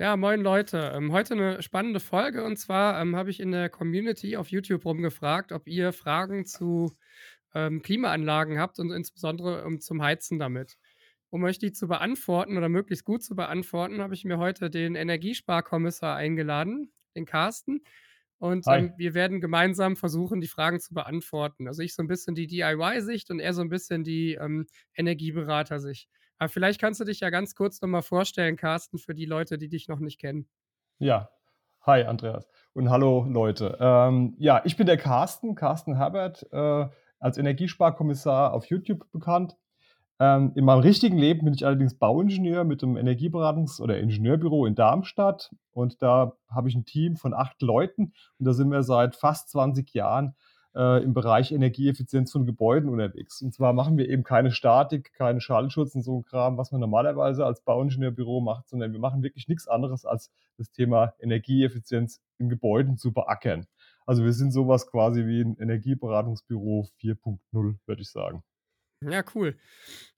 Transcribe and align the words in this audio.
Ja, 0.00 0.16
moin 0.16 0.40
Leute. 0.40 0.92
Ähm, 0.94 1.12
heute 1.12 1.34
eine 1.34 1.62
spannende 1.62 2.00
Folge 2.00 2.42
und 2.42 2.56
zwar 2.56 2.98
ähm, 3.02 3.16
habe 3.16 3.28
ich 3.28 3.38
in 3.38 3.52
der 3.52 3.68
Community 3.68 4.34
auf 4.38 4.48
YouTube 4.48 4.86
rumgefragt, 4.86 5.52
ob 5.52 5.68
ihr 5.68 5.92
Fragen 5.92 6.46
zu 6.46 6.96
ähm, 7.54 7.82
Klimaanlagen 7.82 8.58
habt 8.58 8.78
und 8.78 8.92
insbesondere 8.92 9.62
um, 9.66 9.78
zum 9.78 10.00
Heizen 10.00 10.38
damit. 10.38 10.78
Um 11.28 11.44
euch 11.44 11.58
die 11.58 11.72
zu 11.72 11.86
beantworten 11.86 12.56
oder 12.56 12.70
möglichst 12.70 13.04
gut 13.04 13.22
zu 13.22 13.36
beantworten, 13.36 14.00
habe 14.00 14.14
ich 14.14 14.24
mir 14.24 14.38
heute 14.38 14.70
den 14.70 14.94
Energiesparkommissar 14.94 16.16
eingeladen, 16.16 16.94
den 17.14 17.26
Carsten. 17.26 17.82
Und 18.38 18.64
ähm, 18.68 18.94
wir 18.96 19.12
werden 19.12 19.42
gemeinsam 19.42 19.96
versuchen, 19.96 20.40
die 20.40 20.48
Fragen 20.48 20.80
zu 20.80 20.94
beantworten. 20.94 21.68
Also 21.68 21.82
ich 21.82 21.94
so 21.94 22.02
ein 22.02 22.08
bisschen 22.08 22.34
die 22.34 22.46
DIY-Sicht 22.46 23.30
und 23.30 23.38
er 23.38 23.52
so 23.52 23.60
ein 23.60 23.68
bisschen 23.68 24.02
die 24.02 24.32
ähm, 24.40 24.64
Energieberater-Sicht. 24.94 26.08
Aber 26.40 26.48
vielleicht 26.48 26.80
kannst 26.80 26.98
du 26.98 27.04
dich 27.04 27.20
ja 27.20 27.28
ganz 27.28 27.54
kurz 27.54 27.82
noch 27.82 27.88
mal 27.88 28.00
vorstellen, 28.00 28.56
Carsten, 28.56 28.96
für 28.96 29.14
die 29.14 29.26
Leute, 29.26 29.58
die 29.58 29.68
dich 29.68 29.88
noch 29.88 29.98
nicht 29.98 30.18
kennen. 30.18 30.48
Ja, 30.98 31.28
hi 31.82 32.04
Andreas 32.04 32.48
und 32.72 32.88
hallo 32.88 33.26
Leute. 33.28 33.76
Ähm, 33.78 34.36
ja, 34.38 34.62
ich 34.64 34.78
bin 34.78 34.86
der 34.86 34.96
Carsten, 34.96 35.54
Carsten 35.54 35.96
Herbert, 35.96 36.50
äh, 36.50 36.88
als 37.18 37.36
Energiesparkommissar 37.36 38.54
auf 38.54 38.64
YouTube 38.64 39.04
bekannt. 39.12 39.58
Ähm, 40.18 40.52
in 40.54 40.64
meinem 40.64 40.80
richtigen 40.80 41.18
Leben 41.18 41.44
bin 41.44 41.52
ich 41.52 41.66
allerdings 41.66 41.98
Bauingenieur 41.98 42.64
mit 42.64 42.82
einem 42.82 42.96
Energieberatungs- 42.96 43.78
oder 43.78 43.98
Ingenieurbüro 43.98 44.64
in 44.64 44.74
Darmstadt 44.74 45.54
und 45.72 46.00
da 46.00 46.32
habe 46.48 46.70
ich 46.70 46.74
ein 46.74 46.86
Team 46.86 47.16
von 47.16 47.34
acht 47.34 47.60
Leuten 47.60 48.14
und 48.38 48.46
da 48.46 48.54
sind 48.54 48.70
wir 48.70 48.82
seit 48.82 49.14
fast 49.14 49.50
20 49.50 49.92
Jahren 49.92 50.34
äh, 50.74 51.02
im 51.02 51.14
Bereich 51.14 51.52
Energieeffizienz 51.52 52.32
von 52.32 52.46
Gebäuden 52.46 52.88
unterwegs. 52.88 53.42
Und 53.42 53.54
zwar 53.54 53.72
machen 53.72 53.96
wir 53.98 54.08
eben 54.08 54.22
keine 54.22 54.52
Statik, 54.52 55.12
keinen 55.14 55.40
Schallschutz 55.40 55.94
und 55.94 56.02
so 56.02 56.18
ein 56.18 56.24
Kram, 56.24 56.56
was 56.58 56.72
man 56.72 56.80
normalerweise 56.80 57.44
als 57.44 57.62
Bauingenieurbüro 57.62 58.40
macht, 58.40 58.68
sondern 58.68 58.92
wir 58.92 59.00
machen 59.00 59.22
wirklich 59.22 59.48
nichts 59.48 59.68
anderes 59.68 60.04
als 60.04 60.30
das 60.56 60.70
Thema 60.70 61.14
Energieeffizienz 61.18 62.20
in 62.38 62.48
Gebäuden 62.48 62.98
zu 62.98 63.12
beackern. 63.12 63.66
Also 64.06 64.24
wir 64.24 64.32
sind 64.32 64.52
sowas 64.52 64.86
quasi 64.86 65.26
wie 65.26 65.42
ein 65.42 65.56
Energieberatungsbüro 65.58 66.88
4.0, 67.00 67.76
würde 67.86 68.02
ich 68.02 68.10
sagen. 68.10 68.42
Ja, 69.02 69.24
cool. 69.34 69.56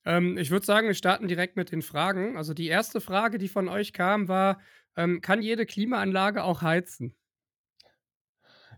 Ähm, 0.05 0.37
ich 0.39 0.51
würde 0.51 0.67
sagen, 0.67 0.89
wir 0.89 0.95
starten 0.95 1.29
direkt 1.29 1.57
mit 1.57 1.71
den 1.71 1.83
Fragen. 1.83 2.37
Also 2.37 2.53
die 2.53 2.67
erste 2.67 3.01
Frage, 3.01 3.39
die 3.39 3.49
von 3.49 3.69
euch 3.69 3.93
kam, 3.93 4.27
war, 4.29 4.61
ähm, 4.97 5.21
kann 5.21 5.41
jede 5.41 5.67
Klimaanlage 5.67 6.43
auch 6.43 6.63
heizen? 6.63 7.15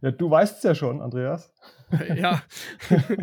Ja, 0.04 0.10
du 0.10 0.30
weißt 0.30 0.58
es 0.58 0.62
ja 0.62 0.74
schon, 0.74 1.00
Andreas. 1.00 1.50
ja. 2.14 2.42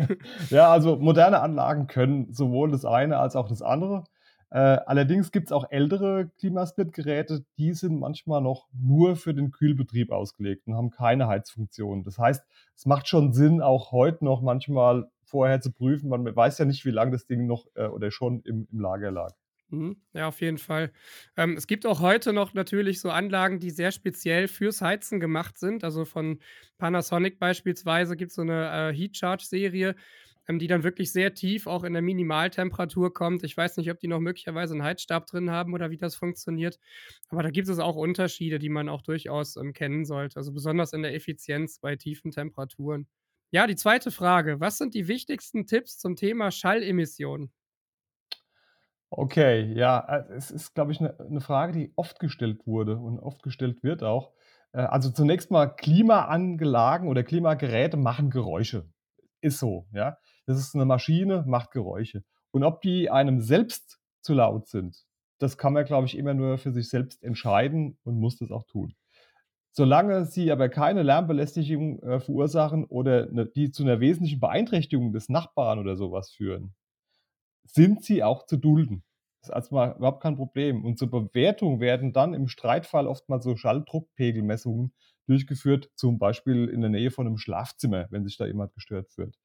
ja, 0.50 0.72
also 0.72 0.96
moderne 0.96 1.38
Anlagen 1.38 1.86
können 1.86 2.32
sowohl 2.32 2.72
das 2.72 2.84
eine 2.84 3.18
als 3.18 3.36
auch 3.36 3.48
das 3.48 3.62
andere. 3.62 4.02
Äh, 4.50 4.58
allerdings 4.58 5.30
gibt 5.30 5.46
es 5.46 5.52
auch 5.52 5.70
ältere 5.70 6.32
Klimasplit-Geräte, 6.40 7.44
die 7.56 7.72
sind 7.74 8.00
manchmal 8.00 8.40
noch 8.40 8.66
nur 8.72 9.14
für 9.14 9.32
den 9.32 9.52
Kühlbetrieb 9.52 10.10
ausgelegt 10.10 10.66
und 10.66 10.74
haben 10.74 10.90
keine 10.90 11.28
Heizfunktion. 11.28 12.02
Das 12.02 12.18
heißt, 12.18 12.44
es 12.74 12.84
macht 12.84 13.06
schon 13.06 13.32
Sinn, 13.32 13.62
auch 13.62 13.92
heute 13.92 14.24
noch 14.24 14.42
manchmal 14.42 15.08
vorher 15.22 15.60
zu 15.60 15.70
prüfen. 15.70 16.08
Man 16.08 16.24
weiß 16.34 16.58
ja 16.58 16.64
nicht, 16.64 16.84
wie 16.84 16.90
lange 16.90 17.12
das 17.12 17.26
Ding 17.26 17.46
noch 17.46 17.66
äh, 17.76 17.86
oder 17.86 18.10
schon 18.10 18.42
im, 18.42 18.66
im 18.72 18.80
Lager 18.80 19.12
lag. 19.12 19.30
Mhm. 19.72 19.96
Ja, 20.12 20.28
auf 20.28 20.40
jeden 20.42 20.58
Fall. 20.58 20.92
Ähm, 21.36 21.54
es 21.56 21.66
gibt 21.66 21.86
auch 21.86 22.00
heute 22.00 22.32
noch 22.34 22.52
natürlich 22.52 23.00
so 23.00 23.10
Anlagen, 23.10 23.58
die 23.58 23.70
sehr 23.70 23.90
speziell 23.90 24.46
fürs 24.46 24.82
Heizen 24.82 25.18
gemacht 25.18 25.56
sind. 25.58 25.82
Also 25.82 26.04
von 26.04 26.40
Panasonic 26.76 27.38
beispielsweise 27.38 28.16
gibt 28.16 28.30
es 28.30 28.34
so 28.36 28.42
eine 28.42 28.90
äh, 28.90 28.94
Heat 28.94 29.16
Charge-Serie, 29.16 29.96
ähm, 30.46 30.58
die 30.58 30.66
dann 30.66 30.82
wirklich 30.82 31.10
sehr 31.12 31.32
tief 31.32 31.66
auch 31.66 31.84
in 31.84 31.94
der 31.94 32.02
Minimaltemperatur 32.02 33.14
kommt. 33.14 33.44
Ich 33.44 33.56
weiß 33.56 33.78
nicht, 33.78 33.90
ob 33.90 33.98
die 33.98 34.08
noch 34.08 34.20
möglicherweise 34.20 34.74
einen 34.74 34.82
Heizstab 34.82 35.26
drin 35.26 35.50
haben 35.50 35.72
oder 35.72 35.90
wie 35.90 35.96
das 35.96 36.16
funktioniert. 36.16 36.78
Aber 37.30 37.42
da 37.42 37.48
gibt 37.50 37.68
es 37.68 37.78
auch 37.78 37.96
Unterschiede, 37.96 38.58
die 38.58 38.68
man 38.68 38.90
auch 38.90 39.00
durchaus 39.02 39.56
ähm, 39.56 39.72
kennen 39.72 40.04
sollte. 40.04 40.36
Also 40.36 40.52
besonders 40.52 40.92
in 40.92 41.00
der 41.02 41.14
Effizienz 41.14 41.78
bei 41.78 41.96
tiefen 41.96 42.30
Temperaturen. 42.30 43.08
Ja, 43.52 43.66
die 43.66 43.76
zweite 43.76 44.10
Frage. 44.10 44.60
Was 44.60 44.76
sind 44.78 44.92
die 44.94 45.08
wichtigsten 45.08 45.66
Tipps 45.66 45.98
zum 45.98 46.16
Thema 46.16 46.50
Schallemissionen? 46.50 47.52
Okay, 49.14 49.70
ja, 49.74 49.98
äh, 50.08 50.32
es 50.32 50.50
ist, 50.50 50.74
glaube 50.74 50.90
ich, 50.92 51.00
eine 51.00 51.14
'ne 51.28 51.42
Frage, 51.42 51.72
die 51.74 51.92
oft 51.96 52.18
gestellt 52.18 52.66
wurde 52.66 52.96
und 52.96 53.18
oft 53.18 53.42
gestellt 53.42 53.82
wird 53.82 54.02
auch. 54.02 54.32
Äh, 54.72 54.78
also, 54.80 55.10
zunächst 55.10 55.50
mal 55.50 55.66
Klimaanlagen 55.66 57.08
oder 57.08 57.22
Klimageräte 57.22 57.98
machen 57.98 58.30
Geräusche. 58.30 58.88
Ist 59.42 59.58
so, 59.58 59.86
ja. 59.92 60.16
Das 60.46 60.58
ist 60.58 60.74
eine 60.74 60.86
Maschine, 60.86 61.44
macht 61.46 61.72
Geräusche. 61.72 62.24
Und 62.52 62.64
ob 62.64 62.80
die 62.80 63.10
einem 63.10 63.40
selbst 63.40 63.98
zu 64.22 64.32
laut 64.32 64.66
sind, 64.68 64.96
das 65.38 65.58
kann 65.58 65.74
man, 65.74 65.84
glaube 65.84 66.06
ich, 66.06 66.16
immer 66.16 66.32
nur 66.34 66.56
für 66.56 66.72
sich 66.72 66.88
selbst 66.88 67.22
entscheiden 67.22 67.98
und 68.04 68.18
muss 68.18 68.38
das 68.38 68.50
auch 68.50 68.64
tun. 68.64 68.94
Solange 69.72 70.26
sie 70.26 70.52
aber 70.52 70.68
keine 70.70 71.02
Lärmbelästigung, 71.04 72.00
äh, 72.02 72.20
verursachen 72.20 72.84
oder 72.86 73.26
'ne 73.32 73.46
die 73.46 73.70
zu 73.72 73.84
einer 73.84 74.00
wesentlichen 74.00 74.40
Beeinträchtigung 74.40 75.12
des 75.12 75.28
Nachbarn 75.30 75.78
oder 75.80 75.96
sowas 75.96 76.30
führen 76.32 76.74
sind 77.64 78.04
sie 78.04 78.22
auch 78.22 78.46
zu 78.46 78.56
dulden. 78.56 79.04
Das 79.40 79.48
ist 79.48 79.54
erstmal 79.54 79.96
überhaupt 79.96 80.22
kein 80.22 80.36
Problem. 80.36 80.84
Und 80.84 80.98
zur 80.98 81.10
Bewertung 81.10 81.80
werden 81.80 82.12
dann 82.12 82.34
im 82.34 82.46
Streitfall 82.48 83.06
oftmals 83.06 83.44
so 83.44 83.56
Schalldruckpegelmessungen 83.56 84.92
durchgeführt, 85.26 85.90
zum 85.94 86.18
Beispiel 86.18 86.68
in 86.68 86.80
der 86.80 86.90
Nähe 86.90 87.10
von 87.10 87.26
einem 87.26 87.38
Schlafzimmer, 87.38 88.06
wenn 88.10 88.24
sich 88.24 88.36
da 88.36 88.46
jemand 88.46 88.74
gestört 88.74 89.10
fühlt. 89.10 89.36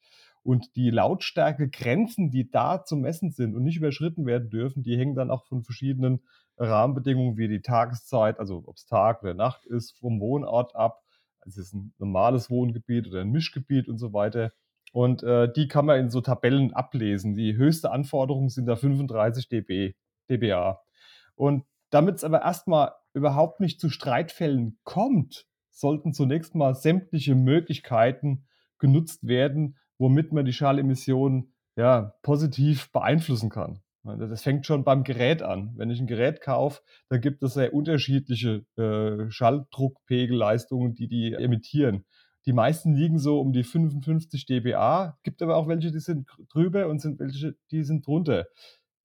Und 0.43 0.75
die 0.75 0.91
Lautstärkegrenzen, 0.91 2.31
die 2.31 2.49
da 2.49 2.83
zu 2.83 2.95
messen 2.95 3.31
sind 3.31 3.55
und 3.55 3.63
nicht 3.63 3.77
überschritten 3.77 4.25
werden 4.25 4.49
dürfen, 4.49 4.83
die 4.83 4.97
hängen 4.97 5.15
dann 5.15 5.31
auch 5.31 5.45
von 5.45 5.63
verschiedenen 5.63 6.21
Rahmenbedingungen 6.57 7.37
wie 7.37 7.47
die 7.47 7.61
Tageszeit, 7.61 8.39
also 8.39 8.63
ob 8.65 8.77
es 8.77 8.85
Tag 8.85 9.23
oder 9.23 9.33
Nacht 9.33 9.65
ist, 9.65 9.97
vom 9.97 10.19
Wohnort 10.19 10.75
ab. 10.75 11.03
Es 11.45 11.57
ist 11.57 11.73
ein 11.73 11.93
normales 11.97 12.49
Wohngebiet 12.49 13.07
oder 13.07 13.21
ein 13.21 13.31
Mischgebiet 13.31 13.87
und 13.87 13.97
so 13.97 14.13
weiter. 14.13 14.51
Und 14.93 15.23
äh, 15.23 15.51
die 15.51 15.67
kann 15.67 15.85
man 15.85 15.99
in 15.99 16.09
so 16.09 16.21
Tabellen 16.21 16.73
ablesen. 16.73 17.35
Die 17.35 17.55
höchste 17.55 17.91
Anforderung 17.91 18.49
sind 18.49 18.65
da 18.65 18.75
35 18.75 19.49
dB, 19.49 19.93
dBA. 20.29 20.81
Und 21.35 21.65
damit 21.89 22.15
es 22.15 22.23
aber 22.23 22.41
erstmal 22.41 22.91
überhaupt 23.13 23.59
nicht 23.59 23.79
zu 23.79 23.89
Streitfällen 23.89 24.79
kommt, 24.83 25.45
sollten 25.69 26.13
zunächst 26.13 26.55
mal 26.55 26.73
sämtliche 26.73 27.35
Möglichkeiten 27.35 28.47
genutzt 28.79 29.27
werden, 29.27 29.77
womit 29.97 30.31
man 30.31 30.45
die 30.45 30.53
Schallemissionen 30.53 31.53
ja, 31.75 32.13
positiv 32.23 32.91
beeinflussen 32.91 33.49
kann. 33.49 33.81
Das 34.03 34.41
fängt 34.41 34.65
schon 34.65 34.83
beim 34.83 35.03
Gerät 35.03 35.41
an. 35.41 35.73
Wenn 35.75 35.89
ich 35.89 35.99
ein 35.99 36.07
Gerät 36.07 36.41
kaufe, 36.41 36.81
dann 37.09 37.19
gibt 37.19 37.43
es 37.43 37.55
sehr 37.55 37.73
unterschiedliche 37.73 38.65
äh, 38.77 39.29
Schalldruckpegelleistungen, 39.29 40.95
die 40.95 41.07
die 41.07 41.33
emittieren. 41.33 42.05
Die 42.47 42.53
meisten 42.53 42.95
liegen 42.95 43.19
so 43.19 43.41
um 43.41 43.51
die 43.51 43.65
55 43.65 44.45
dBA, 44.45 45.19
gibt 45.23 45.41
aber 45.41 45.57
auch 45.57 45.67
welche, 45.67 45.91
die 45.91 45.99
sind 45.99 46.29
drüber 46.47 46.87
und 46.87 46.99
sind 46.99 47.19
welche, 47.19 47.57
die 47.71 47.83
sind 47.83 48.07
drunter. 48.07 48.47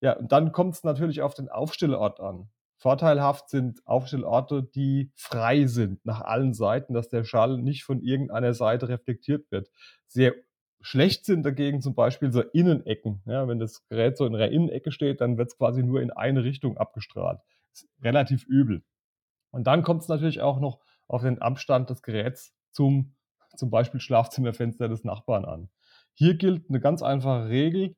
Ja, 0.00 0.16
und 0.16 0.30
dann 0.30 0.53
kommt 0.53 0.75
es 0.75 0.84
natürlich 0.84 1.22
auf 1.22 1.34
den 1.34 1.48
Aufstellort 1.48 2.20
an. 2.20 2.48
Vorteilhaft 2.76 3.48
sind 3.48 3.84
Aufstellorte, 3.84 4.62
die 4.62 5.10
frei 5.16 5.66
sind 5.66 6.04
nach 6.04 6.20
allen 6.20 6.54
Seiten, 6.54 6.94
dass 6.94 7.08
der 7.08 7.25
Schall 7.25 7.58
nicht 7.58 7.82
von 7.82 8.00
irgendeiner 8.00 8.54
Seite 8.54 8.88
reflektiert 8.88 9.50
wird. 9.50 9.70
Sehr 10.06 10.34
schlecht 10.81 11.25
sind 11.25 11.42
dagegen 11.44 11.81
zum 11.81 11.97
Beispiel 11.97 12.32
so 12.32 12.42
Innenecken. 12.42 13.22
Ja, 13.26 13.48
wenn 13.48 13.58
das 13.58 13.84
Gerät 13.88 14.16
so 14.16 14.25
in 14.25 14.36
einer 14.36 14.50
Innenecke 14.50 14.92
steht, 14.92 15.20
dann 15.20 15.36
wird 15.36 15.48
es 15.48 15.58
quasi 15.58 15.82
nur 15.82 16.00
in 16.00 16.12
eine 16.12 16.44
Richtung 16.44 16.76
abgestrahlt. 16.76 17.41
Ist 17.72 17.88
relativ 18.02 18.47
übel. 18.47 18.84
Und 19.50 19.66
dann 19.66 19.82
kommt 19.82 20.02
es 20.02 20.08
natürlich 20.08 20.41
auch 20.41 20.60
noch 20.60 20.78
auf 21.08 21.22
den 21.22 21.41
Abstand 21.41 21.91
des 21.91 22.02
Geräts 22.02 22.54
zum 22.70 23.14
zum 23.56 23.70
Beispiel 23.70 24.00
Schlafzimmerfenster 24.00 24.88
des 24.88 25.04
Nachbarn 25.04 25.44
an. 25.44 25.68
Hier 26.14 26.34
gilt 26.34 26.68
eine 26.68 26.80
ganz 26.80 27.02
einfache 27.02 27.48
Regel. 27.48 27.96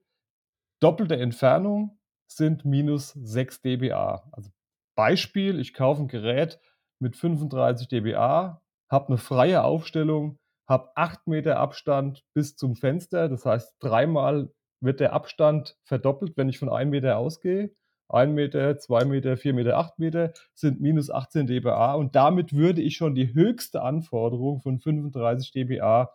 Doppelte 0.80 1.16
Entfernung 1.16 1.98
sind 2.26 2.64
minus 2.64 3.10
6 3.10 3.62
dBA. 3.62 4.28
Also 4.32 4.50
Beispiel, 4.94 5.58
ich 5.60 5.74
kaufe 5.74 6.02
ein 6.02 6.08
Gerät 6.08 6.60
mit 6.98 7.16
35 7.16 7.88
dBA, 7.88 8.62
habe 8.88 9.08
eine 9.08 9.18
freie 9.18 9.64
Aufstellung, 9.64 10.38
habe 10.68 10.90
8 10.96 11.26
Meter 11.26 11.58
Abstand 11.58 12.24
bis 12.32 12.56
zum 12.56 12.76
Fenster. 12.76 13.28
Das 13.28 13.44
heißt, 13.44 13.76
dreimal 13.80 14.52
wird 14.80 15.00
der 15.00 15.12
Abstand 15.12 15.76
verdoppelt, 15.84 16.36
wenn 16.36 16.48
ich 16.48 16.58
von 16.58 16.68
1 16.68 16.90
Meter 16.90 17.18
ausgehe. 17.18 17.74
1 18.08 18.32
Meter, 18.32 18.78
2 18.78 19.04
Meter, 19.04 19.36
4 19.36 19.54
Meter, 19.54 19.76
8 19.78 19.98
Meter 19.98 20.32
sind 20.54 20.80
minus 20.80 21.10
18 21.10 21.46
dBA 21.46 21.94
und 21.94 22.14
damit 22.14 22.52
würde 22.52 22.82
ich 22.82 22.96
schon 22.96 23.14
die 23.14 23.34
höchste 23.34 23.82
Anforderung 23.82 24.60
von 24.60 24.78
35 24.78 25.52
dBA 25.52 26.12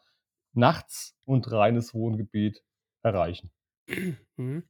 nachts 0.53 1.15
und 1.25 1.51
reines 1.51 1.93
Wohngebiet 1.93 2.63
erreichen. 3.01 3.51
Mhm. 4.37 4.63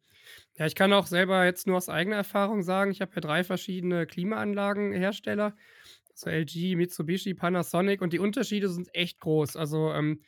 Ja, 0.57 0.65
ich 0.65 0.75
kann 0.75 0.93
auch 0.93 1.07
selber 1.07 1.45
jetzt 1.45 1.67
nur 1.67 1.77
aus 1.77 1.89
eigener 1.89 2.17
Erfahrung 2.17 2.61
sagen, 2.61 2.91
ich 2.91 3.01
habe 3.01 3.11
ja 3.15 3.21
drei 3.21 3.43
verschiedene 3.43 4.05
Klimaanlagenhersteller, 4.05 5.55
also 6.11 6.29
LG, 6.29 6.75
Mitsubishi, 6.75 7.33
Panasonic 7.33 8.01
und 8.01 8.13
die 8.13 8.19
Unterschiede 8.19 8.69
sind 8.69 8.93
echt 8.93 9.19
groß. 9.19 9.55
Also 9.55 9.91
ähm, 9.93 10.21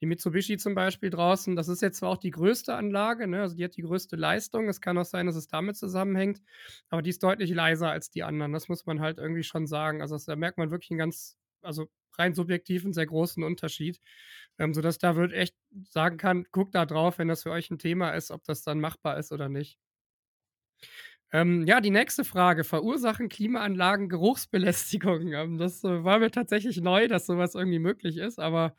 die 0.00 0.06
Mitsubishi 0.06 0.56
zum 0.56 0.74
Beispiel 0.74 1.10
draußen, 1.10 1.56
das 1.56 1.68
ist 1.68 1.82
jetzt 1.82 1.98
zwar 1.98 2.10
auch 2.10 2.16
die 2.18 2.30
größte 2.30 2.74
Anlage, 2.74 3.26
ne, 3.28 3.42
also 3.42 3.56
die 3.56 3.64
hat 3.64 3.76
die 3.76 3.82
größte 3.82 4.16
Leistung. 4.16 4.68
Es 4.68 4.80
kann 4.80 4.98
auch 4.98 5.04
sein, 5.04 5.26
dass 5.26 5.36
es 5.36 5.48
damit 5.48 5.76
zusammenhängt, 5.76 6.40
aber 6.88 7.02
die 7.02 7.10
ist 7.10 7.22
deutlich 7.22 7.50
leiser 7.50 7.90
als 7.90 8.10
die 8.10 8.22
anderen. 8.22 8.52
Das 8.52 8.68
muss 8.68 8.86
man 8.86 9.00
halt 9.00 9.18
irgendwie 9.18 9.42
schon 9.42 9.66
sagen. 9.66 10.00
Also, 10.02 10.14
das, 10.14 10.24
da 10.24 10.36
merkt 10.36 10.58
man 10.58 10.70
wirklich 10.70 10.90
einen 10.90 10.98
ganz, 10.98 11.36
also 11.62 11.88
rein 12.18 12.34
subjektiv 12.34 12.84
einen 12.84 12.92
sehr 12.94 13.06
großen 13.06 13.42
Unterschied, 13.42 14.00
ähm, 14.58 14.74
sodass 14.74 14.98
da 14.98 15.16
wirklich 15.16 15.40
echt 15.40 15.56
sagen 15.88 16.16
kann, 16.18 16.46
guckt 16.52 16.74
da 16.74 16.86
drauf, 16.86 17.18
wenn 17.18 17.28
das 17.28 17.42
für 17.44 17.50
euch 17.52 17.70
ein 17.70 17.78
Thema 17.78 18.10
ist, 18.12 18.30
ob 18.30 18.44
das 18.44 18.62
dann 18.62 18.80
machbar 18.80 19.18
ist 19.18 19.32
oder 19.32 19.48
nicht. 19.48 19.78
Ähm, 21.32 21.64
ja, 21.66 21.80
die 21.80 21.90
nächste 21.90 22.24
Frage: 22.24 22.64
Verursachen 22.64 23.28
Klimaanlagen 23.28 24.08
Geruchsbelästigung? 24.08 25.28
Ähm, 25.40 25.58
das, 25.58 25.84
äh, 25.84 26.04
war 26.04 26.18
mir 26.18 26.30
tatsächlich 26.30 26.80
neu, 26.80 27.06
dass 27.08 27.26
sowas 27.26 27.54
irgendwie 27.54 27.78
möglich 27.78 28.16
ist, 28.16 28.38
aber 28.40 28.74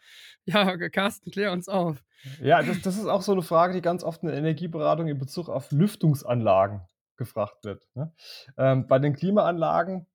ja, 0.45 0.77
Carsten, 0.89 1.31
klär 1.31 1.51
uns 1.53 1.69
auf. 1.69 2.03
Ja, 2.39 2.61
das 2.61 2.81
das 2.81 2.97
ist 2.97 3.05
auch 3.07 3.21
so 3.21 3.33
'ne 3.33 3.41
Frage, 3.41 3.73
die 3.73 3.81
ganz 3.81 4.03
oft 4.03 4.21
in 4.23 4.29
der 4.29 4.37
Energieberatung 4.37 5.07
in 5.07 5.17
Bezug 5.17 5.49
auf 5.49 5.71
Lüftungsanlagen 5.71 6.81
gefragt 7.17 7.63
wird, 7.63 7.87
ne? 7.95 8.13
Ähm, 8.57 8.87
bei 8.87 8.99
den 8.99 9.15
Klimaanlagen, 9.15 10.07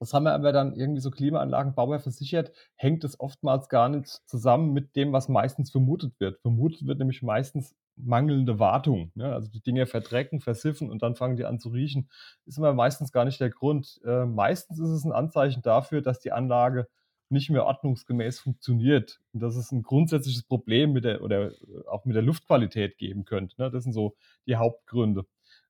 das 0.00 0.14
haben 0.14 0.26
ja 0.26 0.34
aber 0.34 0.52
dann 0.52 0.74
irgendwie 0.74 1.00
so 1.00 1.10
Klimaanlagenbauer 1.10 2.00
versichert, 2.00 2.52
hängt 2.76 3.04
es 3.04 3.20
oftmals 3.20 3.68
gar 3.68 3.88
nicht 3.88 4.08
zusammen 4.26 4.72
mit 4.72 4.96
dem, 4.96 5.12
was 5.12 5.28
meistens 5.28 5.70
vermutet 5.70 6.14
wird. 6.20 6.40
Vermutet 6.40 6.86
wird 6.86 6.98
nämlich 6.98 7.22
meistens 7.22 7.74
mangelnde 7.96 8.58
Wartung, 8.58 9.12
ne? 9.14 9.32
Also, 9.34 9.50
die 9.50 9.60
Dinger 9.60 9.86
verdrecken, 9.86 10.40
versiffen 10.40 10.90
und 10.90 11.02
dann 11.02 11.14
fangen 11.16 11.36
die 11.36 11.44
an 11.46 11.58
zu 11.60 11.70
riechen. 11.70 12.08
Ist 12.46 12.58
aber 12.58 12.74
meistens 12.74 13.12
gar 13.12 13.24
nicht 13.24 13.40
der 13.40 13.50
Grund. 13.50 14.00
Äh, 14.04 14.26
meistens 14.26 14.78
ist 14.80 14.90
es 14.90 15.04
'n 15.04 15.12
Anzeichen 15.12 15.62
dafür, 15.62 16.02
dass 16.02 16.20
die 16.20 16.32
Anlage 16.32 16.88
nicht 17.30 17.50
mehr 17.50 17.64
ordnungsgemäß 17.66 18.40
funktioniert 18.40 19.20
und 19.32 19.40
dass 19.42 19.56
es 19.56 19.72
'n 19.72 19.82
grundsätzliches 19.82 20.44
Problem 20.44 20.92
mit 20.92 21.04
der 21.04 21.22
oder 21.22 21.52
auch 21.88 22.04
mit 22.04 22.14
der 22.16 22.22
Luftqualität 22.22 22.98
geben 22.98 23.24
könnte, 23.24 23.60
ne? 23.60 23.70
Das 23.70 23.84
sind 23.84 23.92
so 23.94 24.16
die 24.46 24.56
Hauptgründe. 24.56 25.24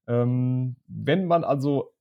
Ähm, 0.08 0.76
wenn 0.88 1.26
man 1.26 1.44
also 1.44 1.92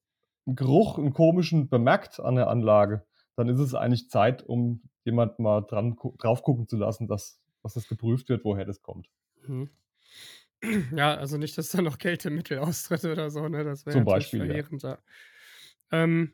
'n 0.47 0.55
Geruch, 0.55 0.97
'n 0.99 1.13
komischen 1.13 1.69
bemerkt 1.69 2.19
an 2.19 2.35
der 2.35 2.49
Anlage, 2.49 3.05
dann 3.37 3.49
ist 3.49 3.59
es 3.59 3.75
eigentlich 3.75 4.09
Zeit, 4.09 4.43
um 4.43 4.81
jemand 5.05 5.39
mal 5.39 5.61
dran 5.61 5.97
drauf 6.19 6.43
gucken 6.43 6.67
zu 6.67 6.77
lassen, 6.77 7.07
dass 7.07 7.39
dass 7.63 7.73
das 7.75 7.87
geprüft 7.89 8.29
wird, 8.29 8.45
woher 8.45 8.65
das 8.65 8.81
kommt. 8.83 9.09
Mhm. 9.47 9.69
Ja, 10.95 11.15
also 11.15 11.37
nicht, 11.37 11.57
dass 11.57 11.71
da 11.71 11.81
noch 11.81 11.97
Kältemittel 11.97 12.59
austritt 12.59 13.05
oder 13.05 13.29
so, 13.29 13.47
ne? 13.47 13.63
Das 13.63 13.85
wäre 13.85 13.99
natürlich 13.99 14.05
Beispiel, 14.05 14.45
ja. 14.49 14.57
verheerend, 14.57 14.83
ja. 14.83 14.99
Ähm, 15.91 16.33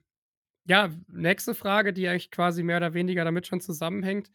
ja, 0.65 0.91
nächste 1.07 1.55
Frage, 1.55 1.93
die 1.93 2.07
eigentlich 2.07 2.31
quasi 2.31 2.63
mehr 2.63 2.77
oder 2.77 2.93
weniger 2.93 3.25
damit 3.25 3.47
schon 3.47 3.61
zusammenhängt. 3.61 4.31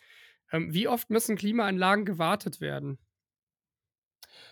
Ähm, 0.52 0.74
wie 0.74 0.88
oft 0.88 1.10
müssen 1.10 1.36
Klimaanlagen 1.36 2.04
gewartet 2.06 2.60
werden? 2.60 2.98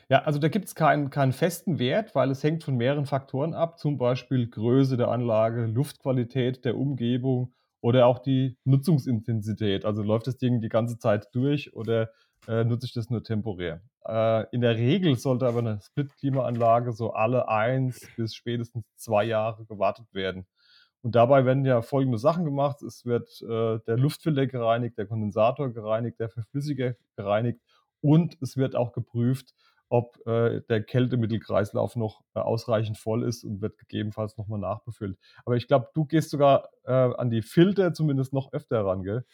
Ja, 0.08 0.22
also 0.22 0.38
da 0.38 0.48
gibt's 0.48 0.74
keinen 0.74 1.10
keinen 1.10 1.32
festen 1.32 1.78
Wert, 1.78 2.14
weil 2.14 2.30
es 2.30 2.42
hängt 2.42 2.64
von 2.64 2.76
mehreren 2.76 3.06
Faktoren 3.06 3.54
ab, 3.54 3.78
zum 3.78 3.98
Beispiel 3.98 4.48
Größe 4.48 4.96
der 4.96 5.08
Anlage, 5.08 5.66
Luftqualität 5.66 6.64
der 6.64 6.76
Umgebung 6.76 7.54
oder 7.80 8.06
auch 8.06 8.18
die 8.18 8.58
Nutzungsintensität. 8.64 9.84
Also 9.84 10.02
läuft 10.02 10.26
das 10.26 10.36
Ding 10.38 10.60
die 10.60 10.68
ganze 10.68 10.98
Zeit 10.98 11.28
durch 11.34 11.74
oder, 11.74 12.10
äh, 12.48 12.64
nutze 12.64 12.86
ich 12.86 12.92
das 12.92 13.10
nur 13.10 13.22
temporär? 13.24 13.82
Äh, 14.06 14.46
in 14.52 14.60
der 14.62 14.76
Regel 14.76 15.16
sollte 15.16 15.46
aber 15.46 15.62
'ne 15.62 15.80
Split-Klimaanlage 15.82 16.92
so 16.92 17.12
alle 17.12 17.48
1 17.48 18.12
bis 18.16 18.34
spätestens 18.34 18.84
2 18.96 19.24
Jahre 19.24 19.64
gewartet 19.66 20.06
werden. 20.14 20.46
Und 21.02 21.14
dabei 21.16 21.44
werden 21.46 21.64
ja 21.66 21.82
folgende 21.82 22.18
Sachen 22.18 22.44
gemacht: 22.44 22.82
Es 22.82 23.04
wird, 23.06 23.42
äh, 23.42 23.78
der 23.86 23.96
Luftfilter 23.98 24.46
gereinigt, 24.46 24.98
der 24.98 25.06
Kondensator 25.06 25.72
gereinigt, 25.72 26.20
der 26.20 26.28
Verflüssiger 26.30 26.94
gereinigt 27.16 27.60
und 28.02 28.36
es 28.42 28.56
wird 28.56 28.76
auch 28.76 28.92
geprüft, 28.92 29.54
ob, 29.90 30.18
äh, 30.26 30.62
der 30.68 30.82
Kältemittelkreislauf 30.82 31.96
noch, 31.96 32.22
äh, 32.34 32.40
ausreichend 32.40 32.98
voll 32.98 33.22
ist 33.24 33.44
und 33.44 33.60
wird 33.62 33.78
gegebenenfalls 33.78 34.36
noch 34.38 34.48
mal 34.48 34.58
nachbefüllt. 34.58 35.18
Aber 35.44 35.56
ich 35.56 35.68
glaube, 35.68 35.88
du 35.94 36.04
gehst 36.06 36.30
sogar, 36.30 36.70
äh, 36.84 36.92
an 36.92 37.30
die 37.30 37.42
Filter 37.42 37.92
zumindest 37.94 38.32
noch 38.32 38.52
öfter 38.52 38.84
ran, 38.84 39.02
gell? 39.04 39.24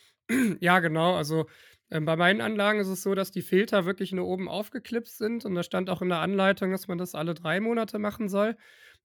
Ja, 0.61 0.79
genau. 0.81 1.17
Also, 1.17 1.47
ähm, 1.91 2.05
bei 2.05 2.17
meinen 2.17 2.41
Anlagen 2.41 2.81
ist 2.81 2.89
es 2.89 3.03
so, 3.03 3.15
dass 3.15 3.31
die 3.33 3.43
Filter 3.43 3.85
wirklich 3.87 4.13
nur 4.13 4.27
oben 4.27 4.49
aufgeklipst 4.49 5.19
sind 5.19 5.45
und 5.45 5.55
da 5.55 5.63
stand 5.63 5.91
auch 5.91 6.03
in 6.03 6.09
der 6.09 6.19
Anleitung, 6.21 6.71
dass 6.71 6.89
man 6.89 6.99
das 6.99 7.15
alle 7.15 7.35
3 7.35 7.61
Monate 7.61 7.99
machen 7.99 8.29
soll. 8.29 8.57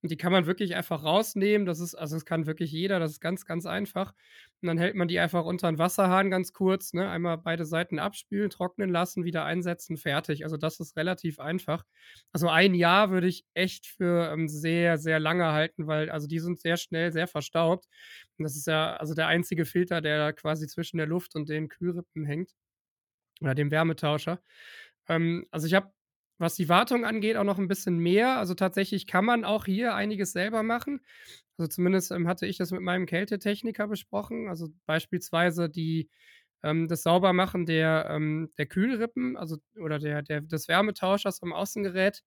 Und 0.02 0.12
die 0.12 0.18
kann 0.18 0.32
man 0.32 0.46
wirklich 0.46 0.76
einfach 0.76 1.04
rausnehmen. 1.04 1.66
Das 1.66 1.80
ist 1.80 1.96
also, 1.96 2.16
das 2.16 2.26
kann 2.26 2.46
wirklich 2.46 2.72
jeder, 2.72 3.00
das 3.00 3.12
ist 3.14 3.22
ganz, 3.22 3.46
ganz 3.46 3.66
einfach. 3.66 4.14
Und 4.62 4.68
dann 4.68 4.78
hält 4.78 4.94
man 4.96 5.08
die 5.08 5.18
einfach 5.20 5.46
unter 5.46 5.68
'n 5.68 5.80
Wasserhahn 5.80 6.30
ganz 6.30 6.54
kurz, 6.54 6.94
ne? 6.94 7.10
Einmal 7.10 7.38
beide 7.40 7.66
Seiten 7.66 7.98
abspülen, 7.98 8.50
trocknen 8.52 8.90
lassen, 8.92 9.24
wieder 9.26 9.46
einsetzen, 9.46 9.98
fertig. 9.98 10.44
Also, 10.44 10.58
das 10.58 10.80
ist 10.80 10.96
relativ 10.98 11.40
einfach. 11.40 11.86
Also, 12.34 12.50
1 12.50 12.76
Jahr 12.76 13.10
würde 13.10 13.28
ich 13.28 13.46
echt 13.56 13.88
für, 13.88 14.32
ähm, 14.32 14.48
sehr, 14.48 14.98
sehr 15.00 15.20
lange 15.20 15.52
halten, 15.54 15.88
weil 15.88 16.10
also, 16.12 16.28
die 16.28 16.40
sind 16.40 16.60
sehr 16.60 16.78
schnell 16.78 17.12
sehr 17.12 17.28
verstaubt. 17.28 17.86
Und 18.38 18.44
das 18.44 18.56
ist 18.56 18.68
ja 18.68 18.96
also, 18.98 19.16
der 19.16 19.28
einzige 19.28 19.66
Filter, 19.66 20.02
der 20.02 20.34
quasi 20.34 20.68
zwischen 20.68 20.98
der 20.98 21.08
Luft 21.08 21.36
und 21.36 21.50
den 21.50 21.68
Kühlrippen 21.70 22.26
hängt 22.26 22.52
oder 23.42 23.56
dem 23.56 23.72
Wärmetauscher. 23.72 24.42
Ähm, 25.10 25.46
also, 25.52 25.68
ich 25.68 25.74
habe, 25.76 25.92
was 26.40 26.56
die 26.56 26.70
Wartung 26.70 27.06
angeht, 27.06 27.38
auch 27.38 27.44
noch 27.46 27.60
'n 27.60 27.68
bisschen 27.70 27.98
mehr. 28.00 28.38
Also, 28.38 28.56
tatsächlich 28.56 29.08
kann 29.08 29.26
man 29.26 29.46
auch 29.46 29.66
hier 29.66 29.96
einiges 29.96 30.34
selber 30.34 30.64
machen. 30.64 31.02
Also, 31.58 31.70
zumindest, 31.70 32.12
ähm, 32.12 32.28
hatte 32.28 32.46
ich 32.48 32.58
das 32.58 32.72
mit 32.72 32.82
meinem 32.82 33.06
Kältetechniker 33.08 33.88
besprochen. 33.88 34.50
Also, 34.50 34.70
beispielsweise 34.86 35.70
die 35.70 36.10
ähm, 36.64 36.88
das 36.90 37.04
Saubermachen 37.04 37.66
der 37.68 38.08
ähm, 38.12 38.50
der 38.58 38.66
Kühlrippen, 38.68 39.38
also 39.38 39.58
oder 39.80 40.00
der 40.00 40.24
der 40.24 40.42
des 40.42 40.68
Wärmetauschers 40.70 41.42
am 41.44 41.54
Außengerät. 41.54 42.24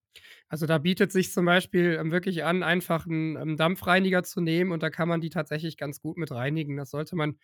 Also, 0.49 0.65
da 0.67 0.77
bietet 0.79 1.11
sich 1.13 1.31
zum 1.33 1.45
Beispiel, 1.45 1.97
ähm, 2.01 2.11
wirklich 2.11 2.43
an, 2.45 2.63
einfach 2.63 3.05
'n, 3.07 3.37
ähm, 3.37 3.57
Dampfreiniger 3.57 4.23
zu 4.23 4.41
nehmen 4.41 4.71
und 4.73 4.83
da 4.83 4.89
kann 4.91 5.09
man 5.09 5.21
die 5.21 5.29
tatsächlich 5.31 5.77
ganz 5.77 6.01
gut 6.01 6.17
mit 6.17 6.31
reinigen. 6.31 6.77
Das 6.77 6.91
sollte 6.91 7.15
man 7.17 7.39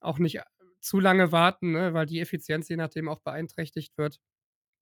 auch 0.00 0.18
nicht 0.20 0.40
zu 0.82 1.00
lange 1.00 1.32
warten, 1.32 1.72
ne, 1.72 1.94
weil 1.94 2.06
die 2.06 2.20
Effizienz 2.20 2.68
je 2.68 2.76
nachdem 2.76 3.08
auch 3.08 3.20
beeinträchtigt 3.20 3.98
wird. 3.98 4.18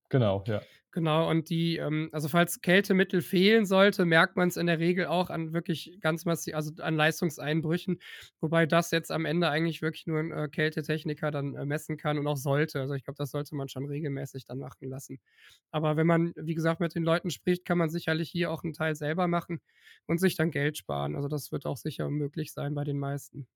Genau, 0.09 0.43
ja. 0.47 0.67
Genau, 0.93 1.29
und 1.29 1.49
die, 1.49 1.77
ähm 1.77 2.09
also, 2.11 2.27
falls 2.27 2.59
Kältemittel 2.59 3.21
fehlen 3.21 3.65
sollte, 3.65 4.03
merkt 4.03 4.35
man's 4.35 4.57
in 4.57 4.65
der 4.67 4.77
Regel 4.79 5.05
auch 5.05 5.29
an 5.29 5.53
wirklich 5.53 5.97
ganz 6.01 6.25
massi 6.25 6.51
also, 6.51 6.71
an 6.83 6.95
Leistungseinbrüchen, 6.97 7.99
wobei 8.41 8.65
das 8.65 8.91
jetzt 8.91 9.09
am 9.09 9.23
Ende 9.23 9.47
eigentlich 9.49 9.81
wirklich 9.81 10.05
nur 10.05 10.19
'n, 10.19 10.31
äh, 10.33 10.49
Kältetechniker 10.49 11.31
dann, 11.31 11.55
äh, 11.55 11.65
messen 11.65 11.95
kann 11.95 12.17
und 12.19 12.27
auch 12.27 12.35
sollte. 12.35 12.81
Also, 12.81 12.93
ich 12.93 13.05
glaube, 13.05 13.15
das 13.17 13.31
sollte 13.31 13.55
man 13.55 13.69
schon 13.69 13.85
regelmäßig 13.85 14.43
dann 14.43 14.59
machen 14.59 14.89
lassen. 14.89 15.19
Aber 15.71 15.95
wenn 15.95 16.07
man, 16.07 16.33
wie 16.35 16.55
gesagt, 16.55 16.81
mit 16.81 16.93
den 16.93 17.03
Leuten 17.03 17.29
spricht, 17.29 17.63
kann 17.65 17.77
man 17.77 17.89
sicherlich 17.89 18.29
hier 18.29 18.51
auch 18.51 18.63
'n 18.65 18.73
Teil 18.73 18.95
selber 18.95 19.27
machen 19.29 19.61
und 20.07 20.19
sich 20.19 20.35
dann 20.35 20.51
Geld 20.51 20.77
sparen. 20.77 21.15
Also, 21.15 21.29
das 21.29 21.53
wird 21.53 21.65
auch 21.65 21.77
sicher 21.77 22.09
möglich 22.09 22.51
sein 22.51 22.73
bei 22.75 22.83
den 22.83 22.99
meisten. 22.99 23.47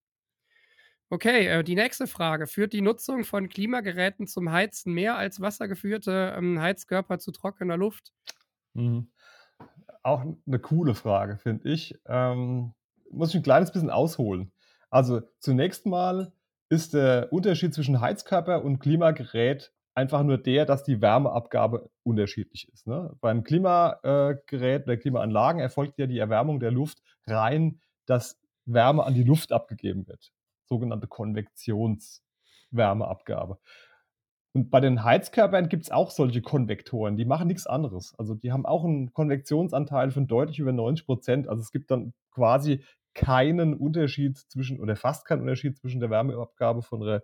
Okay, 1.11 1.45
äh, 1.47 1.63
die 1.63 1.75
nächste 1.75 2.07
Frage: 2.07 2.47
Führt 2.47 2.73
die 2.73 2.81
Nutzung 2.81 3.25
von 3.25 3.47
Klimageräten 3.47 4.25
zum 4.25 4.51
Heizen 4.51 4.91
mehr 4.93 5.15
als 5.17 5.39
wassergeführte, 5.39 6.33
ähm, 6.35 6.59
Heizkörper 6.59 7.19
zu 7.19 7.31
trockener 7.31 7.77
Luft? 7.77 8.09
Mhm. 8.75 9.07
Auch 10.03 10.25
'ne 10.45 10.59
coole 10.59 10.95
Frage, 10.95 11.37
finde 11.37 11.69
ich. 11.69 11.95
Ähm, 12.07 12.73
muss 13.11 13.29
ich 13.31 13.37
'n 13.37 13.43
kleines 13.43 13.71
bisschen 13.73 13.89
ausholen. 13.91 14.51
Also, 14.91 15.21
zunächst 15.39 15.85
mal 15.87 16.33
ist 16.69 16.93
der 16.95 17.33
Unterschied 17.33 17.73
zwischen 17.73 18.01
Heizkörper 18.01 18.63
und 18.65 18.79
Klimagerät 18.79 19.73
einfach 19.95 20.23
nur 20.23 20.37
der, 20.39 20.65
dass 20.65 20.83
die 20.83 21.01
Wärmeabgabe 21.01 21.89
unterschiedlich 22.03 22.69
ist, 22.73 22.87
ne? 22.87 23.15
Beim 23.21 23.43
Klima 23.43 23.99
äh, 24.03 24.35
oder 24.53 24.97
Klimaanlagen 24.97 25.61
erfolgt 25.61 25.99
ja 25.99 26.07
die 26.07 26.19
Erwärmung 26.19 26.59
der 26.61 26.71
Luft 26.71 27.01
rein, 27.27 27.81
dass 28.07 28.41
Wärme 28.65 29.03
an 29.05 29.15
die 29.15 29.23
Luft 29.23 29.51
abgegeben 29.53 30.07
wird, 30.07 30.31
sogenannte 30.67 31.07
Konvektionswärmeabgabe. 31.07 33.57
Und 34.53 34.69
bei 34.71 34.79
den 34.81 35.03
Heizkörpern 35.03 35.67
gibt's 35.69 35.91
auch 35.91 36.11
solche 36.11 36.41
Konvektoren, 36.41 37.17
die 37.17 37.25
machen 37.25 37.47
nix 37.49 37.67
anderes. 37.67 38.13
Also, 38.17 38.35
die 38.35 38.51
haben 38.53 38.65
auch 38.65 38.85
'n 38.85 39.11
Konvektionsanteil 39.13 40.11
von 40.11 40.27
deutlich 40.27 40.59
über 40.59 40.71
90 40.73 41.05
%. 41.07 41.47
Also, 41.49 41.61
es 41.61 41.71
gibt 41.71 41.91
dann 41.91 42.13
quasi 42.31 42.83
keinen 43.15 43.73
Unterschied 43.75 44.37
zwischen 44.37 44.79
oder 44.81 44.95
fast 44.97 45.25
keinen 45.25 45.41
Unterschied 45.41 45.77
zwischen 45.77 45.99
der 46.01 46.09
Wärmeabgabe 46.11 46.81
von 46.83 47.01
äh, 47.07 47.21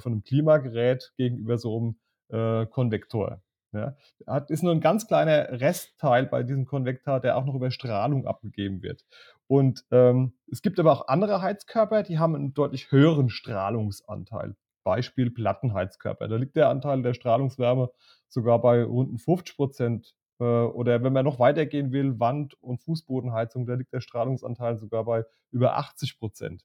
von 0.00 0.12
'nem 0.12 0.22
Klimagerät 0.24 1.12
gegenüber 1.18 1.58
so 1.58 1.76
'm, 1.78 1.96
äh, 2.30 2.66
Konvektor, 2.66 3.42
ja? 3.72 3.96
Hat 4.26 4.50
ist 4.50 4.62
nur 4.62 4.72
'n 4.72 4.80
ganz 4.80 5.06
kleiner 5.06 5.60
Restteil 5.60 6.26
bei 6.26 6.42
diesem 6.42 6.66
Konvektor, 6.66 7.20
der 7.20 7.36
auch 7.36 7.44
noch 7.46 7.54
über 7.54 7.70
Strahlung 7.70 8.26
abgegeben 8.26 8.82
wird. 8.82 9.04
Und, 9.48 9.84
ähm, 9.90 10.34
es 10.50 10.62
gibt 10.62 10.80
aber 10.80 10.92
auch 10.92 11.08
andere 11.08 11.42
Heizkörper, 11.42 12.02
die 12.02 12.18
haben 12.18 12.34
'n 12.36 12.54
deutlich 12.54 12.90
höheren 12.92 13.28
Strahlungsanteil. 13.30 14.56
Beispiel 14.84 15.30
Plattenheizkörper. 15.30 16.28
Da 16.28 16.36
liegt 16.36 16.56
der 16.56 16.68
Anteil 16.68 17.02
der 17.02 17.14
Strahlungswärme 17.14 17.90
sogar 18.28 18.60
bei 18.60 18.82
rund 18.84 19.12
'n 19.12 19.18
50 19.18 19.56
%. 19.58 20.14
Äh, 20.40 20.44
oder 20.44 21.02
wenn 21.04 21.12
man 21.12 21.24
noch 21.24 21.38
weitergehen 21.38 21.92
will, 21.92 22.18
Wand 22.20 22.54
und 22.62 22.82
Fußbodenheizung, 22.82 23.66
da 23.66 23.74
liegt 23.74 23.92
der 23.92 24.00
Strahlungsanteil 24.00 24.78
sogar 24.78 25.04
bei 25.04 25.24
über 25.52 25.76
80 25.76 26.18
%. 26.20 26.62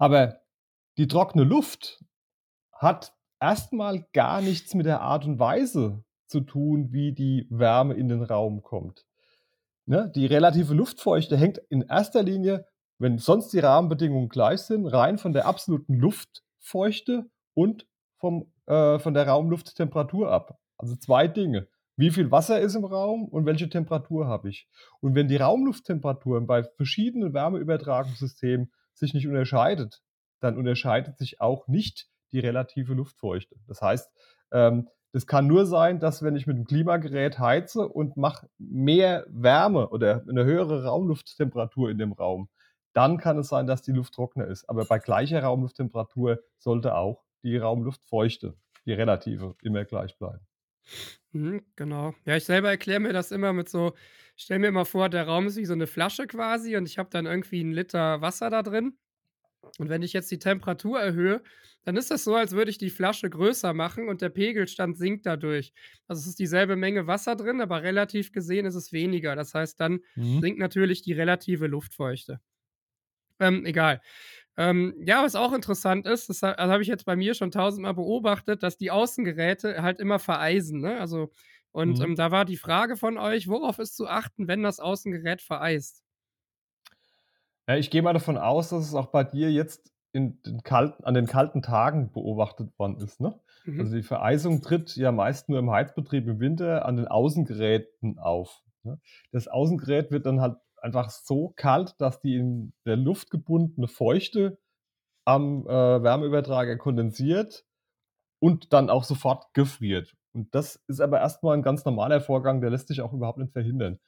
Aber 0.00 0.40
die 0.98 1.08
trockene 1.08 1.44
Luft 1.44 2.02
hat 2.72 3.14
erstmal 3.40 4.06
gar 4.12 4.40
nichts 4.40 4.74
mit 4.74 4.86
der 4.86 5.00
Art 5.00 5.24
und 5.24 5.38
Weise 5.38 6.04
zu 6.26 6.40
tun, 6.40 6.92
wie 6.92 7.12
die 7.12 7.46
Wärme 7.50 7.94
in 7.94 8.08
den 8.08 8.22
Raum 8.22 8.62
kommt. 8.62 9.04
Ne? 9.86 10.10
Die 10.14 10.26
relative 10.26 10.74
Luftfeuchte 10.74 11.36
hängt 11.36 11.58
in 11.68 11.82
erster 11.82 12.22
Linie, 12.22 12.66
wenn 12.98 13.18
sonst 13.18 13.52
die 13.52 13.58
Rahmenbedingungen 13.58 14.28
gleich 14.28 14.60
sind, 14.60 14.86
rein 14.86 15.18
von 15.18 15.32
der 15.32 15.46
absoluten 15.46 15.94
Luftfeuchte 15.94 17.30
und 17.54 17.86
vom, 18.18 18.52
äh, 18.66 18.98
von 18.98 19.14
der 19.14 19.26
Raumlufttemperatur 19.26 20.30
ab. 20.30 20.58
Also 20.76 20.96
zwei 20.96 21.26
Dinge. 21.26 21.66
Wie 21.96 22.10
viel 22.10 22.30
Wasser 22.30 22.60
ist 22.60 22.76
im 22.76 22.84
Raum 22.84 23.24
und 23.24 23.46
welche 23.46 23.68
Temperatur 23.68 24.26
habe 24.26 24.48
ich? 24.48 24.68
Und 25.00 25.14
wenn 25.14 25.28
die 25.28 25.36
Raumlufttemperaturen 25.36 26.46
bei 26.46 26.62
verschiedenen 26.62 27.34
Wärmeübertragungssystemen 27.34 28.70
sich 28.94 29.12
nicht 29.12 29.26
unterscheidet, 29.26 30.02
dann 30.40 30.56
unterscheidet 30.56 31.18
sich 31.18 31.40
auch 31.40 31.68
nicht 31.68 32.08
die 32.32 32.40
relative 32.40 32.94
Luftfeuchte. 32.94 33.56
Das 33.66 33.82
heißt, 33.82 34.10
ähm, 34.52 34.88
das 35.12 35.26
kann 35.26 35.46
nur 35.46 35.66
sein, 35.66 35.98
dass 35.98 36.22
wenn 36.22 36.36
ich 36.36 36.46
mit 36.46 36.56
dem 36.56 36.66
Klimagerät 36.66 37.38
heize 37.38 37.88
und 37.88 38.16
mache 38.16 38.48
mehr 38.58 39.26
Wärme 39.28 39.88
oder 39.88 40.24
eine 40.28 40.44
höhere 40.44 40.84
Raumlufttemperatur 40.84 41.90
in 41.90 41.98
dem 41.98 42.12
Raum, 42.12 42.48
dann 42.92 43.18
kann 43.18 43.38
es 43.38 43.48
sein, 43.48 43.66
dass 43.66 43.82
die 43.82 43.92
Luft 43.92 44.14
trockener 44.14 44.46
ist. 44.46 44.68
Aber 44.68 44.84
bei 44.84 44.98
gleicher 44.98 45.42
Raumlufttemperatur 45.42 46.40
sollte 46.58 46.94
auch 46.94 47.24
die 47.42 47.56
Raumluftfeuchte, 47.56 48.56
die 48.86 48.92
relative, 48.92 49.56
immer 49.62 49.84
gleich 49.84 50.16
bleiben. 50.18 50.46
Mhm, 51.32 51.62
genau. 51.76 52.14
Ja, 52.24 52.36
ich 52.36 52.44
selber 52.44 52.70
erkläre 52.70 53.00
mir 53.00 53.12
das 53.12 53.30
immer 53.30 53.52
mit 53.52 53.68
so, 53.68 53.94
stell 54.36 54.58
mir 54.58 54.68
immer 54.68 54.84
vor, 54.84 55.08
der 55.08 55.26
Raum 55.26 55.46
ist 55.46 55.56
wie 55.56 55.64
so 55.64 55.72
eine 55.74 55.86
Flasche 55.86 56.26
quasi 56.26 56.76
und 56.76 56.86
ich 56.86 56.98
habe 56.98 57.10
dann 57.10 57.26
irgendwie 57.26 57.60
einen 57.60 57.72
Liter 57.72 58.20
Wasser 58.20 58.50
da 58.50 58.62
drin. 58.62 58.98
Und 59.78 59.88
wenn 59.88 60.02
ich 60.02 60.12
jetzt 60.12 60.30
die 60.30 60.38
Temperatur 60.38 61.00
erhöhe, 61.00 61.42
dann 61.84 61.96
ist 61.96 62.10
das 62.10 62.24
so, 62.24 62.34
als 62.34 62.52
würde 62.52 62.70
ich 62.70 62.78
die 62.78 62.90
Flasche 62.90 63.30
größer 63.30 63.72
machen 63.74 64.08
und 64.08 64.22
der 64.22 64.28
Pegelstand 64.30 64.96
sinkt 64.98 65.26
dadurch. 65.26 65.72
Also 66.08 66.20
es 66.20 66.26
ist 66.28 66.38
dieselbe 66.38 66.76
Menge 66.76 67.06
Wasser 67.06 67.36
drin, 67.36 67.60
aber 67.60 67.82
relativ 67.82 68.32
gesehen 68.32 68.66
ist 68.66 68.74
es 68.74 68.92
weniger. 68.92 69.36
Das 69.36 69.54
heißt, 69.54 69.78
dann 69.80 70.00
Mhm. 70.16 70.40
sinkt 70.40 70.58
natürlich 70.58 71.02
die 71.02 71.12
relative 71.12 71.66
Luftfeuchte. 71.66 72.40
Ähm, 73.38 73.64
egal. 73.64 74.00
Ähm, 74.56 74.94
ja, 75.06 75.22
was 75.24 75.34
auch 75.36 75.52
interessant 75.54 76.06
ist, 76.06 76.28
das 76.28 76.42
ha 76.42 76.52
also 76.52 76.72
habe 76.72 76.82
ich 76.82 76.88
jetzt 76.88 77.06
bei 77.06 77.16
mir 77.16 77.34
schon 77.34 77.50
tausendmal 77.50 77.94
beobachtet, 77.94 78.62
dass 78.62 78.76
die 78.78 78.90
Außengeräte 78.90 79.82
halt 79.82 80.00
immer 80.00 80.18
vereisen, 80.18 80.80
ne? 80.80 81.00
Also 81.00 81.30
und, 81.72 82.00
Mhm. 82.00 82.04
ähm, 82.04 82.16
da 82.16 82.30
war 82.32 82.44
die 82.44 82.56
Frage 82.58 82.96
von 82.96 83.18
euch: 83.18 83.48
Worauf 83.48 83.78
ist 83.78 83.96
zu 83.96 84.08
achten, 84.08 84.48
wenn 84.48 84.62
das 84.62 84.80
Außengerät 84.80 85.42
vereist? 85.42 86.02
Ja, 87.68 87.76
ich 87.76 87.90
gehe 87.90 88.02
mal 88.02 88.12
davon 88.12 88.38
aus, 88.38 88.70
dass 88.70 88.84
es 88.86 88.94
auch 88.94 89.06
bei 89.06 89.24
dir 89.24 89.50
jetzt 89.52 89.92
in 90.12 90.40
den 90.42 90.62
kalten 90.62 91.04
an 91.04 91.14
den 91.14 91.26
kalten 91.26 91.62
Tagen 91.62 92.10
beobachtet 92.12 92.76
worden 92.78 92.96
ist, 92.98 93.20
ne? 93.20 93.38
Mhm. 93.66 93.90
Also, 93.90 93.94
die 93.94 94.02
Vereisung 94.02 94.60
tritt 94.60 94.96
ja 94.96 95.12
meist 95.12 95.48
nur 95.48 95.58
im 95.58 95.70
Heizbetrieb 95.70 96.26
im 96.26 96.40
Winter 96.40 96.84
an 96.84 96.96
den 96.96 97.06
Außengeräten 97.08 98.18
auf, 98.18 98.62
ne? 98.82 98.98
Das 99.32 99.46
Außengerät 99.48 100.10
wird 100.10 100.26
dann 100.26 100.40
halt 100.40 100.56
einfach 100.82 101.10
so 101.10 101.52
kalt, 101.56 101.94
dass 102.00 102.20
die 102.20 102.36
in 102.36 102.72
der 102.86 102.96
Luft 102.96 103.30
gebundene 103.30 103.86
Feuchte 103.88 104.58
am, 105.26 105.66
äh, 105.68 106.02
Wärmeübertrager 106.02 106.76
kondensiert 106.78 107.66
und 108.40 108.72
dann 108.72 108.90
auch 108.90 109.04
sofort 109.04 109.54
gefriert. 109.54 110.16
Und 110.34 110.54
das 110.54 110.76
ist 110.88 111.00
aber 111.00 111.20
erst 111.20 111.42
mal 111.42 111.54
'n 111.56 111.62
ganz 111.62 111.84
normaler 111.86 112.20
Vorgang, 112.22 112.60
der 112.62 112.70
lässt 112.70 112.88
sich 112.88 113.02
auch 113.02 113.12
überhaupt 113.14 113.38
nicht 113.38 113.52
verhindern. 113.52 114.00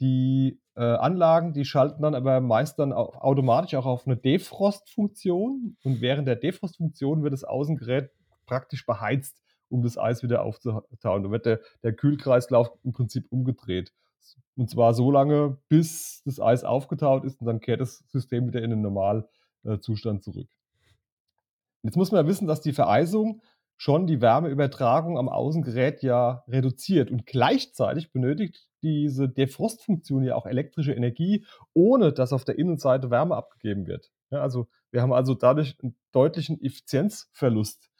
Die, 0.00 0.60
äh, 0.76 0.80
Anlagen, 0.82 1.52
die 1.54 1.64
schalten 1.64 2.02
dann 2.02 2.14
aber 2.14 2.40
meist 2.40 2.78
dann 2.78 2.92
au 2.92 3.12
automatisch 3.14 3.74
auch 3.74 3.86
auf 3.86 4.06
'ne 4.06 4.16
Defrostfunktion 4.16 5.76
und 5.82 6.00
während 6.00 6.28
der 6.28 6.36
Defrostfunktion 6.36 7.22
wird 7.22 7.32
das 7.32 7.44
Außengerät 7.44 8.10
praktisch 8.46 8.86
beheizt, 8.86 9.42
um 9.68 9.82
das 9.82 9.98
Eis 9.98 10.22
wieder 10.22 10.42
aufzutauen. 10.42 11.22
Da 11.24 11.30
wird 11.30 11.46
der 11.46 11.60
der 11.82 11.92
Kühlkreislauf 11.94 12.70
im 12.84 12.92
Prinzip 12.92 13.26
umgedreht. 13.30 13.92
Und 14.56 14.70
zwar 14.70 14.94
so 14.94 15.10
lange, 15.10 15.58
bis 15.68 16.22
das 16.24 16.40
Eis 16.40 16.64
aufgetaut 16.64 17.24
ist 17.24 17.40
und 17.40 17.46
dann 17.46 17.60
kehrt 17.60 17.80
das 17.80 18.04
System 18.08 18.46
wieder 18.46 18.62
in 18.62 18.70
den 18.70 18.82
Normal 18.82 19.28
äh, 19.64 19.78
Zustand 19.78 20.22
zurück. 20.24 20.48
Jetzt 21.82 21.96
muss 21.96 22.10
man 22.12 22.24
ja 22.24 22.28
wissen, 22.28 22.46
dass 22.48 22.60
die 22.60 22.72
Vereisung 22.72 23.40
schon 23.78 24.06
die 24.08 24.20
Wärmeübertragung 24.20 25.18
am 25.18 25.30
Außengerät 25.30 26.02
ja 26.04 26.44
reduziert 26.48 27.10
und 27.12 27.26
gleichzeitig 27.26 28.12
benötigt 28.12 28.68
diese 28.82 29.28
Defrostfunktion 29.30 30.24
ja 30.24 30.36
auch 30.36 30.46
elektrische 30.46 30.92
Energie, 30.94 31.46
ohne 31.74 32.12
dass 32.12 32.34
auf 32.34 32.44
der 32.44 32.58
Innenseite 32.58 33.10
Wärme 33.10 33.36
abgegeben 33.36 33.86
wird. 33.88 34.10
Ja, 34.30 34.40
also, 34.42 34.68
wir 34.92 35.02
haben 35.02 35.12
also 35.14 35.34
dadurch 35.34 35.76
'n 35.82 35.96
deutlichen 36.12 36.60
Effizienzverlust. 36.62 37.90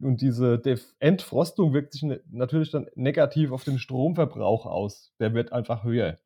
Und 0.00 0.20
diese 0.22 0.58
Def 0.60 0.94
Entfrostung 1.00 1.72
wirkt 1.74 1.92
sich 1.94 2.02
n 2.04 2.20
natürlich 2.30 2.70
dann 2.72 2.88
negativ 2.96 3.52
auf 3.52 3.64
den 3.64 3.78
Stromverbrauch 3.80 4.66
aus. 4.66 5.12
Der 5.20 5.34
wird 5.34 5.52
einfach 5.52 5.84
höher. 5.84 6.18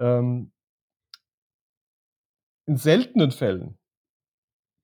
Ähm 0.00 0.50
in 2.68 2.76
seltenen 2.76 3.30
Fällen 3.30 3.78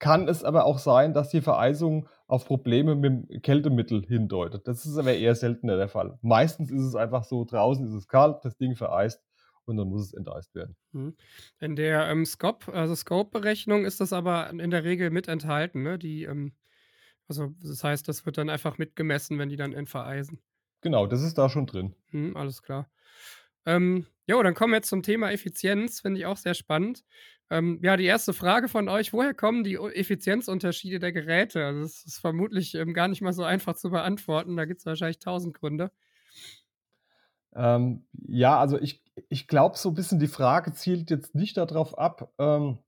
kann 0.01 0.27
es 0.29 0.43
aber 0.43 0.65
auch 0.65 0.79
sein, 0.79 1.15
dass 1.15 1.29
die 1.29 1.41
Vereisung 1.41 2.09
auf 2.33 2.47
Probleme 2.47 2.95
mit'm 2.95 3.41
Kältemittel 3.41 4.07
hindeutet. 4.07 4.67
Das 4.67 4.87
ist 4.87 4.97
aber 4.97 5.15
eher 5.15 5.35
seltener 5.35 5.77
der 5.77 5.89
Fall. 5.89 6.19
Meistens 6.23 6.71
ist 6.71 6.81
es 6.83 6.95
einfach 6.95 7.25
so, 7.25 7.45
draußen 7.45 7.87
ist 7.87 7.93
es 7.93 8.09
kalt, 8.09 8.39
das 8.43 8.57
Ding 8.57 8.75
vereist 8.75 9.23
und 9.67 9.77
dann 9.77 9.89
muss 9.89 10.07
es 10.07 10.15
enteist 10.15 10.55
werden. 10.55 10.75
Mhm. 10.93 11.15
In 11.61 11.77
der, 11.77 12.09
ähm, 12.09 12.25
Scop 12.25 12.69
also 12.69 12.95
Scope-Berechnung 12.95 13.85
ist 13.85 14.01
das 14.01 14.15
aber 14.15 14.49
in 14.49 14.71
der 14.71 14.83
Regel 14.83 15.11
mit 15.11 15.29
enthalten, 15.29 15.83
ne? 15.83 15.99
Die, 15.99 16.25
ähm 16.25 16.55
also, 17.29 17.55
das 17.63 17.85
heißt, 17.85 18.09
das 18.09 18.27
wird 18.27 18.37
dann 18.37 18.51
einfach 18.51 18.79
mitgemessen, 18.79 19.39
wenn 19.39 19.49
die 19.49 19.57
dann 19.57 19.73
en 19.73 19.87
vereisen. 19.87 20.41
Genau, 20.83 21.07
das 21.07 21.23
ist 21.23 21.39
da 21.39 21.49
schon 21.49 21.67
drin. 21.67 21.95
Mhm, 22.11 22.37
alles 22.37 22.63
klar. 22.63 22.91
Ähm, 23.65 24.07
jo, 24.27 24.43
dann 24.43 24.55
kommen 24.55 24.73
wir 24.73 24.79
jetzt 24.79 24.89
zum 24.89 25.03
Thema 25.03 25.31
Effizienz, 25.31 26.01
finde 26.01 26.21
ich 26.21 26.27
auch 26.27 26.37
sehr 26.37 26.55
spannend. 26.55 27.05
Ähm, 27.53 27.81
ja, 27.83 27.99
die 27.99 28.07
erste 28.07 28.33
Frage 28.33 28.67
von 28.69 28.89
euch: 28.89 29.13
Woher 29.13 29.35
kommen 29.35 29.63
die 29.63 29.75
Effizienzunterschiede 29.77 30.99
der 30.99 31.13
Geräte? 31.13 31.63
Also, 31.67 31.83
das 31.83 32.03
ist 32.07 32.19
vermutlich, 32.19 32.75
ähm, 32.75 32.95
gar 32.95 33.09
nicht 33.09 33.21
mal 33.21 33.35
so 33.35 33.45
einfach 33.45 33.75
zu 33.77 33.91
beantworten. 33.91 34.57
Da 34.57 34.65
gibt's 34.65 34.87
wahrscheinlich 34.87 35.19
1.000 35.21 35.55
Gründe. 35.55 35.91
Ähm, 37.55 38.05
ja, 38.29 38.59
also 38.59 38.79
ich 38.81 39.03
ich 39.29 39.47
glaube, 39.47 39.77
so 39.77 39.91
'n 39.91 39.95
bisschen 39.95 40.19
die 40.19 40.27
Frage 40.29 40.73
zielt 40.73 41.11
jetzt 41.11 41.35
nicht 41.35 41.57
da 41.59 41.67
drauf 41.67 41.99
ab, 41.99 42.33
ähm, 42.39 42.79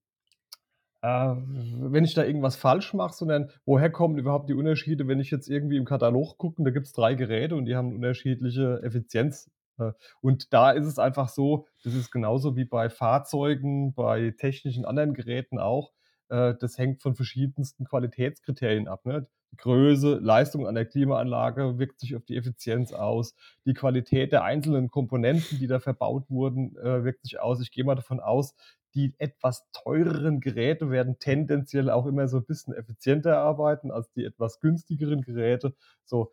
äh, 1.03 1.09
wenn 1.09 2.05
ich 2.05 2.15
da 2.15 2.25
irgendwas 2.25 2.57
falsch 2.57 2.95
mache, 2.95 3.15
sondern 3.15 3.51
woher 3.67 3.91
kommen 3.91 4.19
überhaupt 4.19 4.49
die 4.49 4.55
Unterschiede, 4.55 5.07
wenn 5.09 5.21
ich 5.21 5.31
jetzt 5.31 5.49
irgendwie 5.49 5.77
im 5.77 5.85
Katalog 5.85 6.39
gucke 6.39 6.63
da 6.65 6.71
gibt's 6.71 6.93
3 6.93 7.15
Geräte 7.15 7.57
und 7.57 7.67
die 7.67 7.77
haben 7.77 7.95
unterschiedliche 7.95 8.81
Effizienz. 8.83 9.51
Äh, 9.79 9.93
und 10.21 10.53
da 10.53 10.71
ist 10.73 10.87
es 10.87 10.99
einfach 10.99 11.29
so, 11.29 11.67
das 11.85 11.95
ist 11.95 12.11
genauso 12.11 12.57
wie 12.57 12.65
bei 12.65 12.91
Fahrzeugen, 12.91 13.95
bei 13.95 14.33
technischen 14.39 14.85
anderen 14.85 15.15
Geräten 15.15 15.59
auch, 15.59 15.93
äh, 16.29 16.55
das 16.61 16.79
hängt 16.79 17.03
von 17.03 17.15
verschiedensten 17.15 17.85
Qualitätskriterien 17.85 18.89
ab, 18.89 19.05
ne? 19.07 19.27
Größe, 19.57 20.19
Leistung 20.21 20.67
an 20.67 20.75
der 20.75 20.85
Klimaanlage 20.85 21.79
wirkt 21.79 22.01
sich 22.01 22.17
auf 22.17 22.25
die 22.25 22.37
Effizienz 22.37 22.93
aus. 22.93 23.35
Die 23.65 23.73
Qualität 23.75 24.33
der 24.33 24.43
einzelnen 24.43 24.91
Komponenten, 24.91 25.61
die 25.61 25.69
da 25.69 25.79
verbaut 25.79 26.29
wurden, 26.29 26.77
äh, 26.79 27.05
wirkt 27.05 27.23
sich 27.23 27.39
aus. 27.39 27.61
Ich 27.61 27.71
gehe 27.71 27.85
mal 27.85 27.95
davon 27.95 28.19
aus, 28.19 28.55
die 28.97 29.15
etwas 29.19 29.65
teureren 29.73 30.41
Geräte 30.41 30.91
werden 30.91 31.19
tendenziell 31.21 31.89
auch 31.91 32.07
immer 32.07 32.27
so 32.29 32.39
'n 32.39 32.45
bisschen 32.47 32.75
effizienter 32.75 33.39
arbeiten 33.39 33.91
als 33.93 34.11
die 34.13 34.25
etwas 34.25 34.59
günstigeren 34.61 35.23
Geräte. 35.23 35.75
So, 36.05 36.33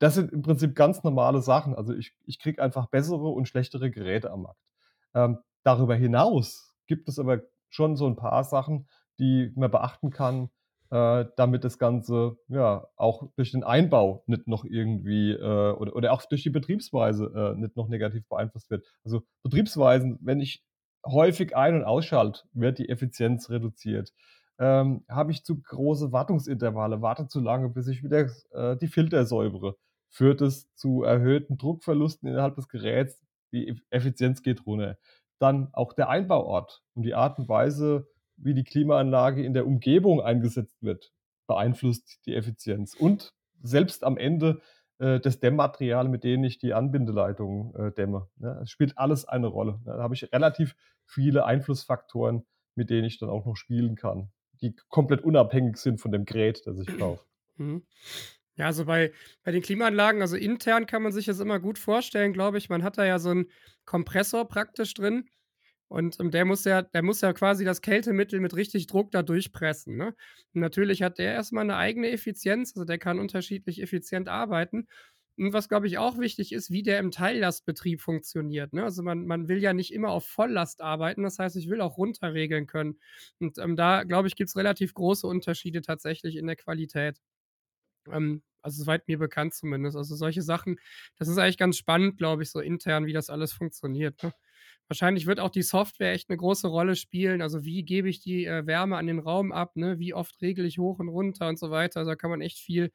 das 0.00 0.14
sind 0.16 0.32
im 0.32 0.42
Prinzip 0.42 0.74
ganz 0.76 1.04
normale 1.04 1.42
Sachen. 1.42 1.76
Also, 1.76 1.94
ich 1.94 2.14
ich 2.26 2.40
kriege 2.40 2.62
einfach 2.62 2.88
bessere 2.88 3.28
und 3.28 3.48
schlechtere 3.48 3.90
Geräte 3.92 4.30
am 4.32 4.42
Markt. 4.44 4.60
Ähm, 5.14 5.38
darüber 5.64 5.94
hinaus 5.96 6.74
gibt 6.88 7.08
es 7.08 7.18
aber 7.20 7.42
schon 7.70 7.96
so 7.96 8.06
'n 8.08 8.16
paar 8.16 8.44
Sachen, 8.44 8.88
die 9.20 9.52
man 9.56 9.70
beachten 9.70 10.10
kann, 10.10 10.50
äh, 10.90 11.26
damit 11.36 11.64
das 11.64 11.78
Ganze, 11.78 12.38
ja, 12.48 12.86
auch 12.96 13.30
durch 13.36 13.52
den 13.52 13.64
Einbau 13.64 14.24
nicht 14.26 14.48
noch 14.48 14.64
irgendwie, 14.64 15.32
äh 15.32 15.72
oder 15.72 15.94
oder 15.96 16.12
auch 16.12 16.22
durch 16.26 16.42
die 16.44 16.50
Betriebsweise, 16.50 17.54
äh, 17.56 17.60
nicht 17.60 17.76
noch 17.76 17.88
negativ 17.88 18.26
beeinflusst 18.28 18.70
wird. 18.70 18.84
Also, 19.04 19.22
Betriebsweisen, 19.44 20.18
wenn 20.22 20.40
ich 20.40 20.64
häufig 21.06 21.56
ein 21.56 21.74
und 21.76 21.84
ausschalte, 21.84 22.42
wird 22.52 22.78
die 22.78 22.88
Effizienz 22.88 23.50
reduziert. 23.50 24.12
Ähm, 24.58 25.04
habe 25.08 25.32
ich 25.32 25.44
zu 25.44 25.60
große 25.62 26.12
Wartungsintervalle, 26.12 27.00
warte 27.02 27.28
zu 27.28 27.40
lange, 27.40 27.70
bis 27.70 27.88
ich 27.88 28.02
wieder, 28.04 28.28
äh, 28.52 28.76
die 28.76 28.88
Filter 28.88 29.24
säubere, 29.26 29.76
führt 30.10 30.40
es 30.42 30.72
zu 30.74 31.02
erhöhten 31.04 31.56
Druckverlusten 31.56 32.28
innerhalb 32.28 32.56
des 32.56 32.68
Geräts. 32.68 33.24
Die 33.52 33.68
Ef 33.68 33.80
Effizienz 33.90 34.42
geht 34.42 34.66
runter. 34.66 34.98
Dann 35.38 35.70
auch 35.72 35.92
der 35.94 36.08
Einbauort 36.10 36.82
und 36.94 37.04
die 37.04 37.14
Art 37.14 37.38
und 37.38 37.48
Weise, 37.48 38.08
wie 38.36 38.54
die 38.54 38.64
Klimaanlage 38.64 39.42
in 39.42 39.54
der 39.54 39.66
Umgebung 39.66 40.20
eingesetzt 40.20 40.82
wird, 40.82 41.12
beeinflusst 41.46 42.20
die 42.26 42.34
Effizienz. 42.34 42.94
Und 42.94 43.32
selbst 43.62 44.04
am 44.04 44.16
Ende, 44.16 44.60
äh, 44.98 45.20
das 45.20 45.40
Dämmmaterial, 45.40 46.08
mit 46.08 46.24
denen 46.24 46.44
ich 46.44 46.58
die 46.58 46.74
Anbindeleitungen, 46.74 47.74
äh, 47.74 47.92
dämme, 47.92 48.28
ne? 48.36 48.60
Es 48.62 48.70
spielt 48.70 48.98
alles 48.98 49.24
eine 49.24 49.46
Rolle. 49.46 49.80
Da 49.84 49.98
habe 49.98 50.14
ich 50.14 50.32
relativ 50.32 50.74
viele 51.06 51.44
Einflussfaktoren, 51.44 52.46
mit 52.74 52.90
denen 52.90 53.04
ich 53.04 53.18
dann 53.18 53.30
auch 53.30 53.46
noch 53.46 53.56
spielen 53.56 53.96
kann, 53.96 54.30
die 54.60 54.74
komplett 54.88 55.22
unabhängig 55.22 55.76
sind 55.76 56.00
von 56.00 56.12
dem 56.12 56.24
Gerät, 56.24 56.62
das 56.66 56.78
ich 56.78 56.98
kaufe. 56.98 57.24
Mhm. 57.56 57.82
Ja, 58.60 58.66
also 58.66 58.84
bei 58.84 59.10
bei 59.42 59.52
den 59.52 59.62
Klimaanlagen 59.62 60.20
also 60.20 60.36
intern 60.36 60.84
kann 60.84 61.02
man 61.02 61.12
sich 61.12 61.24
das 61.24 61.40
immer 61.40 61.58
gut 61.60 61.78
vorstellen, 61.78 62.34
glaube 62.34 62.58
ich. 62.58 62.68
Man 62.68 62.82
hat 62.82 62.98
da 62.98 63.06
ja 63.06 63.18
so 63.18 63.30
'n 63.30 63.46
Kompressor 63.86 64.46
praktisch 64.48 64.92
drin 64.92 65.30
und, 65.88 66.18
der 66.34 66.44
muss 66.44 66.64
ja 66.64 66.82
der 66.82 67.02
muss 67.02 67.20
ja 67.22 67.32
quasi 67.32 67.64
das 67.64 67.82
Kältemittel 67.82 68.40
mit 68.40 68.54
richtig 68.56 68.86
Druck 68.88 69.12
da 69.12 69.22
durchpressen, 69.22 69.96
ne? 69.96 70.08
Und 70.54 70.60
natürlich 70.62 71.02
hat 71.02 71.18
der 71.18 71.32
erst 71.34 71.52
mal 71.52 71.64
'ne 71.64 71.76
eigene 71.76 72.10
Effizienz, 72.10 72.72
also 72.76 72.84
der 72.84 72.98
kann 72.98 73.18
unterschiedlich 73.20 73.82
effizient 73.82 74.28
arbeiten. 74.28 74.88
Und 75.38 75.52
was, 75.54 75.68
glaube 75.70 75.86
ich, 75.88 75.98
auch 75.98 76.18
wichtig 76.18 76.52
ist, 76.52 76.70
wie 76.72 76.82
der 76.82 76.98
im 77.00 77.10
Teillastbetrieb 77.12 78.00
funktioniert, 78.02 78.72
ne? 78.74 78.84
Also 78.84 79.02
man 79.02 79.26
man 79.26 79.48
will 79.48 79.58
ja 79.62 79.72
nicht 79.74 79.92
immer 79.94 80.10
auf 80.10 80.26
Volllast 80.28 80.82
arbeiten, 80.82 81.22
das 81.24 81.38
heißt, 81.38 81.56
ich 81.56 81.70
will 81.70 81.80
auch 81.82 81.98
runterregeln 81.98 82.66
können. 82.66 83.00
Und, 83.40 83.58
ähm, 83.58 83.76
da, 83.76 84.04
glaube 84.04 84.28
ich, 84.28 84.36
gibt's 84.36 84.56
relativ 84.56 84.94
große 84.94 85.26
Unterschiede 85.26 85.82
tatsächlich 85.82 86.36
in 86.36 86.46
der 86.48 86.56
Qualität. 86.56 87.18
Ähm, 88.10 88.42
also 88.62 88.82
soweit 88.82 89.08
mir 89.08 89.18
bekannt 89.18 89.54
zumindest. 89.54 89.96
Also 89.96 90.14
solche 90.16 90.42
Sachen, 90.42 90.78
das 91.16 91.28
ist 91.28 91.38
eigentlich 91.38 91.58
ganz 91.58 91.76
spannend, 91.78 92.18
glaube 92.18 92.42
ich, 92.42 92.50
so 92.50 92.60
intern, 92.60 93.06
wie 93.06 93.12
das 93.14 93.30
alles 93.30 93.52
funktioniert, 93.52 94.22
ne? 94.22 94.32
Wahrscheinlich 94.88 95.26
wird 95.26 95.38
auch 95.40 95.50
die 95.50 95.62
Software 95.62 96.12
echt 96.12 96.28
'ne 96.30 96.36
große 96.36 96.66
Rolle 96.68 96.96
spielen. 96.96 97.42
Also, 97.42 97.64
wie 97.64 97.84
gebe 97.84 98.08
ich 98.08 98.20
die, 98.20 98.44
äh, 98.46 98.66
Wärme 98.66 98.96
an 98.96 99.06
den 99.06 99.20
Raum 99.20 99.52
ab, 99.52 99.76
ne? 99.76 99.98
Wie 100.00 100.14
oft 100.14 100.40
regle 100.42 100.66
ich 100.66 100.78
hoch 100.78 100.98
und 100.98 101.08
runter 101.08 101.48
und 101.48 101.58
so 101.60 101.70
weiter. 101.70 102.00
Also, 102.00 102.10
da 102.10 102.16
kann 102.16 102.30
man 102.30 102.40
echt 102.42 102.58
viel 102.58 102.92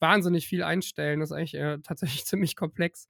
wahnsinnig 0.00 0.46
viel 0.48 0.62
einstellen. 0.62 1.20
Das 1.20 1.30
ist 1.30 1.36
eigentlich, 1.36 1.54
äh, 1.54 1.78
tatsächlich 1.84 2.24
ziemlich 2.26 2.56
komplex. 2.56 3.08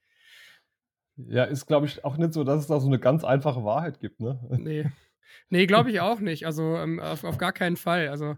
Ja, 1.19 1.45
ist, 1.45 1.67
glaube 1.67 1.87
ich, 1.87 2.05
auch 2.05 2.17
nicht 2.19 2.33
so, 2.35 2.45
dass 2.45 2.61
es 2.61 2.67
da 2.67 2.79
so 2.81 2.89
'ne 2.91 2.99
ganz 2.99 3.25
einfache 3.25 3.65
Wahrheit 3.65 4.01
gibt, 4.01 4.21
ne? 4.21 4.39
Ne. 4.55 4.91
Ne, 5.51 5.67
glaube 5.67 5.91
ich 5.93 6.01
auch 6.01 6.21
nicht. 6.21 6.47
Also, 6.47 6.77
ähm, 6.77 7.01
auf 7.01 7.25
auf 7.25 7.39
gar 7.39 7.53
keinen 7.53 7.77
Fall. 7.77 8.09
Also, 8.09 8.37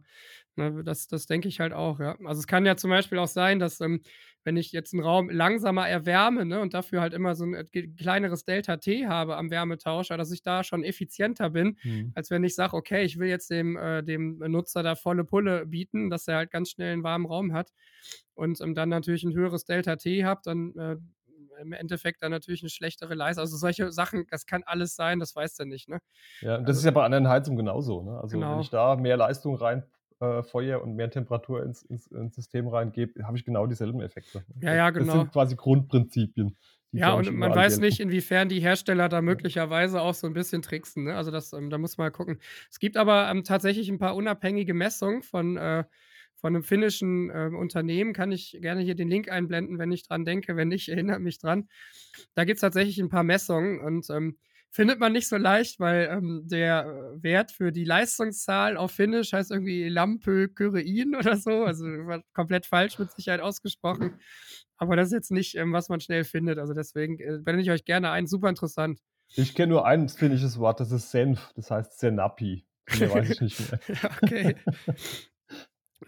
ne, 0.59 0.85
das 0.85 1.09
das 1.09 1.27
denke 1.27 1.49
ich 1.49 1.61
halt 1.61 1.73
auch, 1.73 2.01
ja. 2.01 2.17
Also, 2.27 2.41
es 2.41 2.47
kann 2.49 2.67
ja 2.67 2.77
zum 2.77 2.91
Beispiel 2.91 3.19
auch 3.19 3.29
sein, 3.29 3.59
dass, 3.61 3.81
ähm, 3.81 4.03
wenn 4.45 4.57
ich 4.59 4.73
jetzt 4.73 4.95
'n 4.95 5.01
Raum 5.01 5.31
langsamer 5.31 5.89
erwärme, 5.89 6.45
ne, 6.47 6.61
und 6.61 6.75
dafür 6.75 7.01
halt 7.01 7.15
immer 7.15 7.35
so 7.37 7.45
'n, 7.45 7.55
äh, 7.55 7.65
kleineres 7.65 8.45
Delta-T 8.45 9.07
habe 9.09 9.37
am 9.39 9.51
Wärmetauscher, 9.51 10.19
dass 10.19 10.33
ich 10.33 10.43
da 10.43 10.65
schon 10.65 10.85
effizienter 10.85 11.51
bin, 11.51 11.79
Mhm. 11.85 12.15
als 12.15 12.31
wenn 12.31 12.45
ich 12.45 12.55
sage: 12.57 12.75
„Okay, 12.77 13.05
ich 13.05 13.19
will 13.19 13.29
jetzt 13.29 13.51
dem 13.51 13.77
äh, 13.79 14.03
dem 14.05 14.39
Nutzer 14.39 14.83
da 14.83 14.97
volle 14.97 15.25
Pulle 15.25 15.67
bieten, 15.67 16.11
dass 16.11 16.29
er 16.29 16.37
halt 16.39 16.51
ganz 16.51 16.71
schnell 16.71 16.93
'n 16.95 17.03
warmen 17.05 17.27
Raum 17.27 17.53
hat.“ 17.55 17.73
Und, 18.35 18.61
ähm, 18.61 18.75
dann 18.75 18.91
natürlich 18.91 19.25
'n 19.25 19.35
höheres 19.35 19.65
Delta-T 19.65 20.25
habe, 20.25 20.41
dann, 20.45 20.75
äh, 20.77 20.97
im 21.61 21.73
Endeffekt 21.73 22.23
dann 22.23 22.31
natürlich 22.33 22.63
'ne 22.63 22.69
schlechtere 22.71 23.15
Leis 23.15 23.39
also 23.39 23.57
solche 23.57 23.91
Sachen, 23.93 24.27
das 24.31 24.47
kann 24.47 24.63
alles 24.65 24.95
sein, 24.97 25.19
das 25.21 25.35
weißt 25.37 25.61
du 25.61 25.65
nicht, 25.67 25.89
ne? 25.89 25.99
Ja, 26.43 26.57
und 26.57 26.69
das 26.69 26.77
ist 26.79 26.85
Also 26.85 26.85
ja 26.85 26.93
bei 26.93 27.03
anderen 27.05 27.29
Heizungen 27.29 27.57
genauso, 27.59 28.03
ne? 28.03 28.21
Also, 28.21 28.49
wenn 28.49 28.59
Genau. 28.59 28.61
ich 28.61 28.71
da 28.71 28.95
mehr 28.95 29.17
Leistung 29.17 29.57
rein 29.57 29.85
äh, 30.21 30.43
feuere 30.43 30.83
und 30.83 30.95
mehr 30.97 31.11
Temperatur 31.11 31.63
ins 31.65 31.83
ins 31.83 32.07
ins 32.09 32.35
System 32.37 32.69
reingebe, 32.69 33.25
habe 33.27 33.37
ich 33.39 33.45
genau 33.45 33.67
dieselben 33.67 34.01
Effekte. 34.01 34.45
Ja, 34.61 34.73
Das 34.73 34.83
ja, 34.87 34.91
das 34.97 35.11
genau. 35.11 35.13
sind 35.13 35.33
quasi 35.33 35.57
Grundprinzipien, 35.57 36.57
Ja, 36.95 37.13
und 37.13 37.31
man 37.37 37.55
weiß 37.55 37.79
nicht, 37.81 38.01
gelten. 38.01 38.01
inwiefern 38.01 38.49
die 38.49 38.61
Hersteller 38.61 39.09
da 39.09 39.21
möglicherweise 39.21 40.01
auch 40.01 40.15
so 40.15 40.27
'n 40.27 40.33
bisschen 40.33 40.63
tricksen, 40.63 41.05
ne? 41.05 41.15
Also 41.17 41.31
das 41.31 41.53
ähm, 41.53 41.71
da 41.71 41.79
muss 41.79 41.99
man 41.99 42.07
halt 42.07 42.15
gucken. 42.15 42.41
Es 42.71 42.79
gibt 42.79 42.97
aber, 42.97 43.31
ähm, 43.31 43.45
tatsächlich 43.45 43.89
'n 43.91 43.99
paar 43.99 44.17
unabhängige 44.17 44.75
Messungen 44.75 45.23
von 45.23 45.57
äh, 45.59 45.85
von 46.35 46.53
'nem 46.55 46.63
finnischen, 46.63 47.31
ähm, 47.35 47.57
Unternehmen. 47.57 48.13
Kann 48.15 48.33
ich 48.33 48.57
gerne 48.61 48.81
hier 48.81 48.95
den 48.95 49.09
Link 49.09 49.29
einblenden, 49.31 49.79
wenn 49.79 49.93
ich 49.93 50.03
dran 50.03 50.25
denke. 50.25 50.57
Wenn 50.57 50.69
nicht, 50.69 50.89
erinnert 51.17 51.21
mich 51.21 51.39
dran. 51.39 51.69
Da 52.35 52.45
gibt's 52.45 52.63
tatsächlich 52.63 52.99
'n 53.01 53.11
paar 53.11 53.23
Messungen 53.25 53.81
und, 53.81 54.09
ähm, 54.11 54.39
findet 54.71 55.01
man 55.01 55.13
nicht 55.13 55.29
so 55.29 55.37
leicht, 55.37 55.81
weil, 55.81 56.09
ähm, 56.11 56.43
der, 56.45 56.87
äh, 56.87 57.23
Wert 57.23 57.53
für 57.53 57.73
die 57.73 57.85
Leistungszahl 57.85 58.77
auf 58.77 58.93
Finnisch 58.93 59.33
heißt 59.33 59.51
irgendwie 59.51 59.89
Lämpökyrien 59.89 61.15
oder 61.17 61.37
so, 61.37 61.65
also 61.65 61.87
komplett 62.33 62.67
falsch 62.67 62.99
mit 62.99 63.11
Sicherheit 63.11 63.41
ausgesprochen. 63.41 64.19
Aber 64.77 64.97
das 64.97 65.09
ist 65.09 65.13
jetzt 65.15 65.31
nicht, 65.33 65.57
ähm, 65.57 65.73
was 65.73 65.89
man 65.89 66.01
schnell 66.01 66.25
findet. 66.25 66.59
Also 66.59 66.75
deswegen, 66.75 67.19
äh, 67.19 67.39
blende 67.43 67.63
ich 67.63 67.71
euch 67.71 67.85
gerne 67.85 68.11
ein, 68.11 68.27
super 68.27 68.49
interessant. 68.49 69.01
Ich 69.35 69.55
kenne 69.55 69.73
nur 69.73 69.87
ein 69.87 70.09
finnisches 70.09 70.59
Wort, 70.59 70.81
das 70.81 70.91
ist 70.93 71.11
Senf, 71.11 71.53
das 71.57 71.71
heißt 71.71 71.99
Senapi. 71.99 72.65
Mehr 72.99 73.13
weiß 73.13 73.31
ich 73.31 73.41
nicht 73.41 73.61
mehr. 73.61 73.81
Ja, 74.03 74.11
okay. 74.23 74.57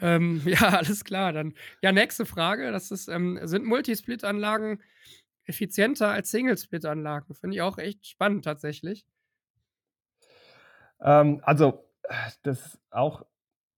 Ähm, 0.01 0.41
ja, 0.45 0.69
alles 0.69 1.03
klar, 1.05 1.33
dann 1.33 1.53
ja, 1.83 1.91
nächste 1.91 2.25
Frage, 2.25 2.71
das 2.71 2.93
ist, 2.93 3.09
ähm, 3.09 3.41
sind 3.43 3.67
Multisplit-Anlagen 3.67 4.81
effizienter 5.51 6.09
als 6.09 6.31
Single-Split-Anlagen? 6.31 7.35
Finde 7.35 7.57
ich 7.57 7.63
auch 7.63 7.79
echt 7.79 8.07
spannend 8.07 8.45
tatsächlich. 8.45 9.03
Ähm, 11.01 11.41
also, 11.45 11.85
das 12.43 12.67
ist 12.67 12.79
auch 12.91 13.25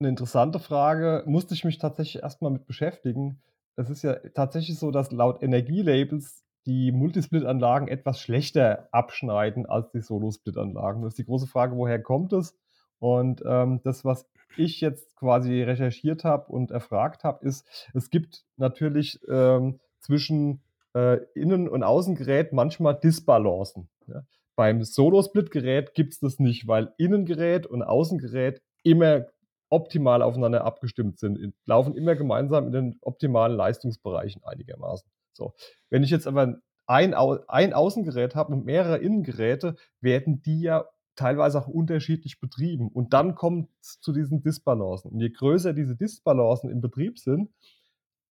'ne 0.00 0.08
interessante 0.08 0.58
Frage, 0.58 1.22
musste 1.26 1.54
ich 1.54 1.64
mich 1.64 1.78
tatsächlich 1.78 2.22
erst 2.22 2.42
mal 2.42 2.50
mit 2.50 2.66
beschäftigen. 2.66 3.42
Es 3.76 3.90
ist 3.90 4.02
ja 4.02 4.14
tatsächlich 4.34 4.78
so, 4.78 4.90
dass 4.90 5.12
laut 5.12 5.42
Energielabels 5.42 6.44
die 6.66 6.92
Multisplit-Anlagen 6.92 7.88
etwas 7.88 8.20
schlechter 8.20 8.88
abschneiden 8.92 9.66
als 9.66 9.90
die 9.92 10.00
Solo-Split-Anlagen. 10.00 11.00
Nur 11.00 11.08
ist 11.08 11.18
die 11.18 11.24
große 11.24 11.46
Frage, 11.46 11.76
woher 11.76 12.00
kommt 12.02 12.32
es? 12.32 12.56
Und, 12.98 13.42
ähm, 13.46 13.80
das, 13.84 14.04
was 14.04 14.28
ich 14.56 14.80
jetzt 14.80 15.16
quasi 15.16 15.62
recherchiert 15.62 16.24
habe 16.24 16.52
und 16.52 16.70
erfragt 16.70 17.24
habe, 17.24 17.44
ist, 17.46 17.66
es 17.94 18.10
gibt 18.10 18.44
natürlich, 18.56 19.20
ähm, 19.28 19.80
zwischen, 20.00 20.62
äh, 20.94 21.18
Innen 21.34 21.68
und 21.68 21.82
Außengerät 21.82 22.52
manchmal 22.52 22.98
Disbalancen, 22.98 23.88
ja? 24.06 24.22
Beim 24.54 24.82
Solo-Split-Gerät 24.84 25.94
gibt's 25.94 26.20
das 26.20 26.38
nicht, 26.38 26.68
weil 26.68 26.92
Innengerät 26.98 27.66
und 27.66 27.82
Außengerät 27.82 28.60
immer 28.82 29.26
optimal 29.70 30.20
aufeinander 30.20 30.64
abgestimmt 30.64 31.18
sind, 31.18 31.38
in 31.38 31.54
laufen 31.64 31.96
immer 31.96 32.14
gemeinsam 32.14 32.66
in 32.66 32.72
den 32.72 32.98
optimalen 33.00 33.56
Leistungsbereichen 33.56 34.44
einigermaßen. 34.44 35.10
So, 35.32 35.54
wenn 35.88 36.02
ich 36.02 36.10
jetzt 36.10 36.26
aber 36.26 36.60
ein 36.86 37.14
Au 37.14 37.38
ein 37.48 37.72
Außengerät 37.72 38.34
habe 38.34 38.52
und 38.52 38.66
mehrere 38.66 38.98
Innengeräte, 38.98 39.76
werden 40.02 40.42
die 40.42 40.60
ja 40.60 40.84
teilweise 41.16 41.58
auch 41.58 41.68
unterschiedlich 41.68 42.38
betrieben. 42.38 42.88
Und 42.88 43.14
dann 43.14 43.34
kommt's 43.34 44.00
zu 44.00 44.12
diesen 44.12 44.42
Disbalancen. 44.42 45.10
Und 45.10 45.20
je 45.20 45.30
größer 45.30 45.72
diese 45.72 45.96
Disbalancen 45.96 46.70
im 46.70 46.82
Betrieb 46.82 47.18
sind, 47.18 47.50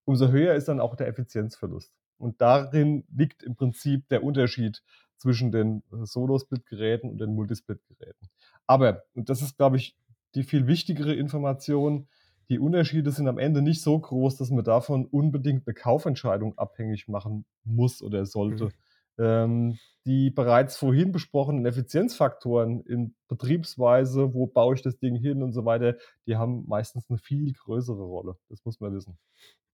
umso 0.05 0.27
höher 0.27 0.53
ist 0.53 0.67
dann 0.67 0.79
auch 0.79 0.95
der 0.95 1.07
Effizienzverlust. 1.07 1.91
Und 2.21 2.41
darin 2.41 3.05
liegt 3.15 3.43
im 3.43 3.55
Prinzip 3.55 4.07
der 4.09 4.23
Unterschied 4.23 4.83
zwischen 5.17 5.51
den, 5.51 5.83
äh, 5.93 6.05
Solo-Split-Geräten 6.05 7.09
und 7.09 7.19
den 7.21 7.35
Multisplit-Geräten. 7.35 8.29
Aber, 8.67 9.03
und 9.15 9.29
das 9.29 9.41
ist, 9.41 9.57
glaube 9.57 9.77
ich, 9.77 9.95
die 10.35 10.43
viel 10.43 10.67
wichtigere 10.67 11.13
Information, 11.15 12.07
die 12.49 12.59
Unterschiede 12.59 13.11
sind 13.11 13.27
am 13.27 13.37
Ende 13.39 13.61
nicht 13.61 13.81
so 13.81 13.97
groß, 13.99 14.37
dass 14.37 14.51
man 14.51 14.63
davon 14.65 15.05
unbedingt 15.05 15.67
'ne 15.67 15.73
Kaufentscheidung 15.73 16.57
abhängig 16.57 17.07
machen 17.07 17.45
muss 17.63 18.01
oder 18.01 18.25
sollte. 18.25 18.65
Mhm. 18.65 18.71
Ähm, 19.19 19.79
die 20.05 20.31
bereits 20.31 20.77
vorhin 20.77 21.11
besprochenen 21.11 21.65
Effizienzfaktoren 21.65 22.81
in 22.81 23.15
Betriebsweise, 23.27 24.33
wo 24.33 24.47
baue 24.47 24.75
ich 24.75 24.81
das 24.81 24.97
Ding 24.99 25.15
hin 25.15 25.43
und 25.43 25.53
so 25.53 25.65
weiter, 25.65 25.95
die 26.27 26.37
haben 26.37 26.65
meistens 26.67 27.09
'ne 27.09 27.17
viel 27.19 27.53
größere 27.53 28.03
Rolle. 28.03 28.37
Das 28.49 28.65
muss 28.65 28.79
man 28.79 28.93
wissen. 28.95 29.17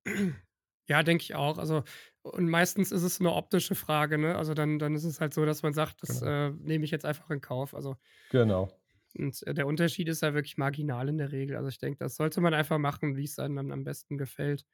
Ja, 0.89 1.03
denke 1.03 1.23
ich 1.23 1.35
auch. 1.35 1.57
Also 1.57 1.83
und 2.21 2.49
meistens 2.49 2.91
ist 2.93 3.03
es 3.03 3.19
'ne 3.19 3.33
optische 3.33 3.75
Frage, 3.75 4.17
ne? 4.17 4.35
Also 4.37 4.53
dann 4.53 4.79
dann 4.79 4.95
ist 4.95 5.03
es 5.03 5.19
halt 5.19 5.33
so, 5.33 5.45
dass 5.45 5.61
man 5.61 5.73
sagt: 5.73 6.01
„Das, 6.01 6.21
Genau. 6.21 6.21
äh, 6.21 6.51
nehme 6.51 6.85
ich 6.85 6.91
jetzt 6.91 7.05
einfach 7.05 7.29
in 7.29 7.41
Kauf.“ 7.41 7.73
Also 7.73 7.97
Genau. 8.31 8.77
und, 9.15 9.45
äh, 9.47 9.53
der 9.53 9.67
Unterschied 9.67 10.07
ist 10.09 10.21
ja 10.21 10.33
wirklich 10.33 10.57
marginal 10.57 11.09
in 11.09 11.17
der 11.17 11.31
Regel. 11.31 11.55
Also, 11.55 11.69
ich 11.69 11.77
denke, 11.79 11.97
das 11.99 12.15
sollte 12.15 12.41
man 12.41 12.53
einfach 12.53 12.77
machen, 12.77 13.15
wie's 13.15 13.39
einem 13.39 13.55
dann 13.55 13.71
am 13.71 13.83
besten 13.83 14.17
gefällt. 14.17 14.65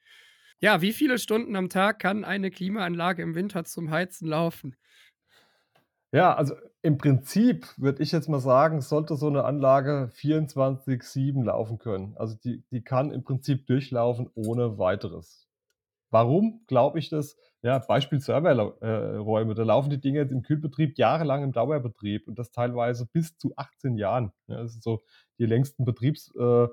Ja, 0.60 0.82
wie 0.82 0.94
viele 0.94 1.20
Stunden 1.20 1.56
am 1.56 1.70
Tag 1.70 2.00
kann 2.00 2.24
eine 2.26 2.52
Klimaanlage 2.52 3.22
im 3.24 3.36
Winter 3.36 3.66
zum 3.66 3.92
Heizen 3.92 4.28
laufen? 4.28 4.76
Ja, 6.16 6.36
also 6.36 6.54
im 6.84 7.00
Prinzip 7.00 7.68
würde 7.78 8.04
ich 8.04 8.12
jetzt 8.12 8.30
mal 8.30 8.40
sagen, 8.40 8.82
sollte 8.82 9.16
so 9.16 9.32
'ne 9.32 9.44
Anlage 9.46 10.10
24/7 10.14 11.44
laufen 11.44 11.80
können. 11.80 12.16
Also 12.18 12.36
die 12.36 12.64
die 12.70 12.84
kann 12.84 13.10
im 13.12 13.24
Prinzip 13.24 13.66
durchlaufen 13.66 14.30
ohne 14.36 14.78
Weiteres. 14.78 15.43
Warum 16.14 16.62
glaube 16.68 17.00
ich 17.00 17.10
das? 17.10 17.36
Ja, 17.64 17.80
Beispiel 17.80 18.20
Serverlau 18.20 18.78
äh, 18.82 19.56
da 19.56 19.64
laufen 19.64 19.90
die 19.90 20.00
Dinger 20.00 20.22
jetzt 20.22 20.32
im 20.32 20.44
Kühlbetrieb 20.44 20.98
jahrelang 21.00 21.44
im 21.44 21.54
Dauerbetrieb 21.54 22.28
und 22.28 22.38
das 22.38 22.52
teilweise 22.52 23.08
bis 23.12 23.36
zu 23.38 23.54
18 23.56 23.98
Jahren. 23.98 24.32
Ja, 24.48 24.62
das 24.62 24.74
sind 24.74 24.84
so 24.84 25.02
die 25.40 25.48
längsten 25.48 25.86
Betriebs 25.86 26.32
äh, 26.36 26.68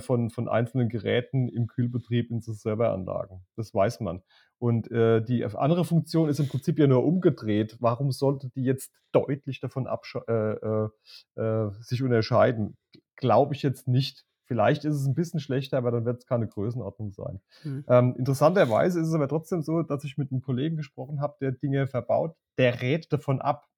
von 0.00 0.30
von 0.30 0.48
einzelnen 0.48 0.88
Geräten 0.88 1.48
im 1.48 1.66
Kühlbetrieb 1.66 2.30
in 2.30 2.40
so 2.40 2.52
Serveranlagen. 2.52 3.44
Das 3.56 3.74
weiß 3.74 3.98
man. 3.98 4.22
Und, 4.60 4.90
äh, 4.92 5.22
die 5.22 5.44
andere 5.44 5.84
Funktion 5.84 6.28
ist 6.28 6.38
im 6.38 6.48
Prinzip 6.48 6.78
ja 6.78 6.86
nur 6.86 7.04
umgedreht. 7.04 7.76
Warum 7.80 8.12
sollte 8.12 8.48
die 8.50 8.62
jetzt 8.62 8.92
deutlich 9.10 9.58
davon 9.60 9.88
äh, 10.28 10.32
äh, 10.32 10.88
äh, 11.36 11.70
sich 11.80 12.02
unterscheiden? 12.02 12.76
Glaube 13.16 13.54
ich 13.54 13.62
jetzt 13.62 13.88
nicht. 13.88 14.24
Vielleicht 14.48 14.84
ist 14.86 14.96
es 14.96 15.06
'n 15.06 15.14
bisschen 15.14 15.40
schlechter, 15.40 15.78
aber 15.78 15.90
dann 15.92 16.04
wird's 16.06 16.26
keine 16.26 16.48
Größenordnung 16.48 17.12
sein. 17.12 17.40
Mhm. 17.64 17.84
Ähm, 17.88 18.14
interessanterweise 18.18 19.00
ist 19.00 19.08
es 19.08 19.14
aber 19.14 19.28
trotzdem 19.28 19.62
so, 19.62 19.82
dass 19.82 20.04
ich 20.04 20.18
mit 20.18 20.32
'nem 20.32 20.40
Kollegen 20.42 20.76
gesprochen 20.76 21.20
habe, 21.20 21.36
der 21.40 21.52
Dinge 21.52 21.86
verbaut, 21.86 22.34
der 22.58 22.80
rät 22.82 23.12
davon 23.12 23.40
ab. 23.42 23.68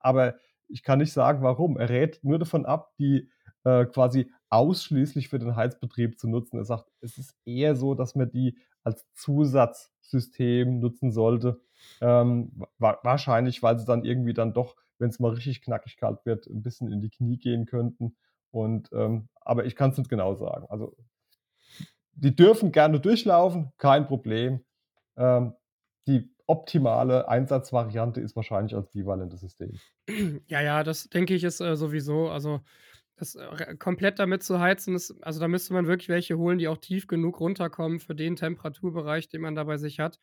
Aber 0.00 0.36
ich 0.68 0.82
kann 0.82 0.98
nicht 1.00 1.12
sagen, 1.12 1.42
warum. 1.42 1.78
Er 1.78 1.88
rät 1.88 2.20
nur 2.22 2.38
davon 2.38 2.66
ab, 2.66 2.92
die, 2.98 3.30
äh, 3.64 3.86
quasi 3.86 4.30
ausschließlich 4.50 5.28
für 5.28 5.38
den 5.38 5.56
Heizbetrieb 5.56 6.18
zu 6.20 6.28
nutzen. 6.28 6.58
Er 6.58 6.64
sagt, 6.64 6.90
es 7.00 7.18
ist 7.18 7.34
eher 7.46 7.74
so, 7.76 7.94
dass 7.94 8.14
man 8.14 8.30
die 8.30 8.58
als 8.84 9.06
Zusatzsystem 9.14 10.78
nutzen 10.80 11.10
sollte. 11.12 11.60
Ähm, 12.00 12.52
wa 12.78 12.98
wahrscheinlich, 13.02 13.62
weil 13.62 13.78
sie 13.78 13.84
dann 13.86 14.04
irgendwie 14.04 14.34
dann 14.34 14.52
doch, 14.54 14.76
wenn 14.98 15.10
es 15.10 15.20
mal 15.20 15.32
richtig 15.32 15.62
knackig 15.62 15.96
kalt 15.96 16.24
wird, 16.26 16.46
ein 16.48 16.62
bisschen 16.62 16.90
in 16.92 17.00
die 17.00 17.10
Knie 17.10 17.38
gehen 17.38 17.66
könnten. 17.66 18.16
Und, 18.50 18.90
ähm, 18.92 19.28
aber 19.40 19.64
ich 19.66 19.76
kann 19.76 19.90
es 19.90 19.98
nicht 19.98 20.10
genau 20.10 20.34
sagen. 20.34 20.66
Also 20.68 20.96
die 22.12 22.34
dürfen 22.34 22.72
gerne 22.72 23.00
durchlaufen, 23.00 23.72
kein 23.78 24.06
Problem. 24.06 24.64
Ähm, 25.16 25.54
die 26.06 26.30
optimale 26.46 27.28
Einsatzvariante 27.28 28.20
ist 28.20 28.34
wahrscheinlich 28.34 28.74
als 28.74 28.90
bivalentes 28.90 29.40
System. 29.40 29.72
Ja, 30.46 30.62
ja, 30.62 30.82
das 30.82 31.08
denke 31.10 31.34
ich 31.34 31.44
ist 31.44 31.60
äh, 31.60 31.76
sowieso. 31.76 32.30
Also 32.30 32.60
das 33.16 33.34
äh, 33.34 33.76
komplett 33.78 34.18
damit 34.18 34.42
zu 34.42 34.58
heizen, 34.58 34.94
ist, 34.94 35.14
also 35.22 35.40
da 35.40 35.48
müsste 35.48 35.74
man 35.74 35.86
wirklich 35.86 36.08
welche 36.08 36.38
holen, 36.38 36.58
die 36.58 36.68
auch 36.68 36.78
tief 36.78 37.06
genug 37.06 37.40
runterkommen 37.40 38.00
für 38.00 38.14
den 38.14 38.36
Temperaturbereich, 38.36 39.28
den 39.28 39.42
man 39.42 39.54
da 39.54 39.64
bei 39.64 39.76
sich 39.76 40.00
hat. 40.00 40.18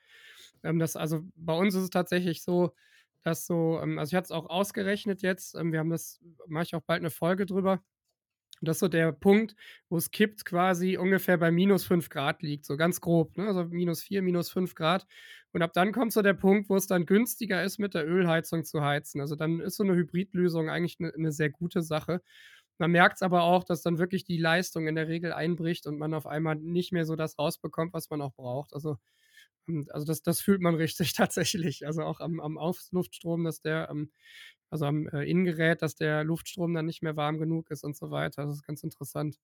Ähm, 0.64 0.80
das, 0.80 0.96
also 0.96 1.22
bei 1.36 1.54
uns 1.54 1.76
ist 1.76 1.84
es 1.84 1.90
tatsächlich 1.90 2.42
so, 2.42 2.74
dass 3.22 3.46
so, 3.46 3.80
ähm, 3.82 4.00
also 4.00 4.12
ich 4.12 4.16
hatte 4.16 4.26
es 4.26 4.32
auch 4.32 4.50
ausgerechnet 4.50 5.22
jetzt, 5.22 5.56
ähm, 5.56 5.72
wir 5.72 5.80
haben 5.80 5.90
das, 5.90 6.20
mache 6.48 6.64
ich 6.64 6.76
auch 6.76 6.82
bald 6.82 7.02
eine 7.02 7.10
Folge 7.12 7.46
drüber. 7.46 7.84
Das 8.65 8.78
ist 8.78 8.80
so 8.82 8.88
der 8.88 9.12
Punkt, 9.12 9.56
wo 9.89 9.97
es 9.97 10.12
kippt, 10.12 10.45
quasi 10.45 10.97
ungefähr 10.97 11.38
bei 11.38 11.51
minus 11.51 11.86
5 11.86 12.10
Grad 12.10 12.41
liegt, 12.41 12.65
so 12.65 12.78
ganz 12.78 13.01
grob, 13.01 13.38
ne? 13.38 13.47
also 13.47 13.65
minus 13.65 14.01
4, 14.04 14.21
minus 14.21 14.49
5 14.51 14.75
Grad. 14.75 15.06
Und 15.54 15.62
ab 15.62 15.71
dann 15.73 15.93
kommt 15.93 16.12
so 16.12 16.21
der 16.21 16.34
Punkt, 16.34 16.69
wo 16.69 16.75
es 16.75 16.88
dann 16.88 17.06
günstiger 17.06 17.63
ist, 17.63 17.80
mit 17.80 17.93
der 17.93 18.06
Ölheizung 18.06 18.65
zu 18.65 18.82
heizen. 18.84 19.21
Also 19.21 19.36
dann 19.36 19.62
ist 19.62 19.78
so 19.78 19.84
eine 19.84 19.95
Hybridlösung 19.95 20.69
eigentlich 20.69 20.97
eine 20.99 21.13
ne 21.15 21.32
sehr 21.32 21.49
gute 21.49 21.82
Sache. 21.82 22.21
Man 22.78 22.91
merkt 22.91 23.17
es 23.17 23.21
aber 23.21 23.43
auch, 23.43 23.63
dass 23.63 23.82
dann 23.82 23.99
wirklich 23.99 24.25
die 24.25 24.38
Leistung 24.38 24.88
in 24.88 24.95
der 24.95 25.08
Regel 25.08 25.32
einbricht 25.32 25.88
und 25.88 25.97
man 25.97 26.13
auf 26.13 26.28
einmal 26.28 26.56
nicht 26.56 26.91
mehr 26.91 27.06
so 27.06 27.15
das 27.15 27.39
rausbekommt, 27.39 27.93
was 27.93 28.10
man 28.10 28.21
auch 28.21 28.34
braucht. 28.34 28.73
Also, 28.73 28.97
ähm, 29.67 29.88
also 29.91 30.06
das, 30.06 30.21
das 30.23 30.41
fühlt 30.41 30.62
man 30.62 30.75
richtig 30.75 31.13
tatsächlich. 31.13 31.86
Also 31.88 32.04
auch 32.04 32.19
am, 32.19 32.39
am 32.39 32.58
Aufluftstrom, 32.58 33.43
dass 33.45 33.62
der, 33.62 33.89
ähm, 33.91 34.12
also 34.69 34.86
am 34.86 35.08
äh, 35.10 35.23
Innengerät, 35.23 35.82
dass 35.82 35.95
der 35.95 36.23
Luftstrom 36.23 36.73
dann 36.73 36.86
nicht 36.86 37.01
mehr 37.04 37.15
warm 37.15 37.38
genug 37.39 37.71
ist 37.71 37.84
und 37.84 37.95
so 37.95 38.12
weiter. 38.12 38.45
Das 38.45 38.56
ist 38.56 38.63
ganz 38.67 38.84
interessant. 38.84 39.38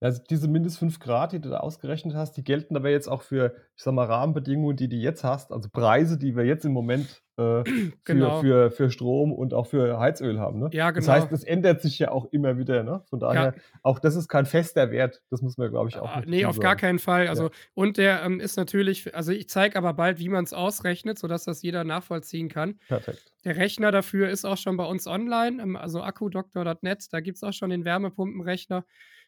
Also 0.00 0.22
diese 0.28 0.48
mindest 0.48 0.78
5 0.78 0.98
Grad, 1.00 1.32
die 1.32 1.40
du 1.40 1.48
da 1.48 1.58
ausgerechnet 1.58 2.14
hast, 2.14 2.34
die 2.36 2.44
gelten 2.44 2.76
aber 2.76 2.90
jetzt 2.90 3.08
auch 3.08 3.22
für, 3.22 3.56
ich 3.76 3.82
sage 3.82 3.94
mal, 3.94 4.06
Rahmenbedingungen, 4.06 4.76
die 4.76 4.88
du 4.88 4.96
jetzt 4.96 5.24
hast, 5.24 5.52
also 5.52 5.70
Preise, 5.70 6.18
die 6.18 6.36
wir 6.36 6.44
jetzt 6.44 6.64
im 6.66 6.72
Moment 6.72 7.22
äh, 7.38 7.64
für, 7.64 7.92
Genau. 8.04 8.40
für, 8.40 8.70
für 8.70 8.90
Strom 8.90 9.32
und 9.32 9.54
auch 9.54 9.66
für 9.66 9.98
Heizöl 9.98 10.38
haben. 10.40 10.58
Ne? 10.58 10.70
Ja, 10.72 10.92
Das 10.92 11.04
genau. 11.04 11.16
heißt, 11.16 11.32
es 11.32 11.44
ändert 11.44 11.82
sich 11.82 11.98
ja 11.98 12.10
auch 12.10 12.26
immer 12.32 12.58
wieder. 12.58 12.82
Ne? 12.82 13.02
Von 13.10 13.20
Ja. 13.20 13.32
daher, 13.32 13.54
auch 13.82 13.98
das 13.98 14.16
ist 14.16 14.28
kein 14.28 14.46
fester 14.46 14.90
Wert. 14.90 15.22
Das 15.30 15.42
muss 15.42 15.56
man, 15.58 15.70
glaube 15.70 15.88
ich, 15.90 15.98
auch 15.98 16.08
Ah, 16.16 16.22
nee, 16.26 16.44
auf 16.44 16.58
gar 16.58 16.70
sagen. 16.70 16.80
keinen 16.80 16.98
Fall. 16.98 17.24
Ja. 17.24 17.30
Also, 17.30 17.50
und 17.74 17.96
der 17.98 18.22
ähm, 18.22 18.40
ist 18.40 18.56
natürlich, 18.56 19.14
also 19.14 19.32
ich 19.32 19.48
zeige 19.48 19.76
aber 19.76 19.92
bald, 19.94 20.18
wie 20.18 20.28
man 20.28 20.44
es 20.44 20.52
ausrechnet, 20.52 21.18
sodass 21.18 21.44
das 21.44 21.62
jeder 21.62 21.84
nachvollziehen 21.84 22.48
kann. 22.48 22.78
Perfekt. 22.88 23.32
Der 23.44 23.56
Rechner 23.56 23.92
dafür 23.92 24.28
ist 24.28 24.44
auch 24.44 24.56
schon 24.56 24.76
bei 24.76 24.84
uns 24.84 25.06
online, 25.06 25.62
ähm, 25.62 25.76
also 25.76 26.02
akkudoktor.net. 26.02 27.12
Da 27.12 27.20
gibt 27.20 27.36
es 27.36 27.42
auch 27.42 27.52
schon 27.52 27.70
den 27.70 27.84
Wärmepumpenrechner. 27.84 28.84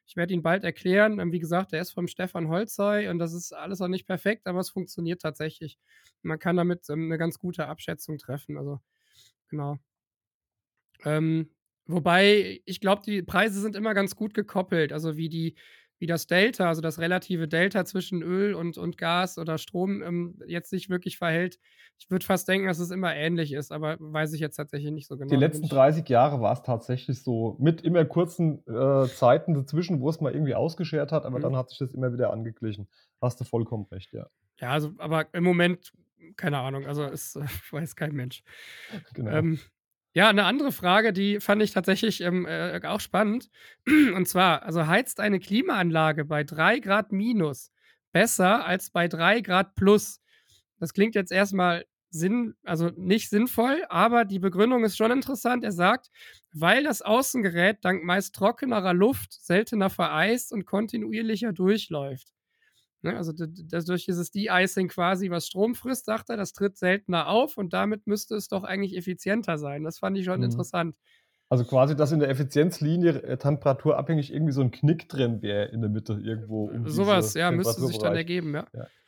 Ich 0.06 0.16
werde 0.16 0.32
ihn 0.32 0.42
bald 0.42 0.64
erklären. 0.64 1.20
Ähm, 1.20 1.32
wie 1.32 1.38
gesagt, 1.38 1.72
der 1.72 1.82
ist 1.82 1.92
vom 1.92 2.08
Stefan 2.08 2.48
Holzei 2.48 3.10
und 3.10 3.18
das 3.18 3.34
ist 3.34 3.52
alles 3.52 3.80
auch 3.82 3.88
nicht 3.88 4.06
perfekt, 4.06 4.46
aber 4.46 4.60
es 4.60 4.70
funktioniert 4.70 5.20
tatsächlich. 5.20 5.78
Man 6.22 6.38
kann 6.38 6.56
damit 6.56 6.88
ähm, 6.88 7.04
eine 7.06 7.18
ganz 7.18 7.38
gute 7.38 7.66
Abschätzung 7.66 7.97
treffen. 8.06 8.56
Also, 8.58 8.80
genau. 9.48 9.78
Ähm, 11.04 11.50
wobei, 11.86 12.60
ich 12.64 12.80
glaube, 12.80 13.02
die 13.04 13.22
Preise 13.22 13.60
sind 13.60 13.76
immer 13.76 13.94
ganz 13.94 14.16
gut 14.16 14.34
gekoppelt. 14.34 14.92
Also 14.92 15.16
wie 15.16 15.28
die, 15.28 15.54
wie 15.98 16.06
das 16.06 16.26
Delta, 16.26 16.68
also 16.68 16.80
das 16.80 16.98
relative 16.98 17.48
Delta 17.48 17.84
zwischen 17.84 18.22
Öl 18.22 18.54
und, 18.54 18.78
und 18.78 18.98
Gas 18.98 19.38
oder 19.38 19.58
Strom 19.58 20.02
ähm, 20.02 20.38
jetzt 20.46 20.70
sich 20.70 20.88
wirklich 20.90 21.18
verhält. 21.18 21.58
Ich 21.98 22.10
würde 22.10 22.24
fast 22.24 22.46
denken, 22.48 22.68
dass 22.68 22.78
es 22.78 22.90
immer 22.90 23.14
ähnlich 23.14 23.52
ist, 23.52 23.72
aber 23.72 23.96
weiß 23.98 24.32
ich 24.32 24.40
jetzt 24.40 24.56
tatsächlich 24.56 24.92
nicht 24.92 25.08
so 25.08 25.16
genau. 25.16 25.30
Die 25.30 25.36
letzten 25.36 25.64
ich- 25.64 25.70
30 25.70 26.08
Jahre 26.08 26.40
war 26.40 26.52
es 26.52 26.62
tatsächlich 26.62 27.20
so, 27.22 27.56
mit 27.58 27.80
immer 27.82 28.04
kurzen 28.04 28.64
äh, 28.68 29.08
Zeiten 29.08 29.54
dazwischen, 29.54 30.00
wo 30.00 30.08
es 30.08 30.20
mal 30.20 30.32
irgendwie 30.32 30.54
ausgeschert 30.54 31.10
hat, 31.10 31.26
aber 31.26 31.38
Mhm. 31.38 31.42
dann 31.42 31.56
hat 31.56 31.70
sich 31.70 31.78
das 31.78 31.92
immer 31.92 32.12
wieder 32.12 32.32
angeglichen. 32.32 32.88
Hast 33.20 33.40
du 33.40 33.44
vollkommen 33.44 33.86
recht, 33.90 34.12
ja. 34.12 34.28
Ja, 34.60 34.70
also, 34.70 34.92
aber 34.98 35.32
im 35.34 35.42
Moment, 35.44 35.92
keine 36.36 36.58
Ahnung, 36.58 36.86
also 36.86 37.04
es 37.04 37.36
äh, 37.36 37.44
weiß 37.70 37.96
kein 37.96 38.12
Mensch. 38.12 38.42
Genau. 39.14 39.30
Ähm, 39.30 39.60
ja, 40.14 40.28
eine 40.28 40.44
andere 40.44 40.72
Frage, 40.72 41.12
die 41.12 41.38
fand 41.40 41.62
ich 41.62 41.72
tatsächlich 41.72 42.22
ähm, 42.22 42.46
äh, 42.46 42.80
auch 42.84 43.00
spannend. 43.00 43.50
Und 43.86 44.26
zwar, 44.26 44.62
also 44.62 44.86
heizt 44.86 45.20
eine 45.20 45.38
Klimaanlage 45.38 46.24
bei 46.24 46.44
3 46.44 46.80
Grad 46.80 47.12
minus 47.12 47.70
besser 48.12 48.64
als 48.64 48.90
bei 48.90 49.06
3 49.06 49.42
Grad 49.42 49.74
plus? 49.74 50.20
Das 50.80 50.92
klingt 50.92 51.14
jetzt 51.14 51.32
erstmal 51.32 51.84
Sinn, 52.10 52.54
also 52.64 52.90
nicht 52.96 53.28
sinnvoll, 53.28 53.84
aber 53.90 54.24
die 54.24 54.38
Begründung 54.38 54.82
ist 54.84 54.96
schon 54.96 55.10
interessant. 55.10 55.62
Er 55.62 55.72
sagt, 55.72 56.10
weil 56.52 56.84
das 56.84 57.02
Außengerät 57.02 57.78
dank 57.82 58.02
meist 58.02 58.34
trockenerer 58.34 58.94
Luft 58.94 59.32
seltener 59.32 59.90
vereist 59.90 60.52
und 60.52 60.64
kontinuierlicher 60.64 61.52
durchläuft. 61.52 62.32
Ne, 63.02 63.16
also 63.16 63.32
d- 63.32 63.46
d- 63.46 63.64
das, 63.68 63.84
durch 63.84 64.04
dieses 64.04 64.30
De-Icing 64.32 64.88
quasi, 64.88 65.30
was 65.30 65.46
Strom 65.46 65.74
frisst, 65.76 66.06
sagt 66.06 66.30
er, 66.30 66.36
das 66.36 66.52
tritt 66.52 66.76
seltener 66.76 67.28
auf 67.28 67.56
und 67.56 67.72
damit 67.72 68.06
müsste 68.06 68.34
es 68.34 68.48
doch 68.48 68.64
eigentlich 68.64 68.96
effizienter 68.96 69.56
sein. 69.56 69.84
Das 69.84 69.98
fand 69.98 70.18
ich 70.18 70.24
schon 70.24 70.38
Mhm. 70.40 70.46
interessant. 70.46 70.96
Also 71.50 71.64
quasi, 71.64 71.96
dass 71.96 72.12
in 72.12 72.18
der 72.20 72.28
Effizienzlinie 72.28 73.22
äh, 73.22 73.36
temperaturabhängig 73.38 74.32
irgendwie 74.32 74.52
so 74.52 74.60
ein 74.60 74.70
Knick 74.70 75.08
drin 75.08 75.40
wäre 75.42 75.66
in 75.66 75.80
der 75.80 75.88
Mitte 75.90 76.14
irgendwo. 76.14 76.64
Um 76.68 76.86
Sowas, 76.88 77.34
ja, 77.34 77.50
müsste 77.50 77.86
sich 77.86 77.98
dann 77.98 78.14
ergeben, 78.16 78.54
ja. 78.54 78.66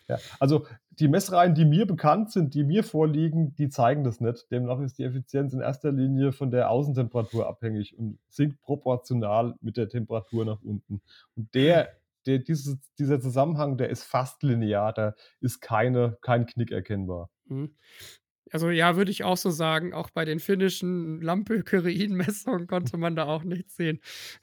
Ja. 0.08 0.18
Also 0.40 0.66
die 0.98 1.06
Messreihen, 1.06 1.54
die 1.54 1.64
mir 1.64 1.86
bekannt 1.86 2.32
sind, 2.32 2.54
die 2.54 2.64
mir 2.64 2.82
vorliegen, 2.82 3.54
die 3.54 3.68
zeigen 3.68 4.02
das 4.02 4.20
nicht. 4.20 4.50
Demnach 4.50 4.80
ist 4.80 4.98
die 4.98 5.04
Effizienz 5.04 5.52
in 5.52 5.60
erster 5.60 5.92
Linie 5.92 6.32
von 6.32 6.50
der 6.50 6.68
Außentemperatur 6.70 7.46
abhängig 7.46 7.96
und 7.96 8.18
sinkt 8.28 8.60
proportional 8.60 9.54
mit 9.60 9.76
der 9.76 9.88
Temperatur 9.88 10.44
nach 10.44 10.60
unten. 10.62 11.00
Und 11.36 11.54
der, 11.54 11.90
der 12.26 12.38
dieses, 12.38 12.78
dieser 12.98 13.20
Zusammenhang, 13.20 13.76
der 13.76 13.90
ist 13.90 14.04
fast 14.04 14.42
linear, 14.42 14.92
da 14.92 15.14
ist 15.40 15.60
keine, 15.60 16.18
kein 16.20 16.46
Knick 16.46 16.70
erkennbar. 16.70 17.30
Mhm. 17.46 17.76
Also 18.52 18.70
ja, 18.70 18.96
würde 18.96 19.10
ich 19.10 19.24
auch 19.24 19.36
so 19.36 19.50
sagen. 19.50 19.94
Auch 19.94 20.10
bei 20.10 20.24
den 20.24 20.40
finnischen 20.40 21.20
Lampe-Kyrein-Messungen 21.20 22.66
konnte 22.66 22.96
man 22.96 23.14
da 23.14 23.26
auch 23.26 23.44
nichts 23.44 23.76
sehen. 23.76 24.00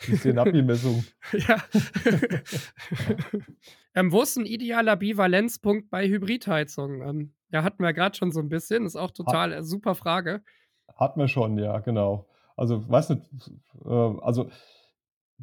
Die 0.07 0.15
Senapi-Messung. 0.15 1.03
ja. 1.33 1.61
ähm, 3.95 4.11
wo 4.11 4.21
ist 4.21 4.37
ein 4.37 4.45
idealer 4.45 4.95
Bivalenzpunkt 4.95 5.89
bei 5.89 6.07
Hybridheizung? 6.07 7.01
Ähm, 7.01 7.33
ja, 7.51 7.63
hatten 7.63 7.83
wir 7.83 7.93
gerade 7.93 8.15
schon 8.15 8.31
so 8.31 8.39
ein 8.39 8.49
bisschen. 8.49 8.85
Ist 8.85 8.95
auch 8.95 9.11
total 9.11 9.51
äh, 9.51 9.63
super 9.63 9.95
Frage. 9.95 10.41
Hat 10.95 11.17
man 11.17 11.27
schon, 11.27 11.57
ja, 11.57 11.79
genau. 11.79 12.29
Also, 12.55 12.89
weiß 12.89 13.09
nicht, 13.09 13.23
äh, 13.85 13.89
also 13.89 14.49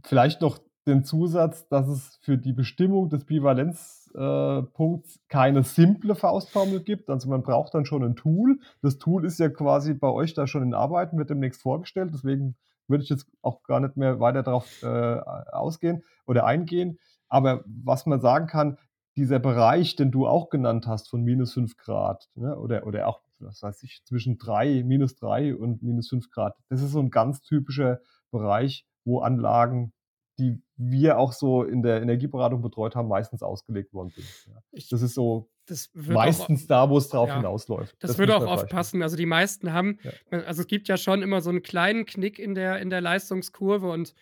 vielleicht 0.03 0.41
noch 0.41 0.59
den 0.87 1.05
Zusatz, 1.05 1.67
dass 1.69 1.89
es 1.89 2.19
für 2.23 2.37
die 2.37 2.53
Bestimmung 2.53 3.09
des 3.09 3.25
Bivalenzpunkts 3.25 5.17
äh, 5.17 5.21
keine 5.29 5.63
simple 5.63 6.15
Faustformel 6.15 6.83
gibt. 6.83 7.09
Also 7.11 7.29
man 7.29 7.43
braucht 7.43 7.75
dann 7.75 7.87
schon 7.87 8.05
ein 8.05 8.17
Tool. 8.17 8.59
Das 8.83 8.99
Tool 8.99 9.25
ist 9.25 9.39
ja 9.39 9.49
quasi 9.49 9.95
bei 9.95 10.09
euch 10.09 10.35
da 10.35 10.47
schon 10.47 10.63
in 10.63 10.75
Arbeiten, 10.75 11.19
wird 11.19 11.31
demnächst 11.31 11.63
vorgestellt. 11.63 12.11
Deswegen 12.13 12.57
würde 12.87 13.03
ich 13.03 13.11
jetzt 13.11 13.27
auch 13.41 13.63
gar 13.63 13.81
nicht 13.81 13.97
mehr 13.97 14.21
weiter 14.21 14.43
darauf 14.43 14.83
äh, 14.83 14.87
ausgehen 14.87 16.03
oder 16.27 16.45
eingehen. 16.45 16.99
Aber 17.29 17.65
was 17.67 18.07
man 18.07 18.21
sagen 18.21 18.47
kann, 18.47 18.79
dieser 19.17 19.39
Bereich, 19.39 19.97
den 19.97 20.11
du 20.11 20.27
auch 20.27 20.51
genannt 20.51 20.87
hast, 20.87 21.09
von 21.09 21.23
minus 21.23 21.55
5 21.55 21.77
Grad, 21.77 22.29
ne, 22.35 22.59
oder, 22.59 22.87
oder 22.87 23.07
auch, 23.07 23.21
was 23.39 23.63
weiß 23.63 23.83
ich, 23.85 24.03
zwischen 24.05 24.39
3, 24.39 24.83
minus 24.85 25.15
3 25.17 25.55
und 25.55 25.83
minus 25.83 26.09
5 26.09 26.31
Grad, 26.31 26.57
das 26.69 26.83
ist 26.83 26.93
so 26.93 27.01
ein 27.01 27.11
ganz 27.11 27.41
typischer 27.41 28.01
Bereich, 28.31 28.87
wo 29.05 29.21
Anlagen, 29.21 29.93
die 30.39 30.61
wir 30.77 31.19
auch 31.19 31.33
so 31.33 31.63
in 31.63 31.83
der 31.83 32.03
Energieberatung 32.03 32.63
betreut 32.63 32.97
haben, 32.97 33.09
meistens 33.09 33.43
ausgelegt 33.43 33.93
worden 33.93 34.11
sind. 34.11 34.27
Ja. 34.49 34.83
Das 34.91 35.03
ist 35.03 35.15
so 35.15 35.49
das 35.67 35.91
wird 35.95 36.11
auch, 36.11 36.25
meistens 36.25 36.67
da, 36.67 36.91
wo 36.91 36.99
es 36.99 37.09
drauf 37.09 37.29
ja. 37.29 37.37
hinausläuft. 37.37 37.97
Das, 38.01 38.19
würde 38.19 38.35
muss 38.35 38.43
auch 38.43 38.51
oft 38.51 38.69
passen. 38.69 39.03
Also 39.03 39.17
die 39.17 39.27
meisten 39.27 39.73
haben, 39.73 39.99
also 40.31 40.63
es 40.63 40.67
gibt 40.67 40.89
ja 40.89 40.97
schon 40.97 41.23
immer 41.23 41.41
so 41.41 41.51
einen 41.51 41.63
kleinen 41.63 42.05
Knick 42.05 42.39
in 42.39 42.55
der, 42.55 42.81
in 42.81 42.91
der 42.91 43.01
Leistungskurve 43.01 43.91
und 43.91 44.15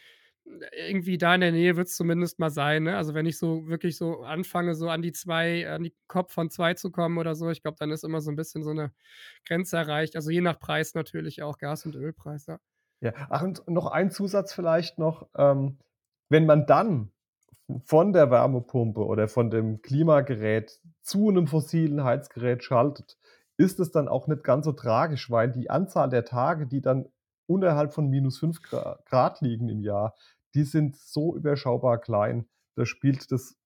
irgendwie 0.76 1.18
da 1.18 1.34
in 1.34 1.40
der 1.40 1.52
Nähe 1.52 1.76
wird 1.76 1.88
es 1.88 1.96
zumindest 1.96 2.38
mal 2.38 2.50
sein. 2.50 2.84
Ne? 2.84 2.96
Also 2.96 3.14
wenn 3.14 3.26
ich 3.26 3.38
so 3.38 3.68
wirklich 3.68 3.96
so 3.96 4.22
anfange, 4.22 4.74
so 4.74 4.88
an 4.88 5.02
die 5.02 5.12
zwei, 5.12 5.68
an 5.68 5.82
die 5.82 5.94
Kopf 6.08 6.32
von 6.32 6.50
zwei 6.50 6.74
zu 6.74 6.90
kommen 6.90 7.18
oder 7.18 7.34
so, 7.34 7.50
ich 7.50 7.62
glaube, 7.62 7.76
dann 7.78 7.90
ist 7.90 8.04
immer 8.04 8.20
so 8.20 8.30
ein 8.30 8.36
bisschen 8.36 8.62
so 8.62 8.70
eine 8.70 8.92
Grenze 9.46 9.76
erreicht. 9.76 10.16
Also 10.16 10.30
je 10.30 10.40
nach 10.40 10.58
Preis 10.58 10.94
natürlich 10.94 11.42
auch 11.42 11.58
Gas- 11.58 11.86
und 11.86 11.94
Ölpreis. 11.94 12.46
Ja. 12.46 12.58
Ja, 13.00 13.12
ach, 13.30 13.42
und 13.42 13.68
noch 13.68 13.88
ein 13.88 14.12
Zusatz 14.12 14.52
vielleicht 14.52 14.96
noch. 14.98 15.28
Ähm, 15.36 15.78
wenn 16.32 16.46
man 16.46 16.66
dann 16.66 17.12
von 17.84 18.12
der 18.14 18.30
Wärmepumpe 18.30 19.04
oder 19.04 19.28
von 19.28 19.50
dem 19.50 19.82
Klimagerät 19.82 20.80
zu 21.02 21.28
einem 21.28 21.46
fossilen 21.46 22.02
Heizgerät 22.04 22.64
schaltet, 22.64 23.18
ist 23.58 23.78
es 23.80 23.92
dann 23.92 24.08
auch 24.08 24.26
nicht 24.28 24.42
ganz 24.42 24.64
so 24.64 24.72
tragisch, 24.72 25.30
weil 25.30 25.52
die 25.52 25.68
Anzahl 25.68 26.08
der 26.08 26.24
Tage, 26.24 26.66
die 26.66 26.80
dann 26.80 27.06
unterhalb 27.46 27.92
von 27.92 28.08
minus 28.08 28.38
5 28.38 28.62
Grad 28.62 29.40
liegen 29.42 29.68
im 29.68 29.82
Jahr, 29.82 30.14
die 30.54 30.64
sind 30.64 30.96
so 30.96 31.36
überschaubar 31.36 31.98
klein. 31.98 32.48
Da 32.76 32.86
spielt 32.86 33.30
das 33.30 33.56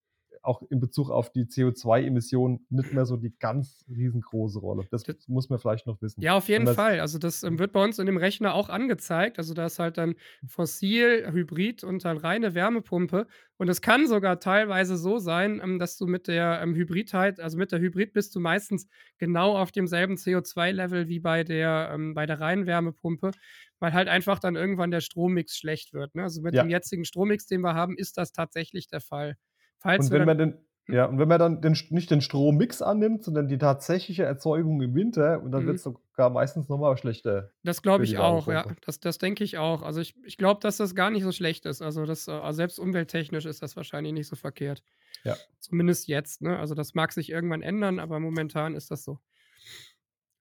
auch 0.46 0.62
in 0.70 0.80
Bezug 0.80 1.10
auf 1.10 1.30
die 1.32 1.46
CO2-Emissionen 1.48 2.66
nicht 2.70 2.92
mehr 2.92 3.06
so 3.06 3.16
die 3.16 3.34
ganz 3.38 3.84
riesengroße 3.88 4.58
Rolle. 4.60 4.86
Das 4.90 5.04
D 5.04 5.14
muss 5.26 5.48
man 5.50 5.58
vielleicht 5.58 5.86
noch 5.86 6.00
wissen. 6.02 6.22
Ja, 6.22 6.34
auf 6.34 6.48
jeden 6.48 6.66
Fall. 6.66 7.00
Also, 7.00 7.18
das, 7.18 7.42
ähm, 7.42 7.58
wird 7.58 7.72
bei 7.72 7.84
uns 7.84 7.98
in 7.98 8.06
dem 8.06 8.16
Rechner 8.16 8.54
auch 8.54 8.70
angezeigt. 8.70 9.36
Also, 9.38 9.52
da 9.52 9.66
ist 9.66 9.78
halt 9.78 9.98
dann 9.98 10.14
fossil, 10.46 11.30
Hybrid 11.30 11.84
und 11.84 12.06
dann 12.06 12.16
reine 12.16 12.54
Wärmepumpe. 12.54 13.26
Und 13.58 13.68
es 13.68 13.82
kann 13.82 14.06
sogar 14.06 14.40
teilweise 14.40 14.96
so 14.96 15.18
sein, 15.18 15.60
ähm, 15.62 15.78
dass 15.78 15.98
du 15.98 16.06
mit 16.06 16.26
der, 16.26 16.60
ähm, 16.62 16.74
Hybridheit 16.74 17.38
also, 17.38 17.58
mit 17.58 17.70
der 17.70 17.80
Hybrid 17.80 18.14
bist 18.14 18.34
du 18.34 18.40
meistens 18.40 18.88
genau 19.18 19.58
auf 19.58 19.72
demselben 19.72 20.16
CO2-Level 20.16 21.06
wie 21.08 21.20
bei 21.20 21.44
der 21.44 21.90
ähm, 21.92 22.14
bei 22.14 22.24
der 22.24 22.40
reinen 22.40 22.64
Wärmepumpe, 22.66 23.34
weil 23.78 23.92
halt 23.92 24.08
einfach 24.08 24.38
dann 24.38 24.56
irgendwann 24.56 24.90
der 24.90 25.02
Strommix 25.02 25.58
schlecht 25.58 25.92
wird, 25.92 26.14
ne? 26.14 26.22
Also, 26.22 26.40
mit 26.40 26.56
dem 26.56 26.70
Ja. 26.70 26.70
jetzigen 26.70 27.04
Strommix, 27.04 27.46
den 27.46 27.60
wir 27.60 27.74
haben, 27.74 27.98
ist 27.98 28.16
das 28.16 28.32
tatsächlich 28.32 28.88
der 28.88 29.02
Fall. 29.02 29.36
Falls 29.82 30.08
Und 30.08 30.12
wenn 30.12 30.24
man 30.24 30.38
dann 30.38 30.38
den 30.38 30.58
hm? 30.86 30.94
ja, 30.94 31.06
und 31.06 31.18
wenn 31.18 31.26
man 31.28 31.40
dann 31.40 31.60
den 31.62 31.76
nicht 31.90 32.10
den 32.12 32.20
Strommix 32.20 32.80
annimmt, 32.80 33.24
sondern 33.24 33.48
die 33.48 33.58
tatsächliche 33.58 34.22
Erzeugung 34.22 34.80
im 34.82 34.94
Winter 34.94 35.42
und 35.42 35.50
dann 35.50 35.64
Mhm. 35.64 35.66
wird's 35.66 35.82
sogar 35.82 36.30
meistens 36.30 36.68
noch 36.68 36.78
mal 36.78 36.96
schlechter 36.96 37.50
Das 37.64 37.82
glaube 37.82 38.04
ich 38.04 38.18
auch, 38.18 38.48
ja. 38.48 38.66
Das 38.82 39.00
das 39.00 39.18
denke 39.18 39.42
ich 39.42 39.58
auch. 39.58 39.82
Also, 39.82 40.00
ich 40.00 40.14
ich 40.24 40.36
glaube, 40.36 40.60
dass 40.60 40.76
das 40.76 40.94
gar 40.94 41.10
nicht 41.10 41.22
so 41.24 41.32
schlecht 41.32 41.66
ist. 41.66 41.82
Also, 41.82 42.04
das 42.06 42.28
äh, 42.28 42.32
also, 42.32 42.56
selbst 42.56 42.78
umwelttechnisch 42.78 43.44
ist 43.44 43.62
das 43.62 43.76
wahrscheinlich 43.76 44.12
nicht 44.12 44.28
so 44.28 44.36
verkehrt. 44.36 44.82
Ja. 45.24 45.46
Zumindest 45.60 46.08
jetzt, 46.08 46.42
ne? 46.42 46.58
Also, 46.58 46.74
das 46.74 46.94
mag 46.94 47.12
sich 47.12 47.30
irgendwann 47.30 47.62
ändern, 47.62 47.98
aber 48.00 48.20
momentan 48.20 48.74
ist 48.74 48.90
das 48.90 49.04
so. 49.04 49.20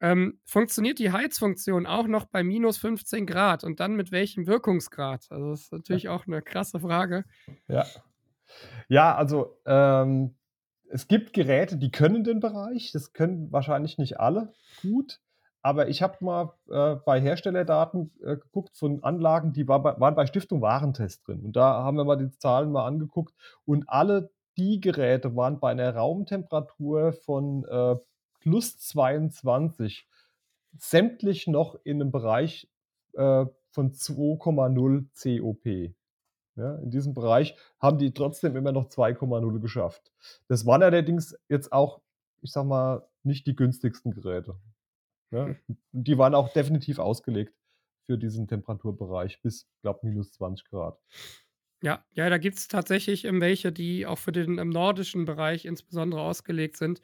Ähm, 0.01 0.39
funktioniert 0.45 0.99
die 0.99 1.11
Heizfunktion 1.11 1.85
auch 1.85 2.07
noch 2.07 2.25
bei 2.25 2.43
-15 2.43 3.05
C 3.05 3.65
und 3.65 3.79
dann 3.79 3.95
mit 3.95 4.11
welchem 4.11 4.45
Wirkungsgrad? 4.45 5.27
Also, 5.29 5.51
das 5.51 5.61
ist 5.63 5.71
natürlich 5.71 6.09
auch 6.09 6.27
'ne 6.27 6.41
krasse 6.41 6.79
Frage. 6.81 7.25
Ja. 7.67 8.05
Ja, 8.89 9.15
also, 9.15 9.57
ähm, 9.65 10.35
es 10.89 11.07
gibt 11.07 11.33
Geräte, 11.33 11.77
die 11.77 11.91
können 11.91 12.23
den 12.23 12.39
Bereich. 12.39 12.91
Das 12.91 13.13
können 13.13 13.51
wahrscheinlich 13.51 13.97
nicht 13.97 14.19
alle 14.19 14.53
gut. 14.81 15.19
Aber 15.63 15.87
ich 15.89 16.03
habe 16.03 16.23
mal, 16.23 16.53
äh, 16.69 16.95
bei 17.03 17.19
Herstellerdaten, 17.19 18.11
äh, 18.21 18.37
geguckt 18.37 18.77
von 18.77 19.03
Anlagen, 19.03 19.51
die 19.53 19.67
war 19.67 19.81
bei 19.81 19.99
waren 19.99 20.13
bei 20.15 20.27
Stiftung 20.27 20.61
Warentest 20.61 21.27
drin. 21.27 21.41
Und 21.43 21.55
da 21.55 21.83
haben 21.83 21.97
wir 21.97 22.03
mal 22.05 22.17
die 22.17 22.29
Zahlen 22.37 22.71
mal 22.71 22.85
angeguckt 22.85 23.33
und 23.65 23.89
alle 23.89 24.29
die 24.57 24.79
Geräte 24.79 25.35
waren 25.35 25.59
bei 25.59 25.73
'ner 25.73 25.95
Raumtemperatur 25.95 27.13
von, 27.13 27.65
äh, 27.65 27.95
+22 28.41 30.07
sämtlich 30.77 31.47
noch 31.47 31.75
in 31.83 31.97
'nem 31.97 32.11
Bereich, 32.11 32.69
äh, 33.13 33.45
von 33.71 33.91
2,0 33.93 35.07
COP. 35.13 35.95
Ja, 36.57 36.75
in 36.75 36.89
diesem 36.89 37.13
Bereich 37.13 37.55
haben 37.79 37.97
die 37.97 38.13
trotzdem 38.13 38.55
immer 38.55 38.71
noch 38.71 38.85
2,0 38.85 39.59
geschafft. 39.59 40.13
Das 40.47 40.65
waren 40.65 40.83
allerdings 40.83 41.37
jetzt 41.49 41.73
auch, 41.73 42.01
ich 42.41 42.51
sage 42.51 42.67
mal, 42.67 43.07
nicht 43.23 43.45
die 43.45 43.55
günstigsten 43.55 44.13
Geräte, 44.13 44.55
ne? 45.31 45.57
Hm. 45.67 45.77
Die 45.91 46.17
waren 46.17 46.33
auch 46.35 46.53
definitiv 46.53 46.99
ausgelegt 46.99 47.53
für 48.05 48.17
diesen 48.17 48.47
Temperaturbereich 48.47 49.41
bis, 49.41 49.67
glaube 49.81 50.07
-20 50.07 50.63
C. 50.69 50.97
Ja, 51.83 52.05
ja, 52.13 52.29
da 52.29 52.37
gibt's 52.37 52.67
tatsächlich, 52.67 53.25
ähm, 53.25 53.41
welche, 53.41 53.71
die 53.71 54.05
auch 54.05 54.17
für 54.17 54.31
den, 54.31 54.57
ähm, 54.59 54.69
nordischen 54.69 55.25
Bereich 55.25 55.65
insbesondere 55.65 56.21
ausgelegt 56.21 56.77
sind. 56.77 57.01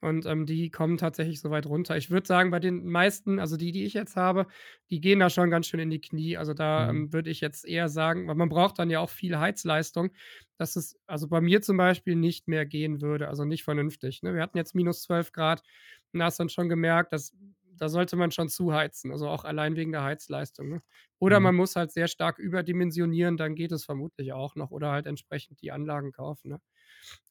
Und, 0.00 0.26
ähm, 0.26 0.46
die 0.46 0.70
kommen 0.70 0.96
tatsächlich 0.96 1.40
so 1.40 1.50
weit 1.50 1.66
runter. 1.66 1.96
Ich 1.96 2.08
würde 2.10 2.26
sagen, 2.26 2.50
bei 2.52 2.60
den 2.60 2.86
meisten 2.86 3.38
also, 3.40 3.56
die, 3.56 3.72
die 3.72 3.84
ich 3.84 3.94
jetzt 3.94 4.14
habe, 4.16 4.46
die 4.90 5.00
gehen 5.00 5.18
da 5.18 5.28
schon 5.28 5.50
ganz 5.50 5.66
schön 5.66 5.80
in 5.80 5.90
die 5.90 6.00
Knie. 6.00 6.36
Also, 6.36 6.54
da, 6.54 6.88
Mhm. 6.88 6.90
ähm, 6.90 7.12
würde 7.12 7.30
ich 7.30 7.40
jetzt 7.40 7.66
eher 7.66 7.88
sagen 7.88 8.26
weil 8.28 8.36
man 8.36 8.48
braucht 8.48 8.78
dann 8.78 8.90
ja 8.90 9.00
auch 9.00 9.10
viel 9.10 9.38
Heizleistung, 9.38 10.10
dass 10.56 10.76
es 10.76 10.96
also, 11.06 11.28
bei 11.28 11.40
mir 11.40 11.60
zum 11.62 11.76
Beispiel 11.76 12.14
nicht 12.16 12.46
mehr 12.48 12.64
gehen 12.64 13.00
würde, 13.02 13.28
also, 13.28 13.44
nicht 13.44 13.64
vernünftig, 13.64 14.22
ne? 14.22 14.34
Wir 14.34 14.42
hatten 14.42 14.56
jetzt 14.56 14.74
-12 14.74 15.32
C 15.32 15.62
und 16.12 16.20
da 16.20 16.26
hast 16.26 16.38
dann 16.40 16.48
schon 16.48 16.68
gemerkt, 16.68 17.12
dass 17.12 17.34
da 17.78 17.88
sollte 17.88 18.16
man 18.16 18.30
schon 18.32 18.48
zuheizen, 18.50 19.12
also, 19.12 19.28
auch 19.28 19.44
allein 19.44 19.76
wegen 19.76 19.92
der 19.92 20.02
Heizleistung, 20.04 20.68
ne? 20.70 20.82
Oder 21.20 21.40
Mhm. 21.40 21.42
man 21.42 21.56
muss 21.56 21.76
halt 21.76 21.92
sehr 21.92 22.08
stark 22.08 22.38
überdimensionieren, 22.38 23.36
dann 23.38 23.54
geht 23.56 23.72
es 23.72 23.84
vermutlich 23.84 24.32
auch 24.34 24.54
noch 24.56 24.70
oder 24.72 24.92
halt 24.92 25.06
entsprechend 25.06 25.62
die 25.62 25.72
Anlagen 25.72 26.12
kaufen, 26.12 26.50
ne? 26.50 26.60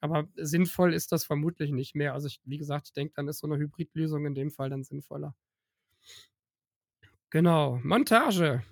Aber 0.01 0.27
sinnvoll 0.36 0.93
ist 0.93 1.12
das 1.13 1.25
vermutlich 1.25 1.71
nicht 1.71 1.95
mehr. 1.95 2.13
Also, 2.13 2.27
ich 2.27 2.41
wie 2.45 2.57
gesagt, 2.60 2.88
ich 2.89 2.93
denke, 2.93 3.13
dann 3.15 3.27
ist 3.29 3.39
so 3.39 3.47
'ne 3.47 3.57
Hybridlösung 3.57 4.25
in 4.27 4.36
dem 4.36 4.51
Fall 4.51 4.69
dann 4.71 4.83
sinnvoller. 4.83 5.36
Genau, 7.33 7.79
Montage. 7.83 8.63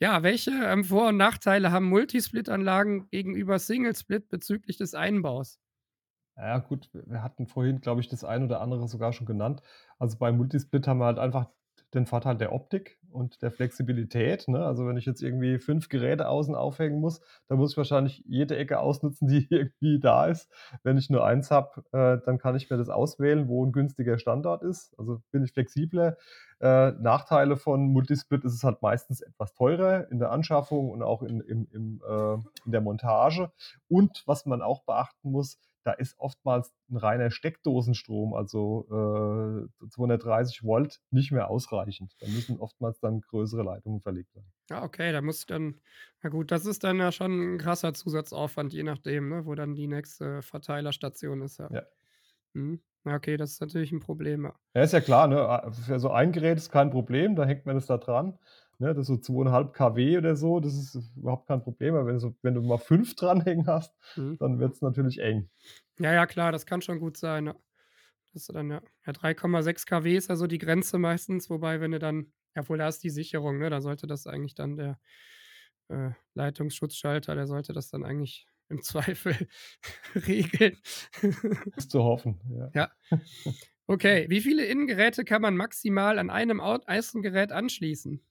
Ja, 0.00 0.22
welche, 0.22 0.50
ähm, 0.52 0.84
Vor 0.84 1.08
und 1.08 1.16
Nachteile 1.18 1.72
haben 1.72 1.86
Multisplit-Anlagen 1.88 3.08
gegenüber 3.10 3.58
Single-Split 3.58 4.28
bezüglich 4.30 4.78
des 4.78 4.94
Einbaus? 4.94 5.56
Ja 6.36 6.58
gut, 6.58 6.88
wir 6.92 7.22
hatten 7.22 7.46
vorhin, 7.46 7.80
glaube 7.80 8.00
ich, 8.00 8.08
das 8.08 8.24
ein 8.24 8.44
oder 8.44 8.60
andere 8.60 8.88
sogar 8.88 9.12
schon 9.12 9.26
genannt. 9.26 9.62
Also, 9.98 10.18
beim 10.18 10.36
Multisplit 10.36 10.86
haben 10.88 10.98
wir 10.98 11.04
halt 11.06 11.18
einfach 11.18 11.48
den 11.92 12.06
Vorteil 12.06 12.36
der 12.36 12.52
Optik 12.52 12.98
und 13.12 13.40
der 13.40 13.52
Flexibilität, 13.52 14.48
ne? 14.48 14.64
Also, 14.64 14.84
wenn 14.88 14.96
ich 14.96 15.06
jetzt 15.06 15.22
irgendwie 15.22 15.58
5 15.60 15.88
Geräte 15.88 16.28
außen 16.28 16.56
aufhängen 16.56 16.98
muss, 17.00 17.20
dann 17.46 17.58
muss 17.58 17.70
ich 17.72 17.76
wahrscheinlich 17.76 18.24
jede 18.26 18.56
Ecke 18.56 18.80
ausnutzen, 18.80 19.28
die 19.28 19.46
irgendwie 19.48 20.00
da 20.00 20.26
ist. 20.26 20.50
Wenn 20.82 20.98
ich 20.98 21.08
nur 21.08 21.24
1 21.24 21.52
habe, 21.52 21.84
äh, 21.92 22.18
dann 22.26 22.38
kann 22.38 22.56
ich 22.56 22.68
mir 22.68 22.78
das 22.78 22.88
auswählen, 22.88 23.46
wo 23.48 23.64
'n 23.64 23.70
günstiger 23.72 24.18
Standort 24.18 24.64
ist. 24.64 24.92
Also, 24.98 25.22
bin 25.30 25.44
ich 25.44 25.52
flexibler. 25.52 26.16
Äh, 26.60 26.92
Nachteile 27.00 27.56
von 27.56 27.86
Multisplit 27.92 28.44
ist 28.44 28.54
es 28.54 28.64
halt 28.64 28.82
meistens 28.82 29.20
etwas 29.20 29.54
teurer 29.54 30.10
in 30.10 30.18
der 30.18 30.32
Anschaffung 30.32 30.90
und 30.90 31.02
auch 31.02 31.22
in 31.22 31.40
im 31.40 31.68
im, 31.70 32.02
äh 32.08 32.34
in 32.66 32.72
der 32.72 32.80
Montage. 32.80 33.52
Und 33.88 34.22
was 34.26 34.46
man 34.46 34.62
auch 34.62 34.82
beachten 34.84 35.30
muss, 35.30 35.58
da 35.84 35.92
ist 35.92 36.16
oftmals 36.18 36.74
'n 36.90 36.96
reiner 36.98 37.30
Steckdosenstrom, 37.30 38.34
also, 38.34 38.86
äh, 39.80 39.88
230 39.90 40.64
Volt 40.64 41.00
nicht 41.10 41.32
mehr 41.32 41.50
ausreichend. 41.50 42.14
Da 42.20 42.28
müssen 42.28 42.58
oftmals 42.58 43.00
dann 43.00 43.20
größere 43.22 43.62
Leitungen 43.62 44.00
verlegt 44.00 44.34
werden. 44.34 44.52
Ah, 44.70 44.82
okay, 44.82 45.12
da 45.12 45.20
muss 45.20 45.40
ich 45.40 45.46
dann 45.46 45.80
na 46.22 46.30
gut, 46.30 46.50
das 46.50 46.64
ist 46.64 46.84
dann 46.84 46.96
ja 46.98 47.12
schon 47.12 47.32
'n 47.56 47.58
krasser 47.58 47.92
Zusatzaufwand, 47.92 48.72
je 48.72 48.82
nachdem, 48.82 49.28
ne, 49.28 49.44
wo 49.44 49.54
dann 49.54 49.74
die 49.74 49.86
nächste 49.88 50.40
Verteilerstation 50.40 51.42
ist, 51.42 51.58
ja. 51.58 51.70
Ja. 51.70 51.84
Ja, 53.06 53.16
okay, 53.16 53.36
das 53.36 53.52
ist 53.52 53.60
natürlich 53.60 53.92
'n 53.92 54.00
Problem, 54.00 54.44
ja. 54.44 54.58
Ja, 54.76 54.82
ist 54.82 54.92
ja 54.92 55.00
klar, 55.00 55.28
ne? 55.28 55.70
Für 55.86 56.00
so 56.00 56.10
ein 56.10 56.32
Gerät 56.32 56.58
ist 56.58 56.68
kein 56.72 56.90
Problem, 56.90 57.36
da 57.36 57.44
hängt 57.44 57.64
man 57.64 57.76
das 57.76 57.86
da 57.86 57.96
dran, 57.96 58.38
ne? 58.80 58.94
Das 58.94 59.02
ist 59.02 59.08
so 59.08 59.16
2,5 59.18 59.72
kW 59.72 60.18
oder 60.18 60.36
so, 60.36 60.60
das 60.60 60.74
ist 60.74 61.16
überhaupt 61.16 61.46
kein 61.48 61.62
Problem. 61.62 61.94
Aber 61.94 62.06
wenn 62.06 62.14
du 62.14 62.20
so 62.20 62.34
wenn 62.42 62.54
du 62.54 62.62
mal 62.62 62.78
5 62.78 63.14
dranhängen 63.16 63.66
hast, 63.66 63.94
Mhm. 64.16 64.36
dann 64.38 64.58
wird's 64.60 64.82
natürlich 64.82 65.18
eng. 65.20 65.50
Ja, 65.98 66.12
ja, 66.12 66.26
klar, 66.26 66.50
das 66.52 66.66
kann 66.66 66.82
schon 66.82 66.98
gut 66.98 67.16
sein. 67.16 67.52
Dass 68.34 68.46
du 68.46 68.52
dann 68.52 68.70
ja 68.70 68.82
ja, 69.06 69.12
3,6 69.12 69.86
kW 69.86 70.16
ist 70.16 70.28
ja 70.28 70.36
so 70.36 70.46
die 70.48 70.58
Grenze 70.58 70.98
meistens, 70.98 71.50
wobei, 71.50 71.80
wenn 71.80 71.92
du 71.92 71.98
dann 72.00 72.32
ja, 72.56 72.62
obwohl 72.62 72.78
da 72.78 72.88
ist 72.88 73.04
die 73.04 73.10
Sicherung, 73.10 73.58
ne? 73.58 73.70
Da 73.70 73.80
sollte 73.80 74.06
das 74.06 74.26
eigentlich 74.26 74.54
dann 74.54 74.76
der, 74.76 74.98
äh, 75.88 76.10
Leitungsschutzschalter 76.34 77.34
der 77.34 77.46
sollte 77.46 77.72
das 77.74 77.90
dann 77.90 78.04
eigentlich 78.04 78.46
im 78.70 78.82
Zweifel 78.84 79.36
regeln. 80.16 80.78
Ist 81.76 81.90
zu 81.90 82.02
hoffen, 82.04 82.40
ja. 82.50 82.72
Ja. 82.74 82.90
Okay, 83.86 84.26
wie 84.30 84.40
viele 84.40 84.64
Innengeräte 84.66 85.24
kann 85.24 85.42
man 85.42 85.56
maximal 85.56 86.18
an 86.18 86.30
einem 86.30 86.60
Außengerät 86.60 87.52
anschließen? 87.52 88.22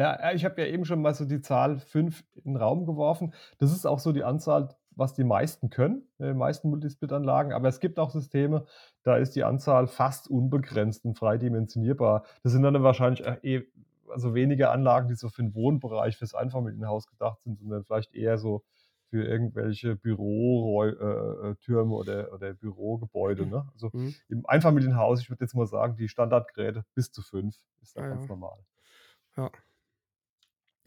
Ja, 0.00 0.30
ich 0.32 0.44
habe 0.44 0.62
ja 0.62 0.68
eben 0.68 0.84
schon 0.84 1.02
mal 1.02 1.12
so 1.12 1.24
die 1.24 1.40
Zahl 1.40 1.80
5 1.80 2.22
in 2.44 2.52
'n 2.54 2.56
Raum 2.56 2.86
geworfen. 2.86 3.32
Das 3.58 3.72
ist 3.72 3.84
auch 3.84 3.98
so 3.98 4.12
die 4.12 4.22
Anzahl, 4.22 4.68
was 4.94 5.12
die 5.14 5.24
meisten 5.24 5.70
können, 5.70 6.06
äh, 6.20 6.34
meisten 6.34 6.70
Multisplit-Anlagen. 6.70 7.52
Aber 7.52 7.66
es 7.66 7.80
gibt 7.80 7.98
auch 7.98 8.10
Systeme, 8.10 8.64
da 9.02 9.16
ist 9.16 9.34
die 9.34 9.42
Anzahl 9.42 9.88
fast 9.88 10.30
unbegrenzt 10.30 11.04
und 11.04 11.18
frei 11.18 11.36
dimensionierbar. 11.36 12.22
Das 12.44 12.52
sind 12.52 12.62
dann 12.62 12.80
wahrscheinlich, 12.84 13.26
äh, 13.26 13.38
eh 13.42 13.62
also, 14.08 14.34
weniger 14.34 14.70
Anlagen, 14.70 15.08
die 15.08 15.14
so 15.16 15.28
für 15.28 15.42
'n 15.42 15.52
Wohnbereich, 15.54 16.16
fürs 16.16 16.32
Einfamilienhaus 16.34 17.08
gedacht 17.08 17.42
sind, 17.42 17.58
sondern 17.58 17.82
vielleicht 17.84 18.14
eher 18.14 18.38
so 18.38 18.62
für 19.10 19.24
irgendwelche 19.24 19.96
Büroräu 19.96 20.90
äh, 20.90 21.56
oder 21.76 22.32
oder 22.32 22.54
Bürogebäude, 22.54 23.46
Mhm. 23.46 23.48
ne? 23.48 23.66
Also, 23.74 23.90
Mhm. 23.92 24.20
im 24.28 24.46
Einfamilienhaus, 24.46 25.20
ich 25.20 25.28
würde 25.28 25.44
jetzt 25.44 25.54
mal 25.56 25.66
sagen, 25.66 25.96
die 25.96 26.08
Standardgeräte 26.08 26.84
bis 26.94 27.10
zu 27.10 27.20
5 27.22 27.56
ist 27.82 27.96
da 27.96 28.00
Ah 28.00 28.04
ganz 28.04 28.26
ja. 28.26 28.28
normal. 28.28 28.58
Ja. 29.36 29.50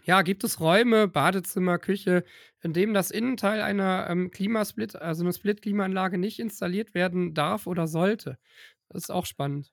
Ja, 0.06 0.24
gibt 0.24 0.44
es 0.44 0.60
Räume, 0.60 1.08
Badezimmer, 1.08 1.78
Küche, 1.78 2.24
in 2.64 2.74
dem 2.74 2.94
das 2.96 3.12
Innenteil 3.12 3.62
einer, 3.62 4.08
ähm, 4.10 4.32
Klimasplit 4.32 4.96
also, 4.96 5.24
'ne 5.24 5.32
Split-Klimaanlage 5.32 6.18
nicht 6.18 6.40
installiert 6.40 6.96
werden 6.96 7.36
darf 7.36 7.68
oder 7.68 7.88
sollte? 7.88 8.40
Das 8.90 9.04
ist 9.04 9.12
auch 9.12 9.26
spannend. 9.28 9.70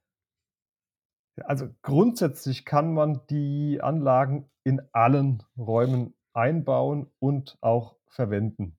Also, 1.44 1.68
grundsätzlich 1.82 2.64
kann 2.64 2.94
man 2.94 3.20
die 3.30 3.80
Anlagen 3.80 4.50
in 4.64 4.82
allen 4.92 5.42
Räumen 5.56 6.14
einbauen 6.32 7.10
und 7.18 7.58
auch 7.60 7.96
verwenden. 8.08 8.76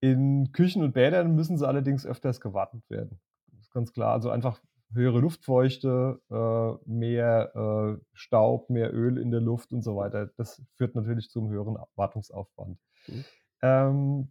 In 0.00 0.52
Küchen 0.52 0.82
und 0.84 0.92
Bädern 0.94 1.34
müssen 1.36 1.58
sie 1.58 1.68
allerdings 1.68 2.06
öfters 2.06 2.40
gewartet 2.40 2.82
werden. 2.90 3.20
Das 3.52 3.62
ist 3.62 3.72
ganz 3.72 3.92
klar. 3.92 4.12
Also, 4.12 4.30
einfach 4.30 4.62
höhere 4.94 5.20
Luftfeuchte, 5.20 6.20
äh, 6.30 6.90
mehr, 6.90 7.52
äh, 7.98 8.02
Staub, 8.14 8.70
mehr 8.70 8.92
Öl 8.94 9.18
in 9.18 9.30
der 9.30 9.40
Luft 9.40 9.72
und 9.72 9.82
so 9.82 9.96
weiter. 9.96 10.30
Das 10.36 10.62
führt 10.76 10.94
natürlich 10.94 11.30
zum 11.30 11.48
höheren 11.50 11.76
Wartungsaufwand. 11.96 12.78
Mhm. 13.06 13.24
Ähm 13.62 14.28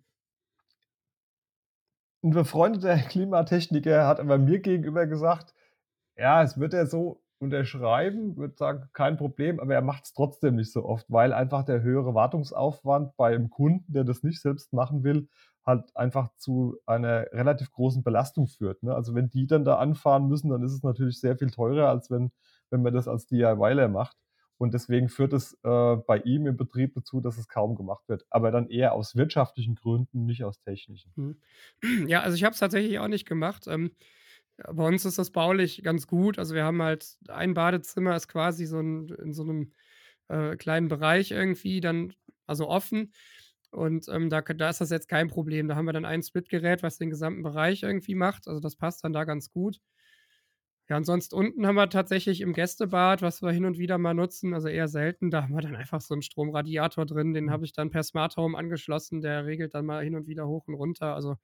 'n 2.23 2.31
befreundeter 2.31 2.97
Klimatechniker 3.09 4.07
hat 4.07 4.19
aber 4.19 4.37
mir 4.37 4.59
gegenüber 4.59 5.07
gesagt: 5.07 5.53
„Ja, 6.17 6.43
es 6.43 6.57
wird 6.59 6.73
er 6.73 6.87
so 6.87 7.23
unterschreiben, 7.39 8.37
würde 8.37 8.55
sagen, 8.57 8.89
kein 8.93 9.17
Problem, 9.17 9.59
aber 9.59 9.73
er 9.75 9.81
macht's 9.81 10.13
trotzdem 10.13 10.55
nicht 10.55 10.71
so 10.73 10.85
oft, 10.85 11.05
weil 11.09 11.33
einfach 11.33 11.63
der 11.65 11.81
höhere 11.81 12.13
Wartungsaufwand 12.15 13.15
beim 13.17 13.49
Kunden, 13.49 13.93
der 13.93 14.03
das 14.05 14.23
nicht 14.23 14.41
selbst 14.41 14.73
machen 14.73 15.03
will, 15.03 15.29
halt 15.65 15.95
einfach 15.95 16.29
zu 16.37 16.77
einer 16.85 17.27
relativ 17.33 17.71
großen 17.71 18.03
Belastung 18.03 18.47
führt, 18.47 18.83
ne? 18.83 18.95
Also, 18.95 19.15
wenn 19.15 19.29
die 19.29 19.47
dann 19.47 19.65
da 19.65 19.77
anfahren 19.77 20.27
müssen, 20.27 20.49
dann 20.49 20.63
ist 20.63 20.73
es 20.73 20.83
natürlich 20.83 21.19
sehr 21.19 21.37
viel 21.37 21.51
teurer, 21.51 21.89
als 21.89 22.09
wenn 22.11 22.31
wenn 22.71 22.81
man 22.83 22.93
das 22.93 23.07
als 23.07 23.27
DIYler 23.27 23.87
macht. 23.89 24.17
Und 24.57 24.73
deswegen 24.73 25.09
führt 25.09 25.33
es, 25.33 25.53
äh, 25.63 25.95
bei 26.07 26.17
ihm 26.19 26.47
im 26.47 26.57
Betrieb 26.57 26.93
dazu, 26.95 27.21
dass 27.21 27.37
es 27.37 27.47
kaum 27.49 27.75
gemacht 27.75 28.03
wird, 28.07 28.25
aber 28.29 28.51
dann 28.51 28.69
eher 28.69 28.93
aus 28.93 29.15
wirtschaftlichen 29.15 29.75
Gründen, 29.75 30.25
nicht 30.25 30.43
aus 30.43 30.59
technischen. 30.61 31.13
Mhm. 31.15 31.37
Ja, 32.09 32.21
also 32.21 32.35
ich 32.35 32.43
habe 32.43 32.53
es 32.53 32.59
tatsächlich 32.59 32.99
auch 32.99 33.07
nicht 33.07 33.25
gemacht. 33.27 33.67
Ähm, 33.67 33.91
bei 34.57 34.87
uns 34.87 35.05
ist 35.05 35.17
das 35.19 35.31
baulich 35.31 35.83
ganz 35.83 36.07
gut. 36.07 36.39
Also, 36.39 36.55
wir 36.55 36.63
haben 36.65 36.81
halt 36.81 37.17
ein 37.27 37.53
Badezimmer 37.53 38.15
ist 38.15 38.27
quasi 38.27 38.65
so 38.65 38.79
'n 38.79 39.09
in 39.09 39.33
so 39.33 39.43
'nem, 39.43 39.73
äh, 40.29 40.55
kleinen 40.57 40.87
Bereich 40.89 41.31
irgendwie 41.31 41.81
dann 41.81 42.13
also 42.47 42.69
offen 42.69 43.13
und, 43.73 44.07
ähm, 44.09 44.29
da 44.29 44.41
da 44.41 44.69
ist 44.69 44.81
das 44.81 44.89
jetzt 44.91 45.07
kein 45.09 45.27
Problem. 45.29 45.67
Da 45.67 45.75
haben 45.75 45.85
wir 45.85 45.93
dann 45.93 46.05
ein 46.05 46.23
Splitgerät, 46.23 46.83
was 46.83 46.97
den 46.97 47.09
gesamten 47.09 47.43
Bereich 47.43 47.83
irgendwie 47.83 48.15
macht. 48.15 48.47
Also, 48.47 48.59
das 48.61 48.75
passt 48.75 49.03
dann 49.03 49.13
da 49.13 49.23
ganz 49.25 49.51
gut. 49.51 49.79
Ja, 50.89 50.97
und 50.97 51.05
sonst 51.05 51.33
unten 51.33 51.65
haben 51.65 51.75
wir 51.75 51.89
tatsächlich 51.89 52.41
im 52.41 52.51
Gästebad, 52.53 53.21
was 53.21 53.41
wir 53.41 53.51
hin 53.51 53.63
und 53.65 53.77
wieder 53.77 53.97
mal 53.97 54.13
nutzen, 54.13 54.53
also 54.53 54.67
eher 54.67 54.89
selten, 54.89 55.31
da 55.31 55.43
haben 55.43 55.53
wir 55.55 55.61
dann 55.61 55.75
einfach 55.77 56.01
so 56.01 56.13
'n 56.13 56.21
Stromradiator 56.21 57.05
drin, 57.05 57.33
den 57.33 57.45
Mhm. 57.45 57.49
habe 57.49 57.63
ich 57.65 57.71
dann 57.71 57.89
per 57.89 58.03
Smart 58.03 58.35
Home 58.35 58.57
angeschlossen, 58.57 59.21
der 59.21 59.45
regelt 59.45 59.73
dann 59.73 59.85
mal 59.85 60.03
hin 60.03 60.15
und 60.15 60.27
wieder 60.27 60.45
hoch 60.47 60.67
und 60.67 60.73
runter. 60.75 61.15
Also, 61.15 61.37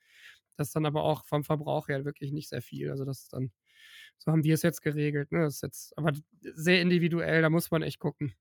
das 0.58 0.68
ist 0.70 0.76
dann 0.76 0.86
aber 0.86 1.04
auch 1.04 1.26
vom 1.26 1.44
Verbrauch 1.46 1.88
her 1.90 2.04
wirklich 2.06 2.32
nicht 2.34 2.50
sehr 2.50 2.62
viel. 2.62 2.92
Also, 2.92 3.06
das 3.06 3.22
ist 3.24 3.34
dann 3.34 3.52
so 4.20 4.32
haben 4.34 4.44
wir's 4.44 4.62
jetzt 4.64 4.82
geregelt, 4.82 5.32
ne? 5.32 5.42
Das 5.44 5.56
ist 5.56 5.62
jetzt 5.64 5.98
aber 5.98 6.12
sehr 6.42 6.82
individuell, 6.82 7.42
da 7.42 7.50
muss 7.50 7.72
man 7.72 7.82
echt 7.84 8.00
gucken. 8.00 8.34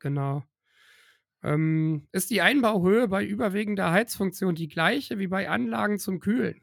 Genau. 0.00 0.42
Ähm, 1.46 2.08
ist 2.10 2.30
die 2.30 2.42
Einbauhöhe 2.42 3.06
bei 3.06 3.24
überwiegender 3.24 3.92
Heizfunktion 3.92 4.56
die 4.56 4.66
gleiche 4.66 5.18
wie 5.20 5.28
bei 5.28 5.48
Anlagen 5.48 6.00
zum 6.00 6.18
Kühlen? 6.18 6.60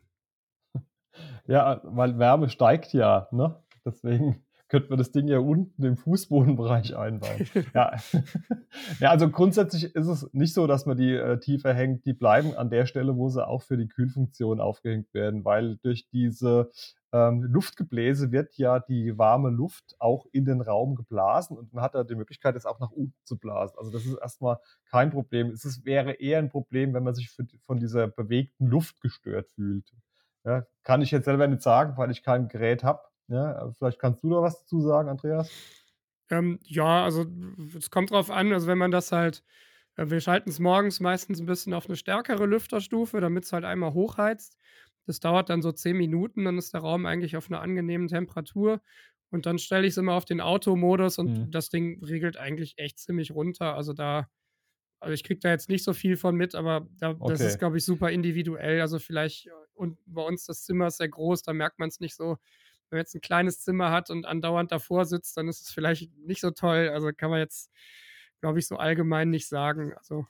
Ja, 1.47 1.79
weil 1.83 2.19
Wärme 2.19 2.49
steigt 2.49 2.91
ja, 2.91 3.29
ne? 3.31 3.55
Deswegen 3.85 4.43
könnte 4.67 4.89
man 4.89 4.97
das 4.97 5.11
Ding 5.11 5.29
ja 5.29 5.39
unten 5.39 5.85
im 5.85 5.95
Fußbodenbereich 5.95 6.97
einbauen. 6.97 7.47
Ja. 7.73 7.95
Ja, 8.99 9.11
also 9.11 9.29
grundsätzlich 9.29 9.95
ist 9.95 10.07
es 10.07 10.29
nicht 10.33 10.53
so, 10.53 10.67
dass 10.67 10.85
man 10.85 10.97
die, 10.97 11.13
äh, 11.13 11.39
tiefer 11.39 11.73
hängt. 11.73 12.05
Die 12.05 12.13
bleiben 12.13 12.55
an 12.55 12.69
der 12.69 12.85
Stelle, 12.85 13.15
wo 13.15 13.29
sie 13.29 13.45
auch 13.45 13.61
für 13.61 13.77
die 13.77 13.87
Kühlfunktion 13.87 14.59
aufgehängt 14.59 15.13
werden, 15.13 15.45
weil 15.45 15.77
durch 15.77 16.09
diese, 16.09 16.71
ähm, 17.13 17.43
Luftgebläse 17.43 18.31
wird 18.33 18.57
ja 18.57 18.79
die 18.81 19.17
warme 19.17 19.49
Luft 19.51 19.95
auch 19.99 20.27
in 20.33 20.45
den 20.45 20.61
Raum 20.61 20.95
geblasen 20.95 21.57
und 21.57 21.73
man 21.73 21.83
hat 21.83 21.95
da 21.95 22.03
die 22.03 22.15
Möglichkeit, 22.15 22.55
das 22.57 22.65
auch 22.67 22.79
nach 22.81 22.91
unten 22.91 23.15
zu 23.25 23.37
blasen. 23.39 23.77
Also, 23.79 23.91
das 23.91 24.05
ist 24.05 24.17
erst 24.21 24.41
mal 24.41 24.59
kein 24.85 25.11
Problem. 25.11 25.51
Es 25.51 25.85
wäre 25.85 26.13
eher 26.13 26.39
'n 26.39 26.49
Problem, 26.49 26.93
wenn 26.95 27.03
man 27.03 27.15
sich 27.15 27.29
für 27.31 27.45
von 27.65 27.79
dieser 27.79 28.07
bewegten 28.09 28.67
Luft 28.67 29.01
gestört 29.01 29.49
fühlt. 29.55 29.91
Ja, 30.45 30.65
kann 30.83 31.01
ich 31.01 31.11
jetzt 31.11 31.25
selber 31.25 31.47
nicht 31.47 31.61
sagen, 31.63 31.97
weil 31.97 32.11
ich 32.11 32.23
kein 32.23 32.49
Gerät 32.49 32.83
habe, 32.83 33.01
ne? 33.27 33.55
Aber 33.57 33.73
vielleicht 33.73 33.99
kannst 33.99 34.23
du 34.23 34.29
da 34.31 34.41
was 34.41 34.59
dazu 34.61 34.81
sagen, 34.81 35.09
Andreas? 35.09 35.55
Ähm, 36.29 36.59
ja, 36.63 37.03
also 37.03 37.25
es 37.77 37.89
kommt 37.91 38.11
drauf 38.11 38.29
an, 38.31 38.53
also 38.53 38.67
wenn 38.67 38.77
man 38.77 38.91
das 38.91 39.11
halt 39.11 39.43
äh, 39.97 40.09
wir 40.09 40.21
schalten's 40.21 40.59
morgens 40.59 40.99
meistens 40.99 41.39
'n 41.41 41.45
bisschen 41.45 41.73
auf 41.73 41.87
'ne 41.89 41.95
stärkere 41.97 42.45
Lüfterstufe, 42.45 43.19
damit's 43.21 43.51
halt 43.53 43.65
einmal 43.65 43.93
hochheizt. 43.93 44.57
Das 45.07 45.19
dauert 45.19 45.49
dann 45.49 45.61
so 45.61 45.71
10 45.71 45.97
Minuten, 45.97 46.45
dann 46.45 46.57
ist 46.57 46.73
der 46.73 46.81
Raum 46.81 47.05
eigentlich 47.05 47.37
auf 47.37 47.49
'ner 47.49 47.61
angenehmen 47.61 48.07
Temperatur 48.07 48.81
und 49.31 49.45
dann 49.45 49.59
stelle 49.59 49.87
ich's 49.87 49.97
immer 49.97 50.13
auf 50.13 50.25
den 50.25 50.41
Automodus 50.41 51.17
und 51.19 51.33
Mhm. 51.35 51.55
das 51.55 51.69
Ding 51.69 52.03
regelt 52.03 52.37
eigentlich 52.37 52.75
echt 52.77 52.99
ziemlich 52.99 53.31
runter. 53.31 53.75
Also, 53.75 53.93
da 53.93 54.29
also, 55.01 55.13
ich 55.13 55.23
kriege 55.23 55.39
da 55.41 55.49
jetzt 55.51 55.69
nicht 55.69 55.83
so 55.83 55.93
viel 55.93 56.17
von 56.17 56.35
mit, 56.35 56.55
aber 56.55 56.87
da 56.99 57.13
das 57.15 57.43
ist, 57.43 57.57
Okay. 57.57 57.59
glaube 57.59 57.77
ich, 57.79 57.85
super 57.85 58.11
individuell. 58.11 58.81
Also, 58.81 58.99
vielleicht 58.99 59.49
und 59.75 59.99
bei 60.05 60.23
uns 60.23 60.45
das 60.45 60.63
Zimmer 60.65 60.87
ist 60.87 60.97
sehr 60.97 61.09
groß, 61.09 61.43
da 61.43 61.53
merkt 61.53 61.79
man's 61.79 61.99
nicht 62.01 62.15
so. 62.15 62.37
Wenn 62.89 62.97
man 62.97 63.01
jetzt 63.01 63.15
'n 63.15 63.21
kleines 63.21 63.61
Zimmer 63.61 63.91
hat 63.91 64.09
und 64.11 64.25
andauernd 64.27 64.71
davor 64.73 65.05
sitzt, 65.05 65.37
dann 65.37 65.47
ist 65.49 65.61
es 65.61 65.71
vielleicht 65.71 66.13
nicht 66.17 66.41
so 66.41 66.51
toll. 66.51 66.89
Also, 66.93 67.11
kann 67.15 67.31
man 67.31 67.39
jetzt, 67.41 67.71
glaube 68.41 68.59
ich, 68.59 68.67
so 68.67 68.77
allgemein 68.77 69.29
nicht 69.31 69.47
sagen. 69.49 69.93
Also 69.95 70.27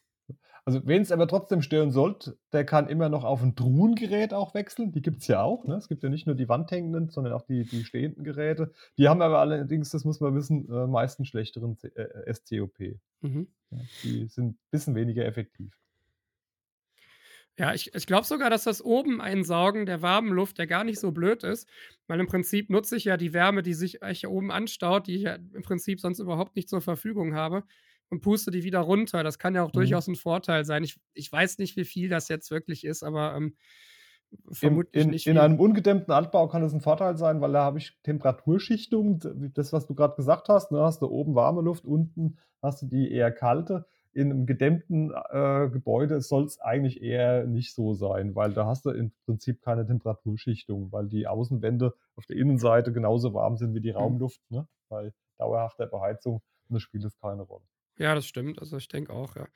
Also, 0.68 0.88
wen's 0.88 1.12
aber 1.12 1.28
trotzdem 1.28 1.62
stören 1.62 1.92
sollte, 1.92 2.38
der 2.54 2.66
kann 2.66 2.88
immer 2.88 3.10
noch 3.10 3.26
auf 3.26 3.44
'n 3.44 3.54
Truhengerät 3.56 4.34
auch 4.34 4.54
wechseln. 4.54 4.94
Die 4.94 5.02
gibt's 5.02 5.28
ja 5.28 5.42
auch, 5.44 5.66
ne? 5.66 5.76
Es 5.76 5.90
gibt 5.90 6.04
ja 6.04 6.10
nicht 6.10 6.26
nur 6.26 6.36
die 6.36 6.48
wandhängenden, 6.48 7.10
sondern 7.10 7.34
auch 7.34 7.42
die 7.42 7.68
die 7.68 7.84
stehenden 7.84 8.24
Geräte. 8.24 8.72
Die 8.98 9.10
haben 9.10 9.22
aber 9.22 9.40
allerdings, 9.40 9.90
das 9.90 10.06
muss 10.06 10.22
man 10.22 10.34
wissen, 10.36 10.70
äh, 10.72 10.88
meist 10.88 11.20
'n 11.20 11.26
schlechteren 11.26 11.78
C 11.78 11.88
äh, 11.90 12.04
äh, 12.04 12.30
SCOP. 12.34 12.80
Mhm. 13.24 13.54
Ja, 13.72 13.80
die 14.04 14.28
sind 14.30 14.58
bisschen 14.72 14.96
weniger 14.96 15.26
effektiv. 15.26 15.78
Ja, 17.60 17.72
ich 17.76 17.94
ich 17.94 18.08
glaube 18.08 18.26
sogar, 18.26 18.50
dass 18.50 18.64
das 18.64 18.84
Oben-Einsaugen 18.84 19.86
der 19.86 20.02
warmen 20.02 20.32
Luft 20.34 20.58
ja 20.58 20.66
gar 20.66 20.84
nicht 20.84 21.00
so 21.00 21.12
blöd 21.12 21.44
ist, 21.44 21.70
weil 22.08 22.20
im 22.20 22.26
Prinzip 22.26 22.72
nutze 22.72 22.96
ich 22.96 23.04
ja 23.06 23.16
die 23.16 23.32
Wärme, 23.32 23.62
die 23.62 23.76
sich 23.76 24.02
eigentlich 24.02 24.26
oben 24.26 24.52
anstaut, 24.52 25.06
die 25.06 25.16
ich 25.18 25.22
ja 25.22 25.36
im 25.36 25.62
Prinzip 25.62 26.00
sonst 26.00 26.18
überhaupt 26.20 26.56
nicht 26.56 26.68
zur 26.68 26.82
Verfügung 26.82 27.36
habe 27.36 27.64
und 28.14 28.22
puste 28.22 28.52
die 28.52 28.64
wieder 28.64 28.80
runter. 28.82 29.24
Das 29.24 29.40
kann 29.40 29.56
ja 29.56 29.64
auch 29.64 29.72
Mhm. 29.74 29.96
durchaus 29.96 30.08
'n 30.10 30.16
Vorteil 30.16 30.66
sein. 30.66 30.84
Ich 30.86 30.98
ich 31.16 31.32
weiß 31.32 31.60
nicht, 31.60 31.78
wie 31.78 31.86
viel 31.86 32.10
das 32.10 32.30
jetzt 32.30 32.52
wirklich 32.52 32.86
ist, 32.86 33.04
aber, 33.04 33.36
ähm, 33.38 33.58
vermutlich 34.52 34.94
in 34.94 35.12
nicht 35.12 35.26
in 35.26 35.38
viel. 35.38 35.40
einem 35.40 35.60
ungedämmten 35.60 36.12
Altbau 36.14 36.48
kann 36.48 36.62
das 36.62 36.74
'n 36.74 36.80
Vorteil 36.82 37.18
sein, 37.18 37.42
weil 37.42 37.52
da 37.52 37.64
habe 37.64 37.80
ich 37.80 38.00
Temperaturschichtung, 38.04 39.20
das, 39.54 39.74
was 39.74 39.88
du 39.88 39.96
grad 39.96 40.16
gesagt 40.16 40.48
hast, 40.50 40.72
ne? 40.72 40.82
Hast 40.82 41.02
du 41.02 41.08
oben 41.08 41.36
warme 41.36 41.62
Luft, 41.62 41.86
unten 41.86 42.38
hast 42.62 42.82
du 42.84 42.86
die 42.88 43.12
eher 43.12 43.32
kalte. 43.32 43.86
In 44.14 44.28
'nem 44.30 44.46
gedämmten, 44.46 45.12
äh, 45.32 45.70
Gebäude 45.70 46.22
soll's 46.22 46.60
eigentlich 46.62 47.02
eher 47.02 47.46
nicht 47.48 47.74
so 47.74 47.94
sein, 47.96 48.36
weil 48.36 48.54
da 48.54 48.66
hast 48.68 48.86
du 48.86 48.92
im 48.92 49.12
Prinzip 49.26 49.62
keine 49.62 49.86
Temperaturschichtung, 49.88 50.92
weil 50.92 51.08
die 51.10 51.26
Außenwände 51.28 51.94
auf 52.16 52.26
der 52.28 52.38
Innenseite 52.38 52.94
genauso 52.94 53.34
warm 53.34 53.58
sind 53.58 53.74
wie 53.74 53.82
die 53.82 53.90
Mhm. 54.00 54.14
Raumluft, 54.14 54.40
ne, 54.50 54.68
bei 54.88 55.12
dauerhafter 55.40 55.88
Beheizung 55.88 56.36
und 56.70 56.76
da 56.76 56.80
spielt 56.80 57.04
das 57.06 57.18
keine 57.18 57.42
Rolle. 57.42 57.66
Ja, 58.00 58.16
das 58.16 58.26
stimmt. 58.26 58.60
Also, 58.60 58.78
ich 58.78 58.88
denke 58.88 59.14
auch, 59.14 59.36
ja. 59.36 59.48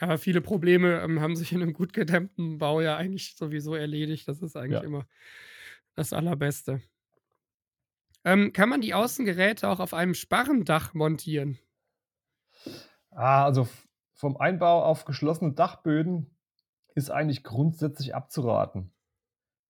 Aber 0.00 0.16
viele 0.18 0.40
Probleme, 0.40 1.00
ähm, 1.02 1.20
haben 1.20 1.36
sich 1.36 1.52
in 1.52 1.58
'nem 1.60 1.72
gut 1.74 1.92
gedämmten 1.92 2.56
Bau 2.58 2.80
ja 2.80 2.96
eigentlich 2.96 3.36
sowieso 3.36 3.74
erledigt. 3.74 4.26
Das 4.28 4.40
ist 4.40 4.56
eigentlich 4.56 4.82
Ja. 4.82 4.82
immer 4.82 5.06
das 5.94 6.12
Allerbeste. 6.14 6.82
Ähm, 8.24 8.52
kann 8.52 8.68
man 8.68 8.80
die 8.80 8.94
Außengeräte 8.94 9.68
auch 9.68 9.80
auf 9.80 9.94
einem 9.94 10.14
Sparrendach 10.14 10.94
montieren? 10.94 11.58
Ah, 13.14 13.44
also 13.44 13.68
vom 14.14 14.36
Einbau 14.38 14.82
auf 14.84 15.04
geschlossene 15.04 15.52
Dachböden 15.52 16.30
ist 16.94 17.10
eigentlich 17.10 17.44
grundsätzlich 17.44 18.14
abzuraten. 18.14 18.92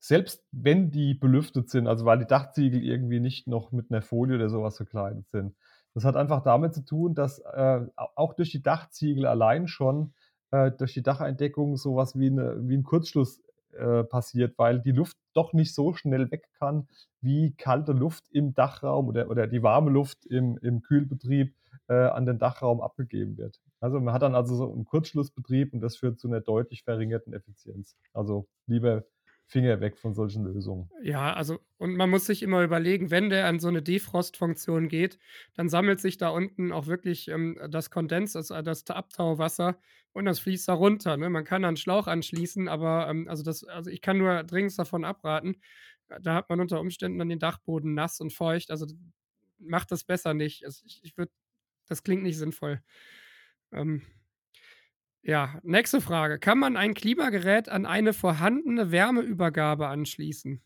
Selbst 0.01 0.47
wenn 0.53 0.91
die 0.91 1.15
belüftet 1.15 1.71
sind, 1.71 1.89
also 1.89 2.05
weil 2.07 2.19
die 2.21 2.27
Dachziegel 2.27 2.85
irgendwie 2.85 3.21
nicht 3.21 3.49
noch 3.49 3.73
mit 3.73 3.91
'ner 3.91 4.03
Folie 4.03 4.37
oder 4.37 4.51
so 4.51 4.63
was 4.63 4.77
verkleidet 4.79 5.29
sind. 5.31 5.57
Das 5.97 6.05
hat 6.05 6.17
einfach 6.17 6.43
damit 6.43 6.75
zu 6.75 6.85
tun, 6.85 7.15
dass, 7.15 7.39
äh, 7.41 7.81
auch 8.17 8.35
durch 8.35 8.51
die 8.51 8.63
Dachziegel 8.63 9.27
allein 9.27 9.69
schon, 9.69 10.15
äh, 10.51 10.71
durch 10.73 10.95
die 10.95 11.03
Dacheindeckung 11.03 11.77
so 11.77 11.97
was 11.97 12.19
wie 12.19 12.31
'ne 12.31 12.57
wie 12.67 12.75
'n 12.77 12.83
Kurzschluss, 12.83 13.43
äh, 13.75 14.05
passiert, 14.05 14.55
weil 14.59 14.81
die 14.81 14.93
Luft 14.93 15.17
doch 15.35 15.53
nicht 15.53 15.75
so 15.75 15.93
schnell 15.95 16.31
weg 16.31 16.49
kann, 16.59 16.89
wie 17.21 17.55
kalte 17.57 17.93
Luft 17.93 18.25
im 18.31 18.55
Dachraum 18.55 19.09
oder 19.09 19.29
oder 19.31 19.47
die 19.47 19.63
warme 19.63 19.91
Luft 19.91 20.25
im 20.27 20.59
im 20.63 20.81
Kühlbetrieb, 20.83 21.55
äh, 21.89 21.95
an 21.95 22.25
den 22.27 22.39
Dachraum 22.39 22.81
abgegeben 22.81 23.37
wird. 23.37 23.61
Also, 23.81 24.01
man 24.01 24.15
hat 24.15 24.23
dann 24.23 24.35
also 24.35 24.55
so 24.57 24.73
'n 24.73 24.85
Kurzschlussbetrieb 24.87 25.75
und 25.75 25.81
das 25.81 25.97
führt 25.97 26.19
zu 26.21 26.29
'ner 26.29 26.41
deutlich 26.41 26.85
verringerten 26.85 27.35
Effizienz. 27.35 27.97
Also, 28.15 28.47
lieber 28.67 29.05
Finger 29.53 29.81
weg 29.81 29.99
von 29.99 30.15
solchen 30.15 30.45
Lösungen. 30.45 30.91
Ja, 31.01 31.33
also 31.33 31.59
und 31.79 31.97
man 31.97 32.11
muss 32.11 32.27
sich 32.27 32.43
immer 32.43 32.63
überlegen, 32.63 33.11
wenn 33.11 33.31
der 33.31 33.47
an 33.47 33.59
so 33.61 33.71
'ne 33.71 33.83
Defrostfunktion 33.83 34.89
geht, 34.89 35.19
dann 35.55 35.69
sammelt 35.69 36.01
sich 36.01 36.17
da 36.19 36.29
unten 36.29 36.71
auch 36.71 36.87
wirklich, 36.87 37.29
ähm, 37.29 37.59
das 37.71 37.91
Kondens 37.91 38.33
das 38.35 38.49
das 38.49 38.89
Abtauwasser 38.89 39.79
und 40.13 40.27
das 40.27 40.39
fließt 40.41 40.69
da 40.69 40.75
runter, 40.75 41.17
ne? 41.17 41.31
Man 41.31 41.45
kann 41.45 41.63
da 41.63 41.69
'n 41.71 41.77
Schlauch 41.77 42.07
anschließen, 42.07 42.69
aber, 42.69 43.09
ähm, 43.09 43.27
also 43.29 43.43
das 43.43 43.65
also, 43.65 43.91
ich 43.91 44.01
kann 44.03 44.19
nur 44.19 44.45
dringendst 44.45 44.79
davon 44.79 45.05
abraten. 45.05 45.57
Da 46.21 46.35
hat 46.35 46.51
man 46.51 46.61
unter 46.61 46.79
Umständen 46.81 47.19
dann 47.19 47.31
den 47.31 47.39
Dachboden 47.39 47.95
nass 47.95 48.21
und 48.21 48.33
feucht. 48.33 48.71
Also, 48.71 48.87
macht 49.59 49.91
das 49.93 50.05
besser 50.05 50.35
nicht. 50.35 50.65
Also, 50.67 50.85
ich 50.87 51.01
ich 51.03 51.17
würde 51.17 51.33
das 51.89 52.03
klingt 52.05 52.23
nicht 52.23 52.39
sinnvoll. 52.39 52.83
Ähm 53.73 54.03
ja, 55.23 55.61
nächste 55.63 56.01
Frage. 56.01 56.39
Kann 56.39 56.59
man 56.59 56.77
ein 56.77 56.95
Klimagerät 56.95 57.69
an 57.69 57.87
eine 57.87 58.13
vorhandene 58.13 58.91
Wärmeübergabe 58.91 59.87
anschließen? 59.89 60.63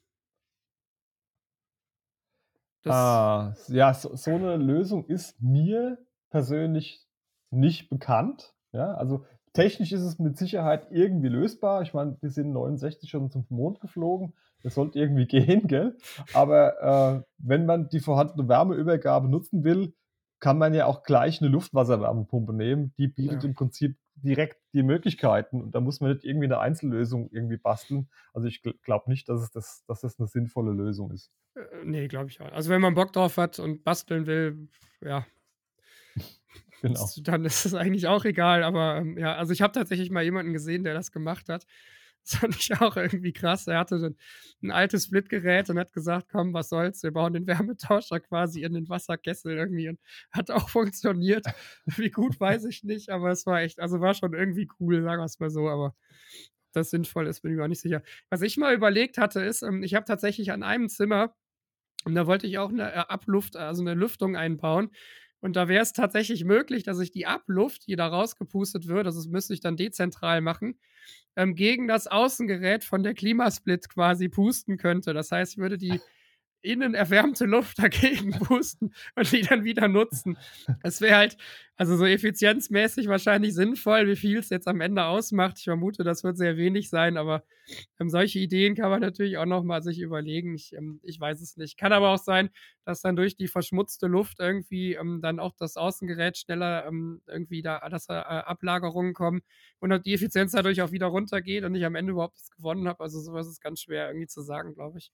Das 2.85 3.21
Ah, 3.29 3.55
ja, 3.69 3.93
so 3.95 4.15
so 4.15 4.39
'ne 4.39 4.57
Lösung 4.57 5.07
ist 5.07 5.41
mir 5.43 5.99
persönlich 6.31 7.05
nicht 7.51 7.89
bekannt, 7.91 8.55
ja? 8.73 8.95
Also, 8.95 9.25
technisch 9.55 9.91
ist 9.93 10.03
es 10.03 10.19
mit 10.21 10.37
Sicherheit 10.37 10.89
irgendwie 10.93 11.29
lösbar. 11.29 11.83
Ich 11.83 11.95
meine, 11.95 12.17
die 12.23 12.29
sind 12.29 12.53
69 12.53 13.11
schon 13.11 13.31
zum 13.31 13.45
Mond 13.49 13.81
geflogen. 13.81 14.35
Das 14.63 14.75
sollte 14.75 14.99
irgendwie 15.01 15.27
gehen, 15.63 15.67
gell? 15.67 15.97
Aber, 16.33 17.23
äh, 17.23 17.23
wenn 17.39 17.67
man 17.67 17.89
die 17.89 18.01
vorhandene 18.01 18.49
Wärmeübergabe 18.49 19.29
nutzen 19.29 19.65
will, 19.65 19.95
kann 20.39 20.59
man 20.59 20.73
ja 20.75 20.87
auch 20.87 21.03
gleich 21.03 21.41
'ne 21.41 21.49
Luftwasserwärmepumpe 21.49 22.53
nehmen. 22.53 22.95
Die 22.99 23.09
bietet 23.09 23.43
Ja. 23.43 23.45
im 23.45 23.55
Prinzip 23.55 23.97
direkt 24.17 24.59
die 24.75 24.83
Möglichkeiten 24.83 25.63
und 25.63 25.75
da 25.75 25.81
muss 25.81 26.01
man 26.01 26.13
nicht 26.13 26.25
irgendwie 26.25 26.49
'ne 26.49 26.59
Einzellösung 26.61 27.29
irgendwie 27.33 27.59
basteln. 27.59 28.09
Also, 28.35 28.49
ich 28.49 28.63
gl 28.63 28.75
glaube 28.83 29.11
nicht, 29.11 29.29
dass 29.29 29.43
es 29.43 29.51
das 29.51 29.85
dass 29.87 30.01
das 30.03 30.19
'ne 30.19 30.27
sinnvolle 30.29 30.73
Lösung 30.73 31.11
ist. 31.13 31.29
Äh, 31.57 31.85
ne, 31.85 32.09
glaube 32.09 32.29
ich 32.31 32.41
auch. 32.41 32.53
Also, 32.53 32.71
wenn 32.71 32.81
man 32.81 32.95
Bock 32.95 33.13
drauf 33.13 33.37
hat 33.39 33.59
und 33.59 33.83
basteln 33.85 34.27
will, 34.27 34.69
ja 35.03 35.27
Genau. 36.83 37.17
dann 37.17 37.45
ist 37.45 37.67
es 37.67 37.75
eigentlich 37.75 38.07
auch 38.07 38.25
egal, 38.25 38.63
aber, 38.65 38.97
ähm, 38.99 39.19
ja, 39.19 39.35
also, 39.37 39.53
ich 39.53 39.63
habe 39.63 39.73
tatsächlich 39.73 40.11
mal 40.11 40.23
jemanden 40.25 40.53
gesehen, 40.53 40.85
der 40.85 40.95
das 40.95 41.13
gemacht 41.13 41.49
hat. 41.49 41.67
Das 42.29 42.41
fand 42.41 42.57
ich 42.57 42.81
auch 42.81 42.97
irgendwie 42.97 43.33
krass. 43.33 43.69
Er 43.69 43.79
hatte 43.79 43.97
'nen 44.01 44.17
'n 44.63 44.71
altes 44.73 45.05
Splitgerät 45.05 45.71
und 45.71 45.79
hat 45.79 45.93
gesagt: 45.93 46.29
„Komm, 46.31 46.53
was 46.55 46.69
soll's, 46.71 47.03
wir 47.05 47.13
bauen 47.13 47.33
den 47.35 47.47
Wärmetauscher 47.47 48.19
quasi 48.21 48.63
in 48.63 48.75
den 48.75 48.89
Wasserkessel 48.89 49.53
irgendwie“ 49.57 49.89
und 49.91 50.01
hat 50.33 50.51
auch 50.51 50.69
funktioniert. 50.69 51.47
Wie 51.87 52.11
gut, 52.11 52.41
weiß 52.41 52.65
ich 52.65 52.83
nicht, 52.83 53.11
aber 53.11 53.31
es 53.31 53.47
war 53.47 53.61
echt 53.63 53.79
also, 53.79 54.01
war 54.01 54.15
schon 54.15 54.35
irgendwie 54.35 54.69
cool, 54.81 55.03
sagen 55.03 55.23
wir's 55.23 55.39
mal 55.39 55.51
so, 55.51 55.69
aber 55.69 55.87
ob 55.87 55.95
das 56.75 56.91
sinnvoll 56.91 57.27
ist, 57.29 57.43
bin 57.43 57.53
ich 57.53 57.59
mir 57.59 57.65
auch 57.65 57.69
nicht 57.69 57.81
sicher. 57.83 58.03
Was 58.31 58.43
ich 58.43 58.57
mal 58.57 58.75
überlegt 58.75 59.19
hatte, 59.19 59.41
ist, 59.43 59.63
ähm, 59.63 59.83
ich 59.85 59.95
habe 59.95 60.05
tatsächlich 60.07 60.53
an 60.53 60.63
einem 60.65 60.89
Zimmer 60.89 61.35
und 62.07 62.15
da 62.17 62.27
wollte 62.29 62.47
ich 62.49 62.59
auch 62.59 62.73
'ne, 62.73 62.85
äh, 62.93 62.97
Abluft 62.99 63.57
also, 63.57 63.83
'ne 63.85 63.95
Lüftung 63.95 64.37
einbauen. 64.37 64.91
Und 65.41 65.57
da 65.57 65.69
wäre 65.69 65.83
es 65.83 65.93
tatsächlich 65.95 66.45
möglich, 66.45 66.85
dass 66.85 67.01
ich 67.01 67.13
die 67.13 67.27
Abluft, 67.27 67.87
die 67.89 67.97
da 67.97 68.09
rausgepustet 68.09 68.89
wird 68.89 69.07
also, 69.07 69.21
das 69.21 69.29
müsste 69.29 69.55
ich 69.55 69.61
dann 69.61 69.77
dezentral 69.77 70.41
machen, 70.43 70.81
ähm, 71.37 71.55
gegen 71.55 71.87
das 71.87 72.07
Außengerät 72.07 72.85
von 72.85 73.03
der 73.03 73.15
Klimasplit 73.15 73.89
quasi 73.89 74.29
pusten 74.29 74.79
könnte. 74.79 75.15
Das 75.15 75.31
heißt, 75.31 75.53
ich 75.53 75.59
würde 75.59 75.79
die 75.79 76.01
innen 76.67 76.95
erwärmte 76.95 77.47
Luft 77.47 77.79
dagegen 77.79 78.31
pusten 78.41 78.95
und 79.15 79.31
die 79.33 79.43
dann 79.43 79.65
wieder 79.65 79.89
nutzen. 79.89 80.39
Es 80.83 81.01
wäre 81.01 81.17
halt 81.17 81.37
also, 81.79 81.95
so 81.97 82.07
effizienzmäßig 82.07 83.07
wahrscheinlich 83.09 83.55
sinnvoll. 83.55 84.07
Wie 84.09 84.17
viel's 84.17 84.49
jetzt 84.49 84.67
am 84.67 84.81
Ende 84.81 85.05
ausmacht, 85.05 85.59
ich 85.59 85.65
vermute, 85.65 86.05
das 86.05 86.25
wird 86.25 86.39
sehr 86.39 86.57
wenig 86.57 86.89
sein, 86.89 87.19
aber, 87.19 87.45
ähm, 88.01 88.09
solche 88.09 88.39
Ideen 88.39 88.75
kann 88.75 88.89
man 88.91 89.01
natürlich 89.03 89.37
auch 89.37 89.45
noch 89.45 89.63
mal 89.63 89.83
sich 89.83 90.01
überlegen. 90.01 90.55
Ich 90.55 90.73
ähm, 90.73 91.01
ich 91.03 91.21
weiß 91.21 91.41
es 91.43 91.57
nicht. 91.59 91.77
Kann 91.77 91.93
aber 91.93 92.11
auch 92.15 92.19
sein, 92.19 92.49
dass 92.85 93.03
dann 93.03 93.15
durch 93.17 93.37
die 93.37 93.49
verschmutzte 93.49 94.07
Luft 94.07 94.41
irgendwie, 94.41 94.95
ähm, 94.95 95.21
dann 95.21 95.39
auch 95.39 95.53
das 95.59 95.77
Außengerät 95.77 96.39
schneller, 96.39 96.87
ähm, 96.87 97.21
irgendwie 97.27 97.61
da 97.63 97.87
dass 97.91 98.07
da, 98.07 98.23
äh, 98.23 98.25
Ablagerungen 98.45 99.13
kommen 99.13 99.43
und 99.79 99.91
dann 99.91 100.03
die 100.03 100.15
Effizienz 100.15 100.53
dadurch 100.53 100.81
auch 100.83 100.93
wieder 100.93 101.07
runtergeht 101.09 101.65
und 101.65 101.75
ich 101.75 101.85
am 101.85 101.95
Ende 101.95 102.13
überhaupt 102.13 102.37
nichts 102.37 102.51
gewonnen 102.51 102.89
habe. 102.89 103.01
Also, 103.05 103.21
so 103.21 103.33
was 103.35 103.49
ist 103.49 103.61
ganz 103.61 103.81
schwer 103.83 104.09
irgendwie 104.09 104.29
zu 104.29 104.41
sagen, 104.43 104.75
glaube 104.75 104.99
ich. 104.99 105.11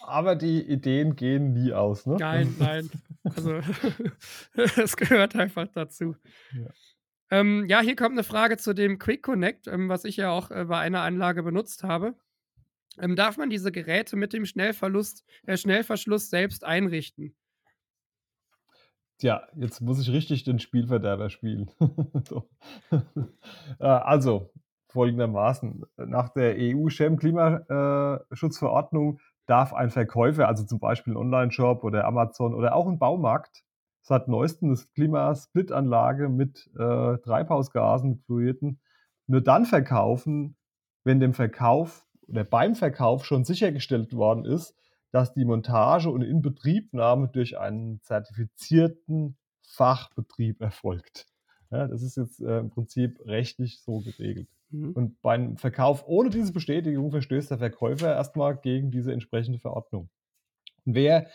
Aber 0.00 0.36
die 0.36 0.62
Ideen 0.62 1.16
gehen 1.16 1.52
nie 1.52 1.72
aus, 1.72 2.06
ne? 2.06 2.16
Nein, 2.18 2.54
nein. 2.58 2.90
Also, 3.24 3.54
es 4.54 4.96
gehört 4.96 5.36
einfach 5.36 5.68
dazu. 5.68 6.16
Ja. 6.52 6.68
Ähm, 7.30 7.66
ja, 7.68 7.80
hier 7.80 7.96
kommt 7.96 8.14
'ne 8.16 8.24
Frage 8.24 8.56
zu 8.56 8.74
dem 8.74 8.98
Quick 8.98 9.22
Connect, 9.22 9.66
ähm, 9.66 9.88
was 9.88 10.04
ich 10.04 10.16
ja 10.16 10.30
auch, 10.30 10.50
äh, 10.50 10.64
bei 10.64 10.78
einer 10.78 11.02
Anlage 11.02 11.42
benutzt 11.42 11.84
habe. 11.84 12.14
Ähm, 12.98 13.16
darf 13.16 13.36
man 13.36 13.50
diese 13.50 13.70
Geräte 13.70 14.16
mit 14.16 14.32
dem 14.32 14.46
Schnellverlust 14.46 15.24
äh, 15.46 15.56
Schnellverschluss 15.56 16.30
selbst 16.30 16.64
einrichten? 16.64 17.34
Tja, 19.18 19.48
jetzt 19.56 19.80
muss 19.80 20.00
ich 20.00 20.10
richtig 20.12 20.44
den 20.44 20.58
Spielverderber 20.58 21.30
spielen. 21.30 21.70
Äh, 23.80 23.84
also, 23.86 24.50
folgendermaßen: 24.88 25.84
Nach 25.96 26.30
der 26.30 26.56
Klima 26.56 28.20
äh, 28.30 28.36
darf 29.48 29.74
ein 29.74 29.90
Verkäufer, 29.90 30.48
also 30.48 30.64
zum 30.64 30.80
Beispiel 30.80 31.14
'n 31.14 31.18
Onlineshop 31.18 31.84
oder 31.84 32.06
Amazon 32.06 32.54
oder 32.54 32.76
auch 32.76 32.88
'n 32.88 32.98
Baumarkt, 33.00 33.64
seit 34.02 34.28
Neuestem 34.28 34.70
'ne 34.70 34.78
Klimasplitanlage 34.94 36.28
mit, 36.30 36.70
äh, 36.78 37.18
Treibhausgasen, 37.18 38.18
Fluiden, 38.26 38.80
nur 39.28 39.42
dann 39.42 39.66
verkaufen, 39.66 40.56
wenn 41.04 41.20
dem 41.20 41.34
Verkauf 41.34 42.06
oder 42.28 42.44
beim 42.44 42.74
Verkauf 42.76 43.24
schon 43.26 43.44
sichergestellt 43.44 44.14
worden 44.14 44.44
ist, 44.46 44.74
dass 45.12 45.32
die 45.34 45.44
Montage 45.46 46.10
und 46.10 46.22
Inbetriebnahme 46.22 47.28
durch 47.28 47.58
einen 47.58 48.00
zertifizierten 48.02 49.38
Fachbetrieb 49.66 50.60
erfolgt. 50.62 51.26
Ja, 51.72 51.86
das 51.86 52.02
ist 52.02 52.16
jetzt, 52.16 52.40
äh, 52.40 52.58
im 52.60 52.70
Prinzip 52.70 53.20
rechtlich 53.26 53.80
so 53.80 54.00
geregelt. 54.00 54.48
Mhm. 54.70 54.92
Und 54.94 55.20
beim 55.22 55.56
Verkauf 55.58 56.04
ohne 56.06 56.30
diese 56.30 56.52
Bestätigung 56.52 57.10
verstößt 57.10 57.50
der 57.50 57.58
Verkäufer 57.58 58.14
erst 58.14 58.36
mal 58.36 58.52
gegen 58.56 58.90
diese 58.90 59.12
entsprechende 59.12 59.58
Verordnung. 59.58 60.08
Wer 60.84 61.28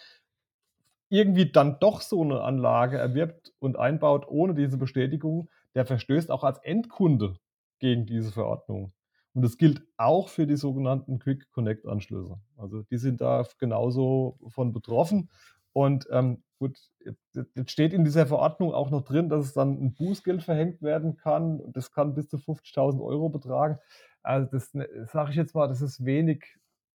irgendwie 1.12 1.52
dann 1.52 1.80
doch 1.80 2.02
so 2.02 2.24
'ne 2.24 2.42
Anlage 2.42 2.98
erwirbt 2.98 3.54
und 3.60 3.78
einbaut 3.78 4.26
ohne 4.28 4.54
diese 4.54 4.78
Bestätigung, 4.78 5.50
der 5.76 5.86
verstößt 5.86 6.32
auch 6.32 6.44
als 6.44 6.60
Endkunde 6.60 7.36
gegen 7.80 8.06
diese 8.06 8.32
Verordnung. 8.32 8.92
Und 9.34 9.42
das 9.44 9.58
gilt 9.58 9.82
auch 9.98 10.30
für 10.30 10.46
die 10.48 10.56
sogenannten 10.58 11.20
Quick 11.20 11.52
Connect 11.52 11.86
Anschlüsse. 11.88 12.38
Also, 12.58 12.84
die 12.84 12.98
sind 12.98 13.22
da 13.22 13.44
genauso 13.60 14.38
von 14.48 14.72
betroffen. 14.74 15.30
Und, 15.74 16.08
ähm, 16.12 16.44
gut, 16.60 16.78
jet 17.04 17.18
jet 17.36 17.48
jetzt 17.56 17.72
steht 17.72 17.94
in 17.94 18.06
dieser 18.06 18.28
Verordnung 18.28 18.74
auch 18.74 18.90
noch 18.92 19.04
drin, 19.04 19.30
dass 19.30 19.46
es 19.46 19.54
dann 19.54 19.78
'n 19.78 19.94
Bußgeld 19.96 20.44
verhängt 20.44 20.82
werden 20.82 21.18
kann 21.18 21.60
und 21.60 21.76
das 21.78 21.92
kann 21.92 22.14
bis 22.16 22.30
zu 22.30 22.38
50.000 22.38 23.02
€ 23.02 23.30
betragen. 23.30 23.80
Also, 24.24 24.50
das, 24.52 24.74
ne, 24.74 24.88
sage 25.12 25.32
ich 25.32 25.36
jetzt 25.38 25.56
mal, 25.56 25.68
das 25.68 25.82
ist 25.82 26.06
wenig 26.06 26.46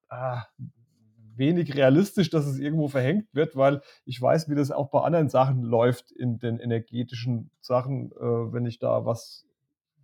ah, 0.10 0.44
wenig 1.36 1.76
realistisch, 1.76 2.30
dass 2.30 2.46
es 2.48 2.58
irgendwo 2.60 2.88
verhängt 2.88 3.28
wird, 3.34 3.56
weil 3.56 3.82
ich 4.06 4.20
weiß, 4.22 4.50
wie 4.50 4.56
das 4.56 4.72
auch 4.72 4.90
bei 4.90 5.02
anderen 5.02 5.30
Sachen 5.30 5.62
läuft 5.64 6.12
in 6.12 6.40
den 6.40 6.60
energetischen 6.60 7.52
Sachen, 7.62 8.12
äh, 8.14 8.54
wenn 8.54 8.66
ich 8.66 8.80
da 8.80 9.06
was 9.06 9.46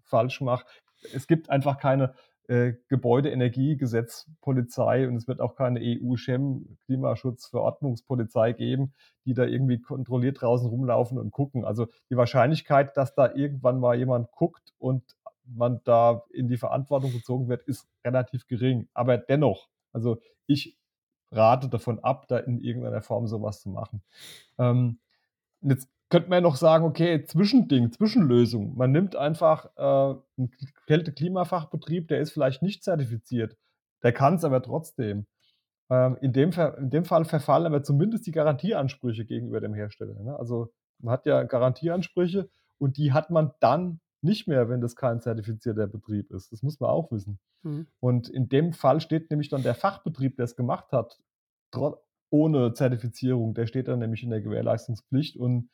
falsch 0.03 0.41
mache. 0.41 0.65
Es 1.13 1.27
gibt 1.27 1.49
einfach 1.49 1.79
keine, 1.79 2.13
äh, 2.47 2.73
Gebäudeenergiegesetz-Polizei 2.89 5.07
und 5.07 5.15
es 5.15 5.27
wird 5.27 5.39
auch 5.39 5.55
keine 5.55 5.79
EU-Chem 5.81 6.77
Klimaschutzverordnungspolizei 6.85 8.53
geben, 8.53 8.93
die 9.25 9.33
da 9.33 9.45
irgendwie 9.45 9.79
kontrolliert 9.79 10.41
draußen 10.41 10.67
rumlaufen 10.67 11.17
und 11.17 11.31
gucken. 11.31 11.65
Also, 11.65 11.87
die 12.09 12.17
Wahrscheinlichkeit, 12.17 12.95
dass 12.97 13.15
da 13.15 13.33
irgendwann 13.33 13.79
mal 13.79 13.97
jemand 13.97 14.31
guckt 14.31 14.73
und 14.77 15.03
man 15.45 15.81
da 15.83 16.23
in 16.31 16.47
die 16.47 16.57
Verantwortung 16.57 17.11
gezogen 17.11 17.47
wird, 17.47 17.63
ist 17.63 17.87
relativ 18.05 18.47
gering. 18.47 18.87
Aber 18.93 19.17
dennoch, 19.17 19.69
also, 19.91 20.19
ich 20.45 20.77
rate 21.31 21.69
davon 21.69 21.99
ab, 21.99 22.27
da 22.27 22.37
in 22.37 22.59
irgendeiner 22.59 23.01
Form 23.01 23.27
so 23.27 23.41
was 23.41 23.61
zu 23.61 23.69
machen. 23.69 24.03
Ähm, 24.57 24.99
jetzt 25.61 25.89
könnte 26.13 26.29
man 26.29 26.37
ja 26.37 26.41
noch 26.43 26.57
sagen: 26.57 26.85
„Okay, 26.85 27.25
Zwischending, 27.25 27.91
Zwischenlösung.“ 27.93 28.77
Man 28.77 28.93
nimmt 28.93 29.17
einfach, 29.17 29.67
äh, 29.77 30.15
'n 30.41 30.51
K 30.51 30.67
Kälte-Klimafachbetrieb, 30.87 32.09
der 32.09 32.21
ist 32.21 32.31
vielleicht 32.33 32.63
nicht 32.63 32.85
zertifiziert. 32.85 33.57
Der 34.03 34.13
kann's 34.13 34.45
aber 34.45 34.63
trotzdem. 34.63 35.27
Ähm, 35.91 36.17
in 36.21 36.33
dem 36.33 36.51
in 36.79 36.89
dem 36.91 37.05
Fall 37.05 37.25
verfallen 37.25 37.65
aber 37.67 37.83
zumindest 37.83 38.25
die 38.27 38.31
Garantieansprüche 38.33 39.25
gegenüber 39.25 39.61
dem 39.61 39.73
Hersteller, 39.75 40.19
ne? 40.23 40.37
Also, 40.39 40.73
man 40.99 41.13
hat 41.13 41.25
ja 41.27 41.43
Garantieansprüche 41.43 42.49
und 42.79 42.97
die 42.97 43.13
hat 43.13 43.29
man 43.31 43.51
dann 43.61 43.99
nicht 44.21 44.47
mehr, 44.47 44.69
wenn 44.69 44.81
das 44.81 44.95
kein 44.95 45.21
zertifizierter 45.21 45.87
Betrieb 45.87 46.31
ist. 46.31 46.51
Das 46.53 46.63
muss 46.63 46.79
man 46.79 46.89
auch 46.91 47.11
wissen. 47.11 47.39
Mhm. 47.63 47.87
Und 48.01 48.29
in 48.29 48.49
dem 48.49 48.73
Fall 48.73 49.01
steht 49.01 49.31
nämlich 49.31 49.49
dann 49.49 49.63
der 49.63 49.75
Fachbetrieb, 49.75 50.37
der's 50.37 50.55
gemacht 50.55 50.91
hat, 50.93 51.19
ohne 52.29 52.73
Zertifizierung, 52.73 53.53
der 53.53 53.67
steht 53.67 53.87
dann 53.87 53.99
nämlich 53.99 54.23
in 54.23 54.29
der 54.31 54.41
Gewährleistungspflicht 54.41 55.37
und, 55.37 55.69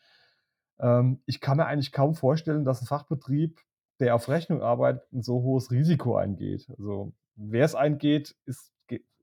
ähm, 0.80 1.22
ich 1.26 1.42
kann 1.42 1.58
mir 1.58 1.66
eigentlich 1.68 1.92
kaum 1.92 2.16
vorstellen, 2.16 2.66
dass 2.66 2.82
'n 2.82 2.88
Fachbetrieb, 2.88 3.62
der 4.00 4.16
auf 4.16 4.30
Rechnung 4.30 4.62
arbeitet, 4.62 5.04
'n 5.14 5.22
so 5.24 5.42
hohes 5.44 5.72
Risiko 5.72 6.16
eingeht. 6.18 6.70
Also, 6.70 7.14
wer's 7.36 7.76
eingeht, 7.76 8.36
ist 8.46 8.74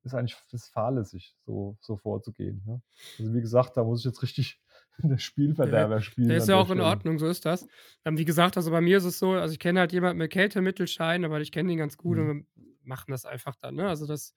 ist 0.04 0.14
eigentlich 0.14 0.38
ist 0.52 0.68
fahrlässig, 0.68 1.36
so 1.46 1.76
so 1.80 1.96
vorzugehen, 1.96 2.62
ne? 2.66 2.82
Also, 3.18 3.34
wie 3.34 3.40
gesagt, 3.40 3.76
da 3.76 3.84
muss 3.84 4.00
ich 4.00 4.06
jetzt 4.06 4.22
richtig 4.22 4.62
Ja, 5.64 5.86
Spielverderber 5.86 6.00
spielen 6.02 6.40
an 6.40 6.48
ist 6.48 6.48
ja 6.48 6.56
der 6.56 6.60
auch 6.60 6.70
in. 6.70 6.80
Ordnung, 6.80 7.18
so 7.18 7.26
ist 7.28 7.44
das. 7.44 7.66
Ähm, 8.04 8.18
wie 8.18 8.24
gesagt, 8.24 8.56
also, 8.56 8.70
bei 8.70 8.80
mir 8.80 8.98
ist 8.98 9.04
es 9.04 9.18
so 9.18 9.32
also, 9.32 9.52
ich 9.52 9.58
kenne 9.58 9.80
halt 9.80 9.92
jemanden 9.92 10.18
mit 10.18 10.32
Kältemittelschein, 10.32 11.24
aber 11.24 11.40
ich 11.40 11.52
kenne 11.52 11.68
den 11.70 11.78
ganz 11.78 11.96
gut 11.96 12.18
und 12.18 12.26
Mhm. 12.26 12.36
wir 12.38 12.44
machen 12.82 13.10
das 13.10 13.24
einfach 13.24 13.56
dann, 13.56 13.74
ne? 13.76 13.88
Also, 13.88 14.06
das, 14.06 14.34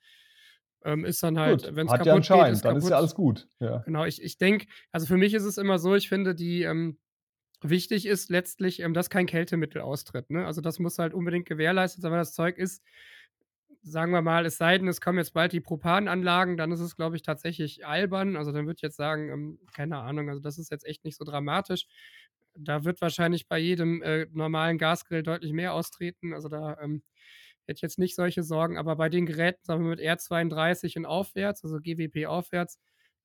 ähm, 0.83 1.05
ist 1.05 1.23
dann 1.23 1.39
halt 1.39 1.63
Gut, 1.63 1.73
wenn's 1.75 1.93
hat 1.93 2.05
ja 2.05 2.15
kaputt 2.15 2.29
geht, 2.29 2.49
ist 2.49 2.63
dann 2.63 2.75
ist 2.75 2.89
ja 2.89 2.95
kaputt. 2.95 2.97
alles 2.97 3.15
gut, 3.15 3.47
ja. 3.59 3.85
Genau, 3.85 4.05
ich 4.05 4.21
ich 4.23 4.37
denke 4.39 4.67
also, 4.91 5.07
für 5.07 5.17
mich 5.17 5.33
ist 5.35 5.43
es 5.45 5.57
immer 5.59 5.79
so, 5.79 5.95
ich 5.95 6.09
finde, 6.09 6.35
die, 6.35 6.63
ähm 6.63 6.99
wichtig 7.61 8.05
ist 8.05 8.29
letztlich, 8.29 8.79
ähm, 8.81 8.93
dass 8.93 9.09
kein 9.09 9.25
Kältemittel 9.27 9.81
austritt, 9.81 10.29
ne? 10.29 10.45
Also, 10.45 10.61
das 10.61 10.79
muss 10.79 10.99
halt 10.99 11.13
unbedingt 11.13 11.47
gewährleistet 11.47 12.01
sein, 12.01 12.11
weil 12.11 12.19
das 12.19 12.33
Zeug 12.33 12.57
ist 12.57 12.83
sagen 13.81 14.11
wir 14.11 14.21
mal, 14.21 14.45
es 14.45 14.57
sei 14.57 14.77
denn, 14.77 14.87
es 14.87 15.01
kommen 15.01 15.17
jetzt 15.19 15.33
bald 15.33 15.53
die 15.53 15.61
Propananlagen, 15.61 16.57
dann 16.57 16.71
ist 16.71 16.81
es, 16.81 16.95
glaube 16.97 17.15
ich, 17.15 17.21
tatsächlich 17.23 17.85
albern. 17.85 18.35
Also, 18.35 18.51
dann 18.51 18.65
würde 18.65 18.75
ich 18.77 18.81
jetzt 18.81 18.97
sagen, 18.97 19.29
ähm, 19.31 19.59
keine 19.73 19.97
Ahnung, 19.99 20.29
also, 20.29 20.41
das 20.41 20.57
ist 20.57 20.71
jetzt 20.71 20.85
echt 20.85 21.03
nicht 21.05 21.17
so 21.17 21.23
dramatisch. 21.25 21.85
da 22.55 22.83
wird 22.83 22.99
wahrscheinlich 23.01 23.47
bei 23.47 23.57
jedem, 23.59 24.01
äh, 24.03 24.25
normalen 24.33 24.77
Gasgrill 24.77 25.23
deutlich 25.23 25.53
mehr 25.53 25.73
austreten. 25.73 26.33
Also, 26.33 26.49
da, 26.49 26.77
ähm, 26.81 27.03
hätte 27.67 27.77
ich 27.77 27.81
jetzt 27.83 27.99
nicht 27.99 28.15
solche 28.15 28.43
Sorgen, 28.43 28.77
aber 28.77 28.95
bei 28.97 29.09
den 29.09 29.25
Geräten, 29.25 29.59
sagen 29.63 29.83
wir 29.83 29.89
mit 29.91 29.99
R32 30.01 30.97
und 30.97 31.05
aufwärts, 31.05 31.63
also 31.63 31.79
GWP 31.79 32.25
aufwärts, 32.27 32.79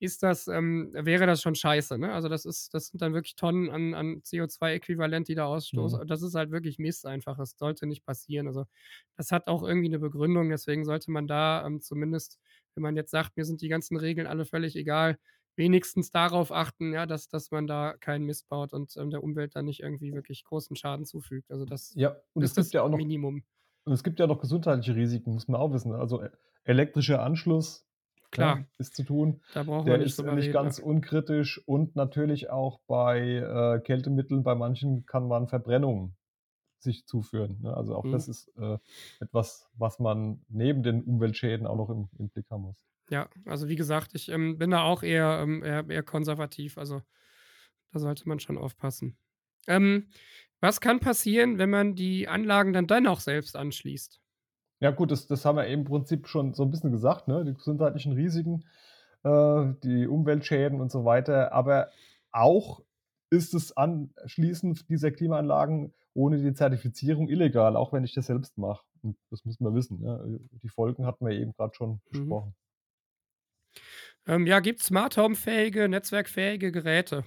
ist 0.05 0.23
das 0.23 0.49
ähm, 0.49 0.91
wäre 0.95 1.27
das 1.27 1.43
schon 1.43 1.55
scheiße, 1.55 1.99
ne? 1.99 2.13
Also, 2.13 2.29
das 2.29 2.45
ist 2.45 2.75
das 2.75 2.89
sind 2.89 3.03
dann 3.03 3.15
wirklich 3.15 3.37
Tonnen 3.37 3.71
an 3.71 3.95
an 3.95 4.23
CO2-Äquivalent, 4.25 5.29
die 5.29 5.35
da 5.35 5.47
ausstoßen. 5.47 5.99
Mhm. 5.99 6.07
Das 6.07 6.23
ist 6.23 6.35
halt 6.35 6.51
wirklich 6.53 6.79
Mist 6.79 7.07
einfach. 7.07 7.37
Das 7.39 7.57
sollte 7.59 7.87
nicht 7.87 8.05
passieren. 8.05 8.47
Also, 8.47 8.67
das 9.17 9.33
hat 9.33 9.47
auch 9.49 9.63
irgendwie 9.63 9.89
'ne 9.89 9.99
Begründung, 9.99 10.51
deswegen 10.51 10.85
sollte 10.85 11.11
man 11.11 11.27
da, 11.27 11.67
ähm, 11.67 11.81
zumindest, 11.81 12.39
wenn 12.75 12.83
man 12.83 12.97
jetzt 12.97 13.11
sagt: 13.11 13.37
„Mir 13.37 13.45
sind 13.45 13.61
die 13.63 13.69
ganzen 13.69 13.97
Regeln 13.97 14.27
alle 14.27 14.45
völlig 14.47 14.77
egal“, 14.77 15.19
wenigstens 15.57 16.11
darauf 16.11 16.53
achten, 16.53 16.93
ja, 16.93 17.07
dass 17.07 17.29
dass 17.29 17.51
man 17.51 17.67
da 17.67 17.97
keinen 17.99 18.25
Mist 18.27 18.49
baut 18.49 18.73
und, 18.73 18.97
ähm, 18.97 19.11
der 19.11 19.23
Umwelt 19.23 19.57
dann 19.57 19.65
nicht 19.67 19.81
irgendwie 19.81 20.15
wirklich 20.15 20.45
großen 20.45 20.77
Schaden 20.77 21.05
zufügt. 21.07 21.51
Also, 21.51 21.65
das 21.67 21.97
Ja, 21.97 22.17
und 22.35 22.43
es 22.43 22.53
ist 22.53 22.57
gibt 22.57 22.75
das 22.75 22.75
ja 22.75 22.83
auch 22.83 22.89
noch 22.91 23.01
Minimum. 23.01 23.45
und 23.87 23.93
es 23.95 24.05
gibt 24.05 24.21
ja 24.21 24.27
noch 24.29 24.41
gesundheitliche 24.41 24.97
Risiken, 24.97 25.33
muss 25.35 25.49
man 25.49 25.61
auch 25.61 25.73
wissen. 25.73 25.93
Also, 25.95 26.23
e 26.23 26.31
elektrischer 26.65 27.23
Anschluss, 27.23 27.89
ja, 28.37 28.57
Klar, 28.57 28.67
ist 28.79 28.97
zu 28.97 29.05
tun. 29.05 29.43
da 29.53 29.63
brauchen 29.65 29.91
wir 29.91 29.97
Der 29.97 30.01
nicht 30.01 30.19
ist, 30.19 30.23
nicht 30.23 30.51
reden, 30.51 30.63
ja. 30.63 30.73
ganz 30.73 30.79
unkritisch 30.79 31.61
und 31.67 31.97
natürlich 31.97 32.51
auch 32.51 32.81
bei, 32.87 33.21
äh, 33.21 33.81
Kältemitteln 33.81 34.43
bei 34.45 34.55
manchen 34.55 35.07
kann 35.07 35.29
man 35.29 35.49
Verbrennungen 35.49 36.17
sich 36.79 37.07
zuführen, 37.07 37.61
ne? 37.63 37.77
Also, 37.77 37.97
auch 37.97 38.07
Mhm. 38.07 38.11
das 38.11 38.29
ist, 38.29 38.49
äh, 38.59 38.79
etwas, 39.21 39.71
was 39.75 39.99
man 40.01 40.45
neben 40.49 40.83
den 40.85 41.03
Umweltschäden 41.05 41.67
auch 41.67 41.77
noch 41.77 41.91
im 41.91 42.09
im 42.19 42.31
Blick 42.31 42.51
haben 42.51 42.63
muss. 42.65 42.77
Ja, 43.11 43.29
also, 43.45 43.69
wie 43.69 43.77
gesagt, 43.77 44.15
ich, 44.15 44.29
ähm, 44.31 44.57
bin 44.59 44.71
da 44.71 44.83
auch 44.83 45.03
eher, 45.03 45.41
ähm, 45.43 45.63
eher 45.63 45.89
eher 45.89 46.03
konservativ. 46.03 46.79
Also, 46.79 47.03
da 47.93 48.01
sollte 48.01 48.29
man 48.29 48.41
schon 48.41 48.59
aufpassen. 48.59 49.19
Ähm, 49.69 50.11
was 50.61 50.81
kann 50.81 51.01
passieren, 51.01 51.59
wenn 51.59 51.71
man 51.71 51.97
die 51.97 52.29
Anlagen 52.29 52.73
dann 52.75 52.89
dennoch 52.89 53.21
selbst 53.21 53.57
anschließt? 53.57 54.23
Ja 54.83 54.91
gut, 54.91 55.11
das 55.11 55.27
das 55.27 55.45
haben 55.45 55.57
wir 55.57 55.67
im 55.67 55.85
Prinzip 55.85 56.27
schon 56.29 56.53
so 56.55 56.65
'n 56.65 56.71
bisschen 56.71 56.91
gesagt, 56.91 57.29
ne, 57.29 57.45
die 57.45 57.55
gesundheitlichen 57.55 58.13
Risiken, 58.13 58.65
äh, 59.23 59.73
die 59.85 60.07
Umweltschäden 60.09 60.81
und 60.81 60.91
so 60.91 61.05
weiter. 61.05 61.53
Aber 61.53 61.91
auch 62.33 62.83
ist 63.31 63.55
das 63.55 63.77
Anschließen 63.77 64.75
dieser 64.89 65.11
Klimaanlagen 65.13 65.95
ohne 66.15 66.39
die 66.39 66.53
Zertifizierung 66.55 67.29
illegal, 67.29 67.77
auch 67.77 67.93
wenn 67.93 68.05
ich 68.05 68.15
das 68.15 68.27
selbst 68.27 68.59
mache. 68.59 68.85
Und 69.03 69.17
das 69.31 69.45
muss 69.45 69.61
man 69.61 69.75
wissen, 69.75 70.01
ne? 70.01 70.41
Die 70.63 70.69
Folgen 70.69 71.07
hatten 71.07 71.27
wir 71.27 71.33
eben 71.35 71.53
grad 71.53 71.77
schon 71.77 72.01
Mhm. 72.13 72.35
besprochen. 72.35 72.55
Ähm, 74.27 74.47
ja, 74.47 74.61
gibt's 74.61 74.87
Smart-Home-fähige, 74.87 75.89
netzwerkfähige 75.89 76.73
Geräte? 76.73 77.25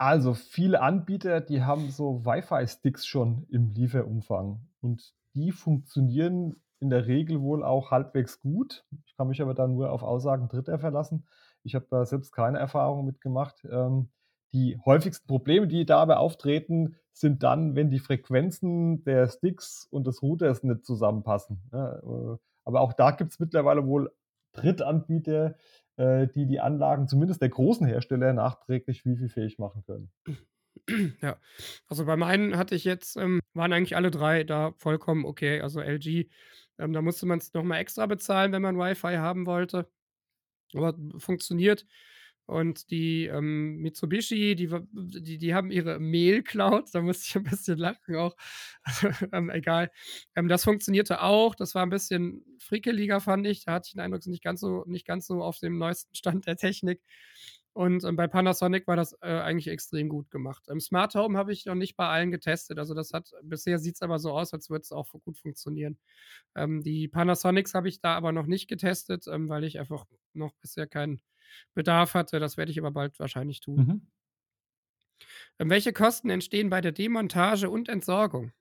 Also, 0.00 0.32
viele 0.32 0.80
Anbieter, 0.80 1.42
die 1.42 1.62
haben 1.62 1.90
so 1.90 2.24
Wi-Fi-Sticks 2.24 3.04
schon 3.06 3.46
im 3.50 3.68
Lieferumfang 3.68 4.66
und 4.80 5.12
die 5.34 5.52
funktionieren 5.52 6.56
in 6.78 6.88
der 6.88 7.06
Regel 7.06 7.42
wohl 7.42 7.62
auch 7.62 7.90
halbwegs 7.90 8.40
gut. 8.40 8.86
Ich 9.04 9.14
kann 9.18 9.28
mich 9.28 9.42
aber 9.42 9.52
da 9.52 9.68
nur 9.68 9.92
auf 9.92 10.02
Aussagen 10.02 10.48
Dritter 10.48 10.78
verlassen. 10.78 11.26
Ich 11.64 11.74
habe 11.74 11.84
da 11.90 12.06
selbst 12.06 12.32
keine 12.32 12.58
Erfahrung 12.58 13.04
mit 13.04 13.20
gemacht. 13.20 13.62
Ähm, 13.70 14.08
die 14.54 14.78
häufigsten 14.86 15.26
Probleme, 15.26 15.68
die 15.68 15.84
dabei 15.84 16.16
auftreten, 16.16 16.96
sind 17.12 17.42
dann, 17.42 17.76
wenn 17.76 17.90
die 17.90 17.98
Frequenzen 17.98 19.04
der 19.04 19.28
Sticks 19.28 19.86
und 19.90 20.06
des 20.06 20.22
Routers 20.22 20.62
nicht 20.62 20.86
zusammenpassen, 20.86 21.60
ne? 21.72 22.00
Äh, 22.02 22.38
aber 22.64 22.80
auch 22.80 22.94
da 22.94 23.10
gibt's 23.10 23.38
mittlerweile 23.38 23.86
wohl 23.86 24.10
Drittanbieter, 24.52 25.56
äh, 26.00 26.26
die 26.28 26.46
die 26.46 26.60
Anlagen 26.60 27.08
zumindest 27.08 27.42
der 27.42 27.50
großen 27.50 27.86
Hersteller 27.86 28.32
nachträglich 28.32 29.04
Wi-Fi-fähig 29.04 29.58
machen 29.58 29.84
können. 29.84 30.10
Ja. 31.20 31.36
Also, 31.88 32.06
bei 32.06 32.16
meinen 32.16 32.56
hatte 32.56 32.74
ich 32.74 32.84
jetzt 32.84 33.16
ähm, 33.16 33.40
waren 33.54 33.72
eigentlich 33.72 33.96
alle 33.96 34.10
3 34.10 34.44
da 34.44 34.72
vollkommen 34.78 35.24
okay. 35.24 35.60
Also, 35.60 35.80
LG, 35.80 36.30
ähm, 36.78 36.92
da 36.92 37.02
musste 37.02 37.26
man's 37.26 37.52
noch 37.52 37.64
mal 37.64 37.78
extra 37.78 38.06
bezahlen, 38.06 38.52
wenn 38.52 38.62
man 38.62 38.78
Wi-Fi 38.78 39.16
haben 39.16 39.46
wollte, 39.46 39.88
aber 40.74 40.94
funktioniert. 41.18 41.86
Und 42.50 42.90
die, 42.90 43.26
ähm, 43.26 43.76
Mitsubishi, 43.78 44.56
die 44.56 44.68
die 44.92 45.38
die 45.38 45.54
haben 45.54 45.70
ihre 45.70 45.98
Mail-Cloud, 46.00 46.90
da 46.94 47.00
musste 47.02 47.24
ich 47.28 47.36
'n 47.36 47.44
bisschen 47.44 47.78
lachen 47.78 48.16
auch. 48.16 48.36
Ähm, 49.32 49.50
egal. 49.50 49.90
Ähm, 50.36 50.48
das 50.48 50.64
funktionierte 50.64 51.22
auch. 51.22 51.54
Das 51.54 51.74
war 51.74 51.84
'n 51.84 51.90
bisschen 51.90 52.44
frickeliger, 52.60 53.20
fand 53.20 53.46
ich. 53.46 53.64
Da 53.64 53.74
hatte 53.74 53.86
ich 53.88 53.92
den 53.94 54.00
Eindruck, 54.00 54.26
nicht 54.26 54.42
ganz 54.44 54.60
so 54.60 54.84
nicht 54.86 55.06
ganz 55.06 55.26
so 55.26 55.42
auf 55.42 55.58
dem 55.58 55.78
neuesten 55.78 56.14
Stand 56.14 56.46
der 56.46 56.56
Technik. 56.56 57.00
Und, 57.72 58.04
ähm, 58.04 58.16
bei 58.16 58.26
Panasonic 58.26 58.86
war 58.88 58.96
das, 58.96 59.12
äh, 59.22 59.28
eigentlich 59.28 59.68
extrem 59.68 60.08
gut 60.08 60.30
gemacht. 60.30 60.66
Smart 60.80 61.14
Home 61.14 61.38
habe 61.38 61.52
ich 61.52 61.66
noch 61.66 61.76
nicht 61.76 61.96
bei 61.96 62.08
allen 62.08 62.30
getestet. 62.32 62.78
Also, 62.78 62.94
das 62.94 63.12
hat 63.12 63.30
bisher 63.44 63.78
sieht's 63.78 64.02
aber 64.02 64.18
so 64.18 64.32
aus, 64.32 64.52
als 64.54 64.70
würde 64.70 64.82
es 64.82 64.92
auch 64.92 65.08
gut 65.24 65.38
funktionieren. 65.38 65.98
Ähm, 66.56 66.82
die 66.82 67.08
Panasonics 67.08 67.74
habe 67.74 67.88
ich 67.88 68.00
da 68.00 68.16
aber 68.16 68.32
noch 68.32 68.46
nicht 68.46 68.68
getestet, 68.68 69.26
ähm, 69.28 69.48
weil 69.48 69.64
ich 69.64 69.78
einfach 69.80 70.06
noch 70.34 70.54
bisher 70.62 70.86
keinen 70.88 71.20
Bedarf 71.74 72.14
hatte. 72.14 72.40
Das 72.40 72.56
werde 72.56 72.72
ich 72.72 72.78
aber 72.78 72.90
bald 72.92 73.18
wahrscheinlich 73.20 73.60
tun. 73.60 73.86
Mhm. 73.86 74.00
Ähm, 75.60 75.68
welche 75.68 75.92
Kosten 75.92 76.30
entstehen 76.30 76.70
bei 76.70 76.80
der 76.80 76.92
Demontage 76.92 77.68
und 77.68 77.88
Entsorgung? 77.90 78.52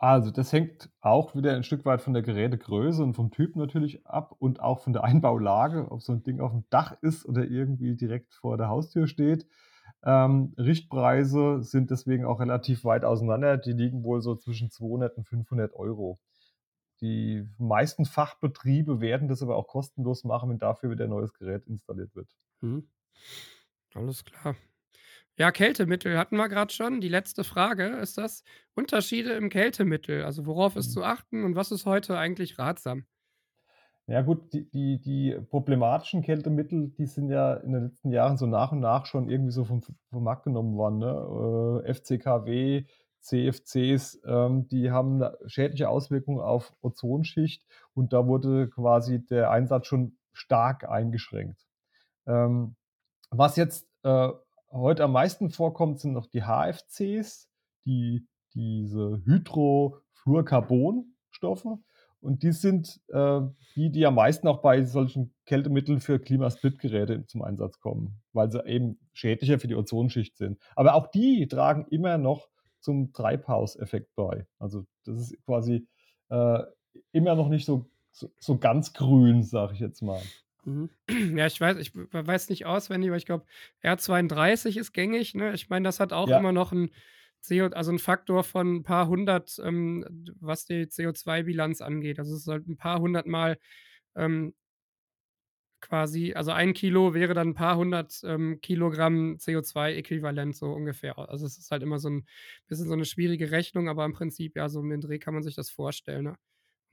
Also, 0.00 0.30
das 0.32 0.52
hängt 0.52 0.90
auch 1.00 1.34
wieder 1.36 1.54
'n 1.56 1.62
Stück 1.62 1.84
weit 1.84 2.02
von 2.02 2.14
der 2.14 2.22
Gerätegröße 2.22 3.02
und 3.02 3.14
vom 3.14 3.30
Typ 3.30 3.54
natürlich 3.56 4.04
ab 4.06 4.34
und 4.38 4.60
auch 4.60 4.80
von 4.80 4.92
der 4.92 5.04
Einbaulage, 5.04 5.90
ob 5.90 6.02
so 6.02 6.12
'n 6.12 6.22
Ding 6.24 6.40
auf'm 6.40 6.64
Dach 6.68 6.96
ist 7.00 7.24
oder 7.26 7.44
irgendwie 7.44 7.94
direkt 7.94 8.34
vor 8.34 8.56
der 8.56 8.68
Haustür 8.68 9.06
steht. 9.06 9.46
Ähm, 10.04 10.52
Richtpreise 10.58 11.62
sind 11.62 11.90
deswegen 11.90 12.24
auch 12.24 12.40
relativ 12.40 12.84
weit 12.84 13.04
auseinander. 13.04 13.56
Die 13.56 13.72
liegen 13.72 14.02
wohl 14.04 14.20
so 14.20 14.34
zwischen 14.36 14.70
200 14.70 15.16
und 15.16 15.24
500 15.28 15.72
€. 15.74 16.18
Die 17.04 17.46
meisten 17.58 18.06
Fachbetriebe 18.06 19.00
werden 19.00 19.28
das 19.28 19.42
aber 19.42 19.56
auch 19.56 19.68
kostenlos 19.68 20.24
machen, 20.24 20.50
wenn 20.50 20.58
dafür 20.58 20.90
wieder 20.90 21.04
'n 21.06 21.10
neues 21.10 21.34
Gerät 21.34 21.66
installiert 21.66 22.14
wird. 22.16 22.34
Mhm. 22.62 22.88
Alles 23.94 24.24
klar. 24.24 24.56
Ja, 25.38 25.52
Kältemittel 25.52 26.18
hatten 26.18 26.36
wir 26.36 26.48
grad 26.48 26.72
schon. 26.72 27.00
Die 27.00 27.08
letzte 27.08 27.44
Frage 27.44 27.88
ist 27.88 28.18
das: 28.18 28.44
Unterschiede 28.74 29.32
im 29.34 29.50
Kältemittel. 29.50 30.24
Also, 30.24 30.46
worauf 30.46 30.76
ist 30.76 30.90
Mhm. 30.90 30.92
zu 30.92 31.04
achten 31.04 31.44
und 31.44 31.56
was 31.56 31.72
ist 31.72 31.86
heute 31.86 32.18
eigentlich 32.18 32.58
ratsam? 32.58 33.06
Ja 34.08 34.20
gut, 34.20 34.52
die 34.52 34.68
die 34.68 35.00
die 35.00 35.34
problematischen 35.48 36.20
Kältemittel, 36.20 36.90
die 36.90 37.06
sind 37.06 37.30
ja 37.30 37.54
in 37.54 37.72
den 37.72 37.84
letzten 37.84 38.10
Jahren 38.12 38.36
so 38.36 38.44
nach 38.46 38.70
und 38.72 38.80
nach 38.80 39.06
schon 39.06 39.30
irgendwie 39.30 39.50
so 39.50 39.64
vom 39.64 39.80
vom 39.80 40.22
Markt 40.22 40.44
genommen 40.44 40.76
worden, 40.76 40.98
ne? 40.98 41.82
Äh, 41.86 41.88
FCKW, 41.90 42.84
CFCs, 43.24 44.20
ähm, 44.26 44.68
die 44.68 44.90
haben 44.90 45.22
schädliche 45.46 45.88
Auswirkung 45.88 46.40
auf 46.40 46.74
Ozonschicht 46.82 47.64
und 47.94 48.12
da 48.12 48.26
wurde 48.26 48.68
quasi 48.68 49.24
der 49.24 49.50
Einsatz 49.50 49.86
schon 49.86 50.18
stark 50.32 50.86
eingeschränkt. 50.88 51.66
Ähm, 52.26 52.76
was 53.30 53.56
jetzt, 53.56 53.88
äh, 54.02 54.28
heute 54.70 55.04
am 55.04 55.12
meisten 55.12 55.48
vorkommt, 55.50 56.00
sind 56.00 56.12
noch 56.12 56.26
die 56.26 56.42
HFCs, 56.42 57.48
die 57.86 58.26
diese 58.54 59.22
Hydrofluorcarbonstoffe 59.24 61.78
und 62.20 62.42
die 62.42 62.52
sind, 62.52 63.00
äh, 63.08 63.40
die, 63.74 63.90
die 63.90 64.04
am 64.06 64.16
meisten 64.16 64.48
auch 64.48 64.60
bei 64.62 64.84
solchen 64.84 65.34
Kältemitteln 65.46 66.00
für 66.00 66.18
Klimasplitgeräte 66.18 67.24
zum 67.26 67.42
Einsatz 67.42 67.80
kommen, 67.80 68.20
weil 68.32 68.50
sie 68.50 68.64
eben 68.66 68.98
schädlicher 69.12 69.58
für 69.58 69.68
die 69.68 69.76
Ozonschicht 69.76 70.36
sind. 70.36 70.58
Aber 70.76 70.94
auch 70.94 71.06
die 71.06 71.48
tragen 71.48 71.86
immer 71.90 72.18
noch 72.18 72.48
zum 72.84 73.12
Treibhauseffekt 73.14 74.14
bei. 74.16 74.46
Also, 74.60 74.86
das 75.04 75.18
ist 75.18 75.44
quasi, 75.46 75.88
äh, 76.30 76.60
immer 77.12 77.34
noch 77.36 77.48
nicht 77.50 77.66
so 77.66 77.90
so 78.12 78.30
so 78.40 78.58
ganz 78.58 78.92
grün, 78.94 79.42
sage 79.44 79.74
ich 79.74 79.80
jetzt 79.80 80.02
mal. 80.02 80.32
Mhm. 80.64 80.90
Ja, 81.38 81.46
ich 81.46 81.60
weiß 81.60 81.76
ich 81.78 81.92
weiß 81.94 82.48
nicht 82.48 82.66
auswendig, 82.66 83.10
aber 83.10 83.16
ich 83.16 83.26
glaube, 83.26 83.44
R32 83.82 84.76
ist 84.78 84.92
gängig, 84.92 85.34
ne? 85.34 85.52
Ich 85.54 85.68
meine, 85.68 85.84
das 85.84 86.00
hat 86.00 86.12
auch 86.12 86.30
Ja. 86.30 86.38
immer 86.38 86.52
noch 86.52 86.72
'n 86.72 86.90
CO 87.46 87.66
also, 87.66 87.90
'n 87.92 87.98
Faktor 87.98 88.44
von 88.44 88.76
'n 88.78 88.82
paar 88.82 89.06
100, 89.08 89.58
ähm, 89.62 90.04
was 90.40 90.64
die 90.64 90.88
CO2-Bilanz 90.88 91.80
angeht. 91.82 92.18
Also, 92.18 92.34
es 92.34 92.42
ist 92.42 92.48
halt 92.48 92.66
'n 92.68 92.76
paar 92.76 93.00
hundertmal, 93.00 93.58
ähm 94.16 94.54
quasi 95.84 96.34
also, 96.34 96.52
1 96.52 96.74
Kilo 96.74 97.14
wäre 97.14 97.34
dann 97.34 97.50
'n 97.50 97.54
paar 97.54 97.76
100, 97.76 98.22
ähm, 98.24 98.60
Kilogramm 98.62 99.38
CO2-Äquivalent 99.38 100.56
so 100.56 100.72
ungefähr. 100.72 101.18
Also, 101.18 101.46
es 101.46 101.58
ist 101.58 101.70
halt 101.70 101.82
immer 101.84 101.98
so 102.00 102.08
'n 102.08 102.26
bisschen 102.68 102.88
so 102.88 102.96
'ne 102.96 103.04
schwierige 103.06 103.50
Rechnung, 103.52 103.88
aber 103.88 104.04
im 104.06 104.12
Prinzip, 104.14 104.56
ja, 104.56 104.68
so 104.68 104.80
um 104.80 104.90
den 104.90 105.00
Dreh 105.02 105.18
kann 105.20 105.34
man 105.34 105.42
sich 105.44 105.56
das 105.56 105.70
vorstellen, 105.70 106.24
ne? 106.24 106.36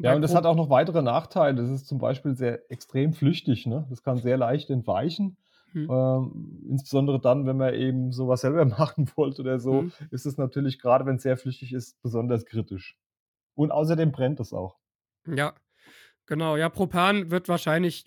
Und 0.02 0.06
Ja, 0.06 0.16
und 0.16 0.22
das 0.24 0.34
hat 0.34 0.46
auch 0.46 0.56
noch 0.56 0.70
weitere 0.70 1.02
Nachteile. 1.04 1.62
Das 1.62 1.70
ist 1.70 1.88
zum 1.88 2.00
Beispiel 2.00 2.36
sehr 2.36 2.70
extrem 2.72 3.14
flüchtig, 3.14 3.68
ne? 3.68 3.86
Das 3.90 4.02
kann 4.04 4.22
sehr 4.22 4.38
leicht 4.38 4.70
entweichen. 4.72 5.38
Mhm. 5.74 5.88
Ähm, 5.88 6.64
insbesondere 6.70 7.20
dann, 7.20 7.46
wenn 7.46 7.58
man 7.58 7.74
eben 7.76 8.12
so 8.12 8.28
was 8.28 8.42
selber 8.42 8.66
machen 8.66 9.10
wollte 9.16 9.42
oder 9.42 9.60
so, 9.60 9.90
Mhm. 9.90 9.92
ist 10.10 10.26
es 10.26 10.38
natürlich, 10.38 10.80
grade 10.80 11.06
wenn's 11.06 11.24
sehr 11.24 11.38
flüchtig 11.38 11.74
ist, 11.74 12.02
besonders 12.02 12.46
kritisch. 12.46 12.98
Und 13.56 13.72
außerdem 13.72 14.12
brennt 14.12 14.40
es 14.40 14.54
auch. 14.54 14.78
Ja, 15.28 15.54
genau. 16.28 16.58
Ja, 16.58 16.70
Propan 16.70 17.32
wird 17.32 17.50
wahrscheinlich 17.50 18.06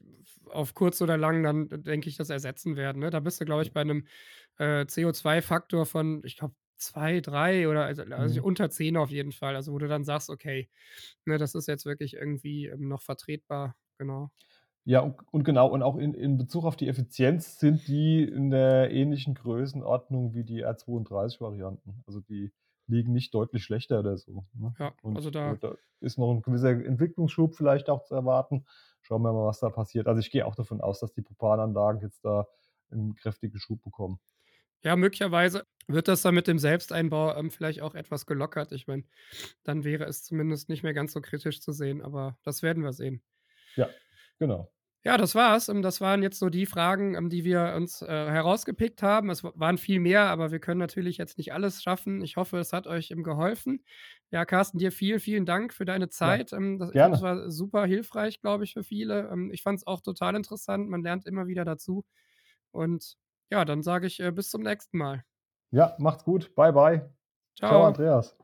auf 0.50 0.74
kurz 0.74 1.00
oder 1.02 1.16
lang 1.16 1.42
dann, 1.42 1.68
denke 1.84 2.08
ich, 2.08 2.16
das 2.16 2.30
ersetzen 2.30 2.76
werden, 2.76 3.00
ne? 3.00 3.10
Da 3.10 3.20
bist 3.20 3.40
du, 3.40 3.44
glaube 3.44 3.62
ich, 3.62 3.72
bei 3.72 3.84
'nem, 3.84 4.06
äh, 4.58 4.86
CO2-Faktor 4.86 5.86
von, 5.86 6.22
ich 6.24 6.36
glaube, 6.36 6.54
2, 6.76 7.20
3 7.20 7.68
oder 7.68 7.84
also 7.86 8.02
also 8.04 8.42
Mhm. 8.42 8.44
unter 8.44 8.70
10 8.70 8.96
auf 8.96 9.10
jeden 9.10 9.32
Fall. 9.32 9.56
Also, 9.56 9.72
wo 9.72 9.78
du 9.78 9.88
dann 9.88 10.04
sagst: 10.04 10.30
„Okay, 10.30 10.68
ne, 11.26 11.38
das 11.38 11.54
ist 11.54 11.68
jetzt 11.68 11.86
wirklich 11.86 12.14
irgendwie, 12.14 12.66
ähm, 12.68 12.88
noch 12.88 13.02
vertretbar“, 13.02 13.76
genau. 13.98 14.30
Ja, 14.86 15.00
und 15.00 15.16
und 15.32 15.44
genau, 15.44 15.68
und 15.68 15.82
auch 15.82 15.96
in 15.96 16.12
in 16.12 16.36
Bezug 16.36 16.64
auf 16.66 16.76
die 16.76 16.88
Effizienz 16.88 17.58
sind 17.58 17.88
die 17.88 18.22
in 18.22 18.50
der 18.50 18.90
ähnlichen 18.90 19.34
Größenordnung 19.34 20.34
wie 20.34 20.44
die 20.44 20.60
R 20.60 20.76
32 20.76 21.40
Varianten. 21.40 22.02
Also, 22.06 22.20
die 22.20 22.52
liegen 22.86 23.12
nicht 23.14 23.32
deutlich 23.34 23.64
schlechter 23.64 24.00
oder 24.00 24.18
so, 24.18 24.44
ne? 24.52 24.76
Ja, 24.78 24.94
also 25.12 25.30
Und, 25.30 25.34
äh, 25.40 25.54
da 25.54 25.56
da 25.56 25.76
ist 26.00 26.18
noch 26.18 26.30
'n 26.34 26.42
gewisser 26.42 26.70
Entwicklungsschub 26.72 27.54
vielleicht 27.56 27.88
auch 27.88 28.02
zu 28.04 28.14
erwarten. 28.14 28.66
Schauen 29.06 29.22
wir 29.22 29.32
mal, 29.32 29.46
was 29.46 29.60
da 29.60 29.70
passiert. 29.70 30.06
Also, 30.08 30.20
ich 30.20 30.30
gehe 30.30 30.46
auch 30.46 30.54
davon 30.56 30.80
aus, 30.80 31.00
dass 31.00 31.12
die 31.12 31.22
Propananlagen 31.22 32.00
jetzt 32.02 32.24
da 32.24 32.46
'n 32.90 33.14
kräftigen 33.16 33.58
Schub 33.58 33.82
bekommen. 33.82 34.18
Ja, 34.82 34.96
möglicherweise 34.96 35.64
wird 35.86 36.08
das 36.08 36.22
dann 36.22 36.34
mit 36.34 36.46
dem 36.46 36.58
Selbsteinbau, 36.58 37.34
ähm, 37.36 37.50
vielleicht 37.50 37.80
auch 37.80 37.94
etwas 37.94 38.26
gelockert. 38.26 38.70
Ich 38.72 38.86
meine, 38.86 39.04
dann 39.64 39.84
wäre 39.84 40.04
es 40.04 40.24
zumindest 40.24 40.68
nicht 40.68 40.82
mehr 40.82 40.94
ganz 40.94 41.12
so 41.12 41.20
kritisch 41.22 41.60
zu 41.60 41.72
sehen, 41.72 42.02
aber 42.02 42.38
das 42.44 42.62
werden 42.62 42.82
wir 42.82 42.92
sehen. 42.92 43.22
Ja, 43.76 43.94
genau. 44.38 44.70
Ja, 45.04 45.18
das 45.18 45.34
war's. 45.34 45.68
Ähm, 45.68 45.82
das 45.82 46.00
waren 46.00 46.22
jetzt 46.22 46.38
so 46.38 46.48
die 46.48 46.64
Fragen, 46.66 47.14
ähm, 47.14 47.28
die 47.28 47.44
wir 47.44 47.74
uns, 47.76 48.00
äh, 48.02 48.06
herausgepickt 48.06 49.02
haben. 49.02 49.28
Es 49.30 49.44
waren 49.44 49.76
viel 49.78 50.00
mehr, 50.00 50.22
aber 50.30 50.50
wir 50.50 50.60
können 50.60 50.80
natürlich 50.80 51.18
jetzt 51.18 51.36
nicht 51.36 51.52
alles 51.52 51.82
schaffen. 51.82 52.22
Ich 52.22 52.36
hoffe, 52.36 52.58
es 52.58 52.72
hat 52.72 52.86
euch, 52.86 53.10
ähm, 53.10 53.22
geholfen. 53.22 53.84
Ja, 54.30 54.44
Carsten, 54.46 54.78
dir 54.78 54.92
vielen, 54.92 55.20
vielen 55.20 55.44
Dank 55.46 55.74
für 55.74 55.84
deine 55.84 56.08
Ja, 56.22 56.38
Zeit. 56.38 56.52
Ähm, 56.54 56.78
das 56.78 56.90
glaube, 56.92 57.10
das 57.10 57.20
gerne. 57.20 57.22
war 57.22 57.50
super 57.50 57.84
hilfreich, 57.86 58.40
glaube 58.40 58.64
ich, 58.64 58.72
für 58.72 58.82
viele. 58.82 59.30
Ich 59.52 59.62
fand's 59.62 59.86
auch 59.86 60.00
total 60.00 60.36
interessant. 60.36 60.88
Man 60.88 61.02
lernt 61.02 61.26
immer 61.26 61.46
wieder 61.46 61.64
dazu. 61.66 62.04
Und 62.72 63.16
ja, 63.50 63.64
dann 63.64 63.82
sage 63.82 64.06
ich, 64.06 64.20
äh, 64.20 64.32
bis 64.32 64.50
zum 64.50 64.62
nächsten 64.62 64.98
Mal. 64.98 65.24
Ja, 65.72 65.94
macht's 65.98 66.24
gut. 66.24 66.54
Bye, 66.54 66.72
bye. 66.72 67.12
Tschau, 67.66 67.82
Tschau. 67.84 67.84
Andreas. 67.84 68.34